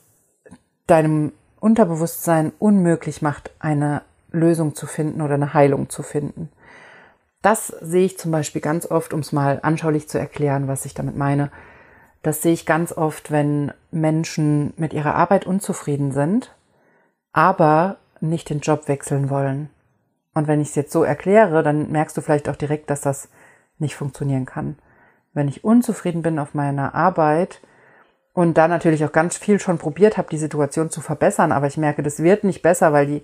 deinem 0.88 1.32
Unterbewusstsein 1.60 2.52
unmöglich 2.60 3.22
macht, 3.22 3.52
eine 3.60 4.02
Lösung 4.32 4.76
zu 4.76 4.88
finden 4.88 5.22
oder 5.22 5.36
eine 5.36 5.54
Heilung 5.54 5.90
zu 5.90 6.04
finden. 6.04 6.50
Das 7.42 7.68
sehe 7.68 8.06
ich 8.06 8.18
zum 8.18 8.32
Beispiel 8.32 8.62
ganz 8.62 8.86
oft, 8.90 9.14
um 9.14 9.22
es 9.22 9.32
mal 9.32 9.60
anschaulich 9.64 10.10
zu 10.10 10.20
erklären, 10.20 10.68
was 10.68 10.86
ich 10.86 10.94
damit 10.94 11.16
meine. 11.16 11.52
Das 12.22 12.42
sehe 12.42 12.54
ich 12.54 12.66
ganz 12.66 12.92
oft, 12.92 13.32
wenn 13.32 13.72
Menschen 13.92 14.74
mit 14.76 14.94
ihrer 14.94 15.16
Arbeit 15.16 15.48
unzufrieden 15.48 16.12
sind, 16.12 16.54
aber 17.32 17.98
nicht 18.20 18.50
den 18.50 18.60
Job 18.60 18.88
wechseln 18.88 19.30
wollen. 19.30 19.70
Und 20.34 20.48
wenn 20.48 20.62
ich 20.62 20.70
es 20.70 20.76
jetzt 20.76 20.92
so 20.92 21.04
erkläre, 21.04 21.64
dann 21.64 21.92
merkst 21.92 22.18
du 22.18 22.22
vielleicht 22.22 22.50
auch 22.50 22.58
direkt, 22.58 22.90
dass 22.90 23.02
das 23.02 23.30
nicht 23.78 23.96
funktionieren 23.96 24.46
kann. 24.46 24.78
Wenn 25.34 25.48
ich 25.48 25.64
unzufrieden 25.64 26.22
bin 26.22 26.40
auf 26.40 26.54
meiner 26.54 26.94
Arbeit, 26.94 27.62
und 28.40 28.54
da 28.54 28.70
natürlich 28.70 29.04
auch 29.04 29.12
ganz 29.12 29.36
viel 29.36 29.60
schon 29.60 29.80
probiert 29.80 30.18
habe, 30.18 30.30
die 30.30 30.38
Situation 30.38 30.90
zu 30.90 31.02
verbessern, 31.02 31.52
aber 31.52 31.68
ich 31.68 31.76
merke, 31.76 32.04
das 32.04 32.24
wird 32.24 32.46
nicht 32.46 32.62
besser, 32.62 32.94
weil 32.94 33.06
die 33.06 33.22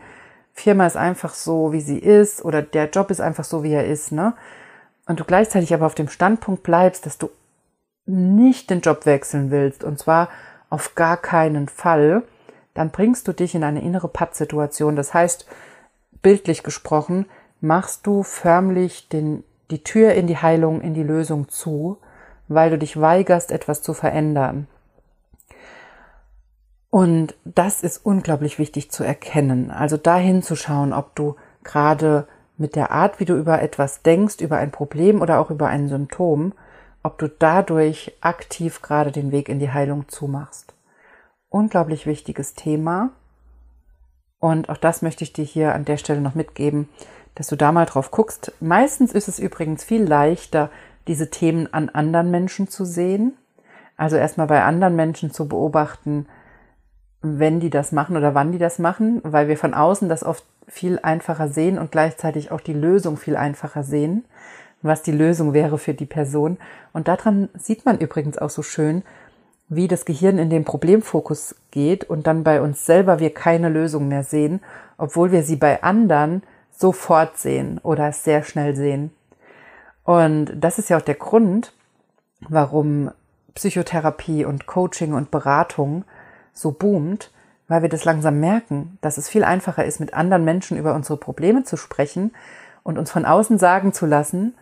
Firma 0.51 0.85
ist 0.85 0.97
einfach 0.97 1.33
so, 1.35 1.71
wie 1.71 1.79
sie 1.79 1.99
ist 1.99 2.43
oder 2.43 2.61
der 2.61 2.89
Job 2.89 3.09
ist 3.11 3.21
einfach 3.21 3.45
so, 3.45 3.63
wie 3.63 3.71
er 3.71 3.85
ist, 3.85 4.11
ne? 4.11 4.33
Und 5.07 5.21
du 5.21 5.23
gleichzeitig 5.23 5.73
aber 5.73 5.85
auf 5.85 5.95
dem 5.95 6.09
Standpunkt 6.09 6.63
bleibst, 6.63 7.05
dass 7.05 7.17
du 7.17 7.29
nicht 8.05 8.69
den 8.69 8.81
Job 8.81 9.05
wechseln 9.05 9.51
willst 9.51 9.85
und 9.85 9.97
zwar 9.99 10.27
auf 10.69 10.95
gar 10.95 11.15
keinen 11.15 11.69
Fall, 11.69 12.23
dann 12.73 12.89
bringst 12.89 13.25
du 13.29 13.31
dich 13.31 13.55
in 13.55 13.63
eine 13.63 13.83
innere 13.83 14.09
Pattsituation. 14.09 14.97
Das 14.97 15.13
heißt, 15.13 15.47
bildlich 16.23 16.61
gesprochen, 16.61 17.25
machst 17.61 18.05
du 18.05 18.23
förmlich 18.23 19.07
den, 19.07 19.45
die 19.71 19.81
Tür 19.81 20.13
in 20.13 20.27
die 20.27 20.39
Heilung, 20.39 20.81
in 20.81 20.93
die 20.93 21.03
Lösung 21.03 21.47
zu, 21.47 21.99
weil 22.49 22.69
du 22.69 22.77
dich 22.77 22.99
weigerst, 22.99 23.53
etwas 23.53 23.81
zu 23.81 23.93
verändern. 23.93 24.67
Und 26.95 27.35
das 27.43 27.83
ist 27.83 28.05
unglaublich 28.05 28.57
wichtig 28.57 28.89
zu 28.89 29.03
erkennen. 29.03 29.69
Also 29.69 29.97
dahin 29.97 30.41
zu 30.41 30.55
schauen, 30.55 30.93
ob 30.93 31.13
du 31.13 31.35
gerade 31.65 32.25
mit 32.55 32.77
der 32.77 32.91
Art, 32.91 33.19
wie 33.19 33.25
du 33.25 33.35
über 33.35 33.61
etwas 33.61 34.01
denkst, 34.01 34.39
über 34.39 34.55
ein 34.55 34.71
Problem 34.71 35.21
oder 35.21 35.41
auch 35.41 35.51
über 35.51 35.67
ein 35.67 35.89
Symptom, 35.89 36.53
ob 37.03 37.17
du 37.17 37.27
dadurch 37.27 38.15
aktiv 38.21 38.81
gerade 38.81 39.11
den 39.11 39.33
Weg 39.33 39.49
in 39.49 39.59
die 39.59 39.73
Heilung 39.73 40.07
zumachst. 40.07 40.73
Unglaublich 41.49 42.05
wichtiges 42.05 42.53
Thema. 42.53 43.09
Und 44.39 44.69
auch 44.69 44.77
das 44.77 45.01
möchte 45.01 45.25
ich 45.25 45.33
dir 45.33 45.43
hier 45.43 45.75
an 45.75 45.83
der 45.83 45.97
Stelle 45.97 46.21
noch 46.21 46.33
mitgeben, 46.33 46.87
dass 47.35 47.47
du 47.47 47.57
da 47.57 47.73
mal 47.73 47.87
drauf 47.87 48.09
guckst. 48.09 48.53
Meistens 48.61 49.11
ist 49.11 49.27
es 49.27 49.37
übrigens 49.37 49.83
viel 49.83 50.05
leichter, 50.05 50.69
diese 51.09 51.29
Themen 51.29 51.67
an 51.73 51.89
anderen 51.89 52.31
Menschen 52.31 52.69
zu 52.69 52.85
sehen. 52.85 53.33
Also 53.97 54.15
erstmal 54.15 54.47
bei 54.47 54.63
anderen 54.63 54.95
Menschen 54.95 55.31
zu 55.31 55.49
beobachten, 55.49 56.27
wenn 57.25 57.59
die 57.59 57.69
das 57.69 57.91
machen 57.91 58.17
oder 58.17 58.35
wann 58.35 58.51
die 58.51 58.57
das 58.57 58.79
machen, 58.79 59.19
weil 59.23 59.47
wir 59.47 59.57
von 59.57 59.73
außen 59.73 60.09
das 60.09 60.23
oft 60.23 60.43
viel 60.67 60.99
einfacher 61.01 61.47
sehen 61.47 61.77
und 61.77 61.91
gleichzeitig 61.91 62.51
auch 62.51 62.61
die 62.61 62.73
Lösung 62.73 63.17
viel 63.17 63.35
einfacher 63.35 63.83
sehen, 63.83 64.25
was 64.81 65.01
die 65.01 65.11
Lösung 65.11 65.53
wäre 65.53 65.77
für 65.77 65.93
die 65.93 66.05
Person. 66.05 66.57
Und 66.93 67.07
daran 67.07 67.49
sieht 67.57 67.85
man 67.85 67.97
übrigens 67.97 68.37
auch 68.37 68.49
so 68.49 68.61
schön, 68.61 69.03
wie 69.67 69.87
das 69.87 70.05
Gehirn 70.05 70.37
in 70.37 70.49
den 70.49 70.63
Problemfokus 70.63 71.55
geht 71.71 72.03
und 72.03 72.27
dann 72.27 72.43
bei 72.43 72.61
uns 72.61 72.85
selber 72.85 73.19
wir 73.19 73.33
keine 73.33 73.69
Lösung 73.69 74.07
mehr 74.07 74.23
sehen, 74.23 74.61
obwohl 74.97 75.31
wir 75.31 75.43
sie 75.43 75.55
bei 75.55 75.81
anderen 75.81 76.43
sofort 76.71 77.37
sehen 77.37 77.79
oder 77.81 78.11
sehr 78.11 78.43
schnell 78.43 78.75
sehen. 78.75 79.11
Und 80.03 80.51
das 80.55 80.77
ist 80.77 80.89
ja 80.89 80.97
auch 80.97 81.01
der 81.01 81.15
Grund, 81.15 81.73
warum 82.41 83.09
Psychotherapie 83.55 84.45
und 84.45 84.67
Coaching 84.67 85.13
und 85.13 85.31
Beratung 85.31 86.05
so 86.55 86.71
boomt, 86.71 87.31
weil 87.67 87.83
wir 87.83 87.89
das 87.89 88.05
langsam 88.05 88.39
merken, 88.39 88.97
dass 89.01 89.17
es 89.17 89.29
viel 89.29 89.43
einfacher 89.43 89.85
ist, 89.85 89.99
mit 89.99 90.13
anderen 90.13 90.43
Menschen 90.43 90.77
über 90.77 90.95
unsere 90.95 91.17
Probleme 91.17 91.63
zu 91.63 91.77
sprechen 91.77 92.33
und 92.83 92.97
uns 92.97 93.11
von 93.11 93.25
außen 93.25 93.59
sagen 93.59 93.93
zu 93.93 94.05
lassen, 94.05 94.55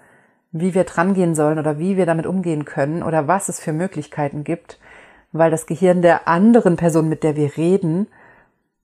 wie 0.51 0.73
wir 0.73 0.83
drangehen 0.83 1.35
sollen 1.35 1.59
oder 1.59 1.79
wie 1.79 1.97
wir 1.97 2.05
damit 2.05 2.25
umgehen 2.25 2.65
können 2.65 3.03
oder 3.03 3.27
was 3.27 3.49
es 3.49 3.59
für 3.59 3.73
Möglichkeiten 3.73 4.43
gibt, 4.43 4.79
weil 5.31 5.51
das 5.51 5.65
Gehirn 5.65 6.01
der 6.01 6.27
anderen 6.27 6.75
Person, 6.75 7.09
mit 7.09 7.23
der 7.23 7.35
wir 7.35 7.57
reden, 7.57 8.07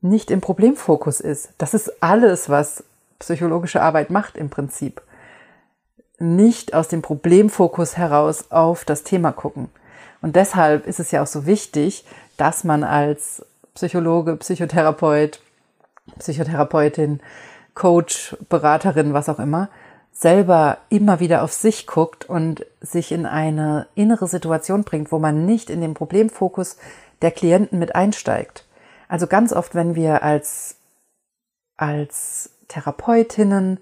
nicht 0.01 0.31
im 0.31 0.41
Problemfokus 0.41 1.19
ist. 1.19 1.49
Das 1.57 1.73
ist 1.73 2.01
alles, 2.01 2.49
was 2.49 2.83
psychologische 3.19 3.81
Arbeit 3.81 4.09
macht 4.09 4.37
im 4.37 4.49
Prinzip. 4.49 5.01
Nicht 6.17 6.73
aus 6.73 6.87
dem 6.87 7.01
Problemfokus 7.01 7.97
heraus 7.97 8.51
auf 8.51 8.83
das 8.83 9.03
Thema 9.03 9.31
gucken. 9.31 9.69
Und 10.21 10.35
deshalb 10.35 10.85
ist 10.85 10.99
es 10.99 11.11
ja 11.11 11.21
auch 11.21 11.27
so 11.27 11.45
wichtig, 11.45 12.05
dass 12.37 12.63
man 12.63 12.83
als 12.83 13.45
Psychologe, 13.73 14.35
Psychotherapeut, 14.37 15.39
Psychotherapeutin, 16.17 17.21
Coach, 17.73 18.35
Beraterin, 18.49 19.13
was 19.13 19.29
auch 19.29 19.39
immer, 19.39 19.69
selber 20.11 20.79
immer 20.89 21.19
wieder 21.19 21.43
auf 21.43 21.53
sich 21.53 21.87
guckt 21.87 22.27
und 22.27 22.65
sich 22.81 23.11
in 23.11 23.25
eine 23.25 23.87
innere 23.95 24.27
Situation 24.27 24.83
bringt, 24.83 25.11
wo 25.11 25.19
man 25.19 25.45
nicht 25.45 25.69
in 25.69 25.79
den 25.79 25.93
Problemfokus 25.93 26.77
der 27.21 27.31
Klienten 27.31 27.79
mit 27.79 27.95
einsteigt. 27.95 28.65
Also 29.07 29.27
ganz 29.27 29.53
oft, 29.53 29.75
wenn 29.75 29.95
wir 29.95 30.23
als, 30.23 30.75
als 31.77 32.51
Therapeutinnen, 32.67 33.79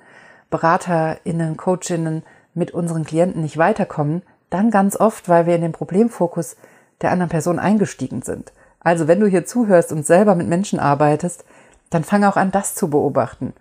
Beraterinnen, 0.50 1.58
Coachinnen 1.58 2.24
mit 2.54 2.72
unseren 2.72 3.04
Klienten 3.04 3.42
nicht 3.42 3.58
weiterkommen, 3.58 4.22
dann 4.50 4.72
ganz 4.72 4.96
oft, 4.96 5.30
weil 5.30 5.46
wir 5.46 5.56
in 5.56 5.62
den 5.62 5.72
Problemfokus 5.72 6.56
der 7.02 7.12
anderen 7.12 7.30
Person 7.30 7.60
eingestiegen 7.60 8.22
sind. 8.22 8.52
Also 8.80 9.08
wenn 9.08 9.20
du 9.20 9.28
hier 9.28 9.46
zuhörst 9.46 9.92
und 9.92 10.06
selber 10.06 10.36
mit 10.36 10.48
Menschen 10.48 10.80
arbeitest, 10.80 11.44
dann 11.90 12.04
fang 12.04 12.24
auch 12.24 12.38
an, 12.38 12.52
das 12.52 12.76
zu 12.76 12.90
beobachten. 12.90 13.54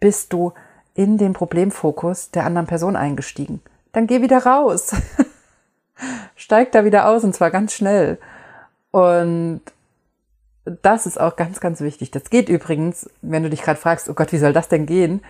Bist 0.00 0.32
du 0.32 0.52
in 0.94 1.18
den 1.18 1.32
Problemfokus 1.32 2.30
der 2.30 2.44
anderen 2.44 2.66
Person 2.66 2.96
eingestiegen? 2.96 3.60
Dann 3.92 4.06
geh 4.06 4.22
wieder 4.22 4.44
raus. 4.44 4.94
Steig 6.36 6.72
da 6.72 6.84
wieder 6.84 7.08
aus 7.08 7.24
und 7.24 7.34
zwar 7.34 7.50
ganz 7.50 7.72
schnell. 7.72 8.18
Und 8.90 9.60
das 10.82 11.06
ist 11.06 11.20
auch 11.20 11.36
ganz, 11.36 11.60
ganz 11.60 11.80
wichtig. 11.80 12.10
Das 12.10 12.28
geht 12.28 12.48
übrigens, 12.48 13.08
wenn 13.22 13.42
du 13.42 13.50
dich 13.50 13.62
gerade 13.62 13.78
fragst, 13.78 14.08
oh 14.08 14.14
Gott, 14.14 14.32
wie 14.32 14.38
soll 14.38 14.52
das 14.52 14.68
denn 14.68 14.86
gehen? 14.86 15.22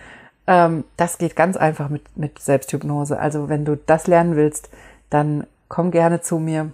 Ähm, 0.47 0.83
das 0.95 1.17
geht 1.17 1.35
ganz 1.35 1.57
einfach 1.57 1.89
mit, 1.89 2.17
mit 2.17 2.39
Selbsthypnose. 2.39 3.19
Also 3.19 3.49
wenn 3.49 3.65
du 3.65 3.77
das 3.77 4.07
lernen 4.07 4.35
willst, 4.35 4.69
dann 5.09 5.47
komm 5.67 5.91
gerne 5.91 6.21
zu 6.21 6.39
mir 6.39 6.71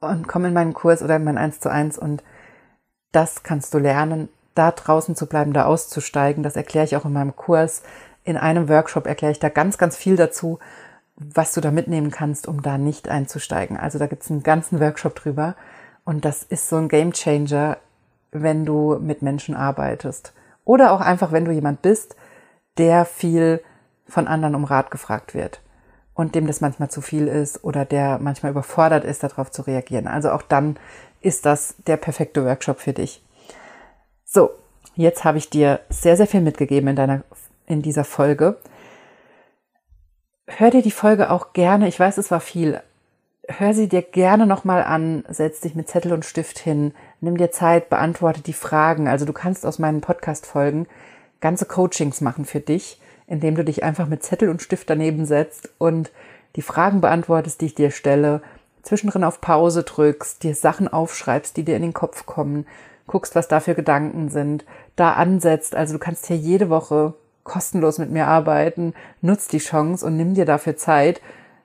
und 0.00 0.28
komm 0.28 0.44
in 0.44 0.52
meinen 0.52 0.74
Kurs 0.74 1.02
oder 1.02 1.16
in 1.16 1.24
mein 1.24 1.38
1 1.38 1.60
zu 1.60 1.70
1 1.70 1.98
und 1.98 2.22
das 3.12 3.42
kannst 3.42 3.72
du 3.74 3.78
lernen, 3.78 4.28
da 4.54 4.70
draußen 4.70 5.16
zu 5.16 5.26
bleiben, 5.26 5.52
da 5.52 5.64
auszusteigen. 5.64 6.42
Das 6.42 6.56
erkläre 6.56 6.84
ich 6.84 6.96
auch 6.96 7.04
in 7.04 7.12
meinem 7.12 7.36
Kurs. 7.36 7.82
In 8.24 8.36
einem 8.36 8.68
Workshop 8.68 9.06
erkläre 9.06 9.32
ich 9.32 9.38
da 9.38 9.48
ganz, 9.48 9.78
ganz 9.78 9.96
viel 9.96 10.16
dazu, 10.16 10.58
was 11.16 11.52
du 11.52 11.60
da 11.60 11.70
mitnehmen 11.70 12.10
kannst, 12.10 12.46
um 12.46 12.62
da 12.62 12.78
nicht 12.78 13.08
einzusteigen. 13.08 13.76
Also 13.76 13.98
da 13.98 14.06
gibt 14.06 14.22
es 14.22 14.30
einen 14.30 14.42
ganzen 14.42 14.80
Workshop 14.80 15.14
drüber 15.14 15.54
und 16.04 16.24
das 16.24 16.42
ist 16.42 16.68
so 16.68 16.76
ein 16.76 16.88
Game 16.88 17.12
Changer, 17.12 17.78
wenn 18.32 18.66
du 18.66 18.98
mit 19.00 19.22
Menschen 19.22 19.54
arbeitest. 19.54 20.32
Oder 20.64 20.92
auch 20.92 21.00
einfach, 21.00 21.32
wenn 21.32 21.44
du 21.44 21.52
jemand 21.52 21.80
bist, 21.82 22.16
der 22.76 23.04
viel 23.04 23.62
von 24.06 24.26
anderen 24.26 24.54
um 24.54 24.64
Rat 24.64 24.90
gefragt 24.90 25.34
wird 25.34 25.60
und 26.16 26.34
dem 26.34 26.46
das 26.46 26.62
manchmal 26.62 26.90
zu 26.90 27.02
viel 27.02 27.28
ist 27.28 27.62
oder 27.62 27.84
der 27.84 28.18
manchmal 28.18 28.50
überfordert 28.50 29.04
ist, 29.04 29.22
darauf 29.22 29.50
zu 29.50 29.62
reagieren. 29.62 30.08
Also 30.08 30.30
auch 30.30 30.42
dann 30.42 30.78
ist 31.20 31.46
das 31.46 31.74
der 31.86 31.98
perfekte 31.98 32.44
Workshop 32.44 32.80
für 32.80 32.94
dich. 32.94 33.22
So, 34.24 34.50
jetzt 34.94 35.24
habe 35.24 35.38
ich 35.38 35.50
dir 35.50 35.80
sehr, 35.90 36.16
sehr 36.16 36.26
viel 36.26 36.40
mitgegeben 36.40 36.88
in 36.88 36.96
deiner, 36.96 37.22
in 37.66 37.82
dieser 37.82 38.04
Folge. 38.04 38.56
Hör 40.46 40.70
dir 40.70 40.82
die 40.82 40.90
Folge 40.90 41.30
auch 41.30 41.52
gerne, 41.52 41.86
ich 41.86 42.00
weiß, 42.00 42.16
es 42.18 42.30
war 42.30 42.40
viel, 42.40 42.80
hör 43.46 43.74
sie 43.74 43.88
dir 43.88 44.02
gerne 44.02 44.46
nochmal 44.46 44.84
an, 44.84 45.24
setz 45.28 45.60
dich 45.60 45.74
mit 45.74 45.88
Zettel 45.88 46.12
und 46.12 46.24
Stift 46.24 46.58
hin, 46.58 46.94
nimm 47.20 47.36
dir 47.36 47.50
Zeit, 47.50 47.90
beantworte 47.90 48.40
die 48.40 48.52
Fragen. 48.54 49.06
Also 49.06 49.26
du 49.26 49.34
kannst 49.34 49.66
aus 49.66 49.78
meinen 49.78 50.00
Podcast-Folgen 50.00 50.86
ganze 51.40 51.66
Coachings 51.66 52.22
machen 52.22 52.46
für 52.46 52.60
dich 52.60 53.00
indem 53.26 53.54
du 53.54 53.64
dich 53.64 53.82
einfach 53.82 54.06
mit 54.06 54.22
Zettel 54.22 54.48
und 54.48 54.62
Stift 54.62 54.88
daneben 54.90 55.26
setzt 55.26 55.70
und 55.78 56.10
die 56.56 56.62
Fragen 56.62 57.00
beantwortest, 57.00 57.60
die 57.60 57.66
ich 57.66 57.74
dir 57.74 57.90
stelle, 57.90 58.40
zwischendrin 58.82 59.24
auf 59.24 59.40
Pause 59.40 59.82
drückst, 59.82 60.42
dir 60.42 60.54
Sachen 60.54 60.88
aufschreibst, 60.88 61.56
die 61.56 61.64
dir 61.64 61.76
in 61.76 61.82
den 61.82 61.92
Kopf 61.92 62.24
kommen, 62.24 62.66
guckst, 63.06 63.34
was 63.34 63.48
da 63.48 63.60
für 63.60 63.74
Gedanken 63.74 64.28
sind, 64.28 64.64
da 64.94 65.12
ansetzt. 65.14 65.74
Also 65.74 65.94
du 65.94 65.98
kannst 65.98 66.26
hier 66.26 66.36
jede 66.36 66.70
Woche 66.70 67.14
kostenlos 67.44 67.98
mit 67.98 68.10
mir 68.10 68.26
arbeiten, 68.26 68.94
nutz 69.20 69.48
die 69.48 69.58
Chance 69.58 70.04
und 70.04 70.16
nimm 70.16 70.34
dir 70.34 70.44
dafür 70.44 70.76
Zeit, 70.76 71.20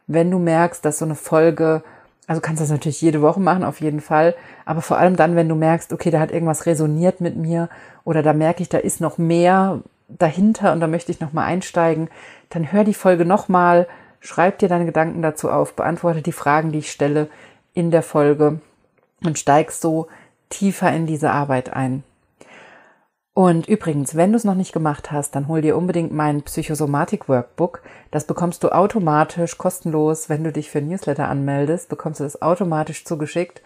wenn 0.07 0.29
du 0.29 0.39
merkst, 0.39 0.83
dass 0.85 0.99
so 0.99 1.05
eine 1.05 1.15
Folge, 1.15 1.83
also 2.27 2.41
kannst 2.41 2.59
du 2.59 2.63
das 2.63 2.71
natürlich 2.71 3.01
jede 3.01 3.21
Woche 3.21 3.39
machen, 3.39 3.63
auf 3.63 3.81
jeden 3.81 4.01
Fall, 4.01 4.35
aber 4.65 4.81
vor 4.81 4.97
allem 4.97 5.15
dann, 5.15 5.35
wenn 5.35 5.49
du 5.49 5.55
merkst, 5.55 5.93
okay, 5.93 6.11
da 6.11 6.19
hat 6.19 6.31
irgendwas 6.31 6.65
resoniert 6.65 7.21
mit 7.21 7.35
mir 7.35 7.69
oder 8.03 8.21
da 8.21 8.33
merke 8.33 8.61
ich, 8.61 8.69
da 8.69 8.77
ist 8.77 9.01
noch 9.01 9.17
mehr, 9.17 9.79
dahinter 10.17 10.73
und 10.73 10.79
da 10.79 10.87
möchte 10.87 11.11
ich 11.11 11.19
nochmal 11.19 11.45
einsteigen, 11.45 12.09
dann 12.49 12.71
hör 12.71 12.83
die 12.83 12.93
Folge 12.93 13.25
nochmal, 13.25 13.87
schreib 14.19 14.59
dir 14.59 14.69
deine 14.69 14.85
Gedanken 14.85 15.21
dazu 15.21 15.49
auf, 15.49 15.75
beantworte 15.75 16.21
die 16.21 16.31
Fragen, 16.31 16.71
die 16.71 16.79
ich 16.79 16.91
stelle 16.91 17.29
in 17.73 17.91
der 17.91 18.03
Folge 18.03 18.59
und 19.23 19.39
steig 19.39 19.71
so 19.71 20.07
tiefer 20.49 20.91
in 20.91 21.05
diese 21.05 21.31
Arbeit 21.31 21.73
ein. 21.73 22.03
Und 23.33 23.67
übrigens, 23.69 24.15
wenn 24.15 24.31
du 24.33 24.35
es 24.35 24.43
noch 24.43 24.55
nicht 24.55 24.73
gemacht 24.73 25.11
hast, 25.11 25.35
dann 25.35 25.47
hol 25.47 25.61
dir 25.61 25.77
unbedingt 25.77 26.11
mein 26.11 26.41
Psychosomatik-Workbook. 26.41 27.81
Das 28.11 28.25
bekommst 28.25 28.61
du 28.63 28.69
automatisch 28.69 29.57
kostenlos, 29.57 30.27
wenn 30.27 30.43
du 30.43 30.51
dich 30.51 30.69
für 30.69 30.81
Newsletter 30.81 31.29
anmeldest, 31.29 31.87
bekommst 31.87 32.19
du 32.19 32.25
das 32.25 32.41
automatisch 32.41 33.05
zugeschickt. 33.05 33.61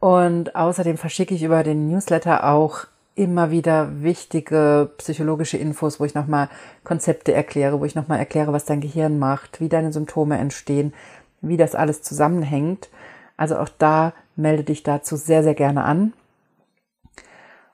Und 0.00 0.54
außerdem 0.54 0.98
verschicke 0.98 1.34
ich 1.34 1.42
über 1.42 1.62
den 1.62 1.88
Newsletter 1.88 2.44
auch 2.44 2.86
immer 3.14 3.50
wieder 3.50 4.02
wichtige 4.02 4.90
psychologische 4.98 5.56
Infos, 5.56 6.00
wo 6.00 6.04
ich 6.04 6.14
nochmal 6.14 6.48
Konzepte 6.82 7.32
erkläre, 7.32 7.80
wo 7.80 7.84
ich 7.84 7.94
nochmal 7.94 8.18
erkläre, 8.18 8.52
was 8.52 8.64
dein 8.64 8.80
Gehirn 8.80 9.18
macht, 9.18 9.60
wie 9.60 9.68
deine 9.68 9.92
Symptome 9.92 10.38
entstehen, 10.38 10.92
wie 11.40 11.56
das 11.56 11.74
alles 11.74 12.02
zusammenhängt. 12.02 12.88
Also 13.36 13.56
auch 13.56 13.68
da 13.68 14.12
melde 14.36 14.64
dich 14.64 14.82
dazu 14.82 15.16
sehr, 15.16 15.42
sehr 15.42 15.54
gerne 15.54 15.84
an. 15.84 16.12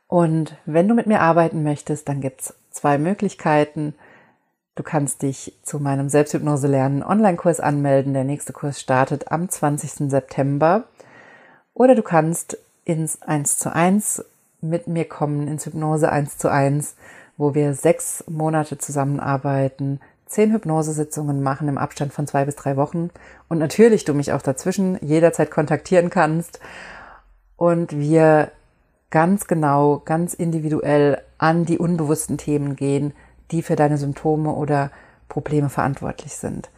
Und 0.07 0.57
wenn 0.66 0.88
du 0.88 0.95
mit 0.95 1.07
mir 1.07 1.20
arbeiten 1.20 1.62
möchtest, 1.62 2.09
dann 2.09 2.20
gibt's 2.20 2.55
zwei 2.70 2.99
Möglichkeiten. 2.99 3.95
Du 4.74 4.82
kannst 4.82 5.22
dich 5.22 5.55
zu 5.62 5.78
meinem 5.78 6.09
Selbsthypnose 6.09 6.66
lernen 6.66 7.03
Online-Kurs 7.03 7.61
anmelden. 7.61 8.12
Der 8.12 8.24
nächste 8.24 8.53
Kurs 8.53 8.80
startet 8.80 9.30
am 9.30 9.49
20. 9.49 10.11
September. 10.11 10.84
Oder 11.74 11.95
du 11.95 12.03
kannst 12.03 12.59
ins 12.84 13.22
1 13.22 13.59
zu 13.59 13.72
1 13.72 14.24
mit 14.61 14.86
mir 14.86 15.06
kommen 15.06 15.48
ins 15.48 15.66
Hypnose 15.66 16.11
1 16.11 16.38
zu 16.38 16.50
1, 16.50 16.96
wo 17.36 17.54
wir 17.54 17.74
sechs 17.74 18.24
Monate 18.28 18.78
zusammenarbeiten, 18.78 20.00
zehn 20.26 20.52
Hypnosesitzungen 20.52 21.42
machen 21.42 21.68
im 21.68 21.78
Abstand 21.78 22.12
von 22.12 22.26
zwei 22.26 22.44
bis 22.44 22.56
drei 22.56 22.76
Wochen 22.76 23.11
und 23.48 23.58
natürlich 23.58 24.04
du 24.04 24.14
mich 24.14 24.32
auch 24.32 24.42
dazwischen 24.42 24.98
jederzeit 25.00 25.50
kontaktieren 25.50 26.11
kannst 26.11 26.61
und 27.56 27.98
wir 27.98 28.52
ganz 29.11 29.46
genau, 29.48 30.02
ganz 30.04 30.34
individuell 30.34 31.20
an 31.38 31.64
die 31.64 31.78
unbewussten 31.78 32.38
Themen 32.38 32.76
gehen, 32.76 33.12
die 33.50 33.62
für 33.62 33.74
deine 33.74 33.98
Symptome 33.98 34.52
oder 34.52 34.90
Probleme 35.28 35.68
verantwortlich 35.68 36.36
sind. 36.36 36.70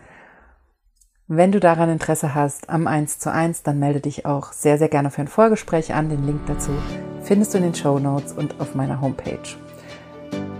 Wenn 1.29 1.53
du 1.53 1.61
daran 1.61 1.89
Interesse 1.89 2.35
hast 2.35 2.69
am 2.69 2.87
1 2.87 3.21
zu 3.21 3.33
1, 3.33 3.63
dann 3.63 3.79
melde 3.79 4.01
dich 4.01 4.27
auch 4.27 4.53
sehr, 4.53 4.77
sehr 4.77 4.89
gerne 4.89 5.11
für 5.11 5.21
ein 5.21 5.29
Vorgespräch 5.29 5.95
an. 5.95 6.09
Den 6.09 6.27
Link 6.27 6.41
dazu 6.47 6.73
findest 7.23 7.55
du 7.55 7.59
in 7.59 7.65
den 7.65 7.75
Show 7.75 7.99
Notes 8.01 8.33
und 8.33 8.61
auf 8.61 8.75
meiner 8.75 9.01
Homepage. 9.01 9.39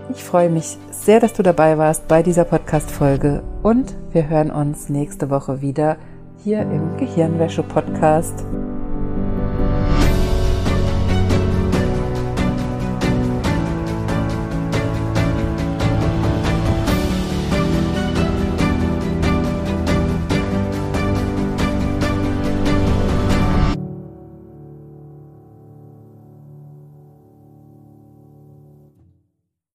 Ich 0.09 0.23
freue 0.23 0.49
mich 0.49 0.77
sehr, 0.89 1.19
dass 1.19 1.33
du 1.33 1.43
dabei 1.43 1.77
warst 1.77 2.07
bei 2.07 2.23
dieser 2.23 2.45
Podcast-Folge 2.45 3.43
und 3.61 3.93
wir 4.11 4.29
hören 4.29 4.51
uns 4.51 4.87
nächste 4.87 5.29
Woche 5.29 5.61
wieder 5.61 5.97
hier 6.43 6.61
im 6.61 6.95
Gehirnwäsche-Podcast. 6.97 8.45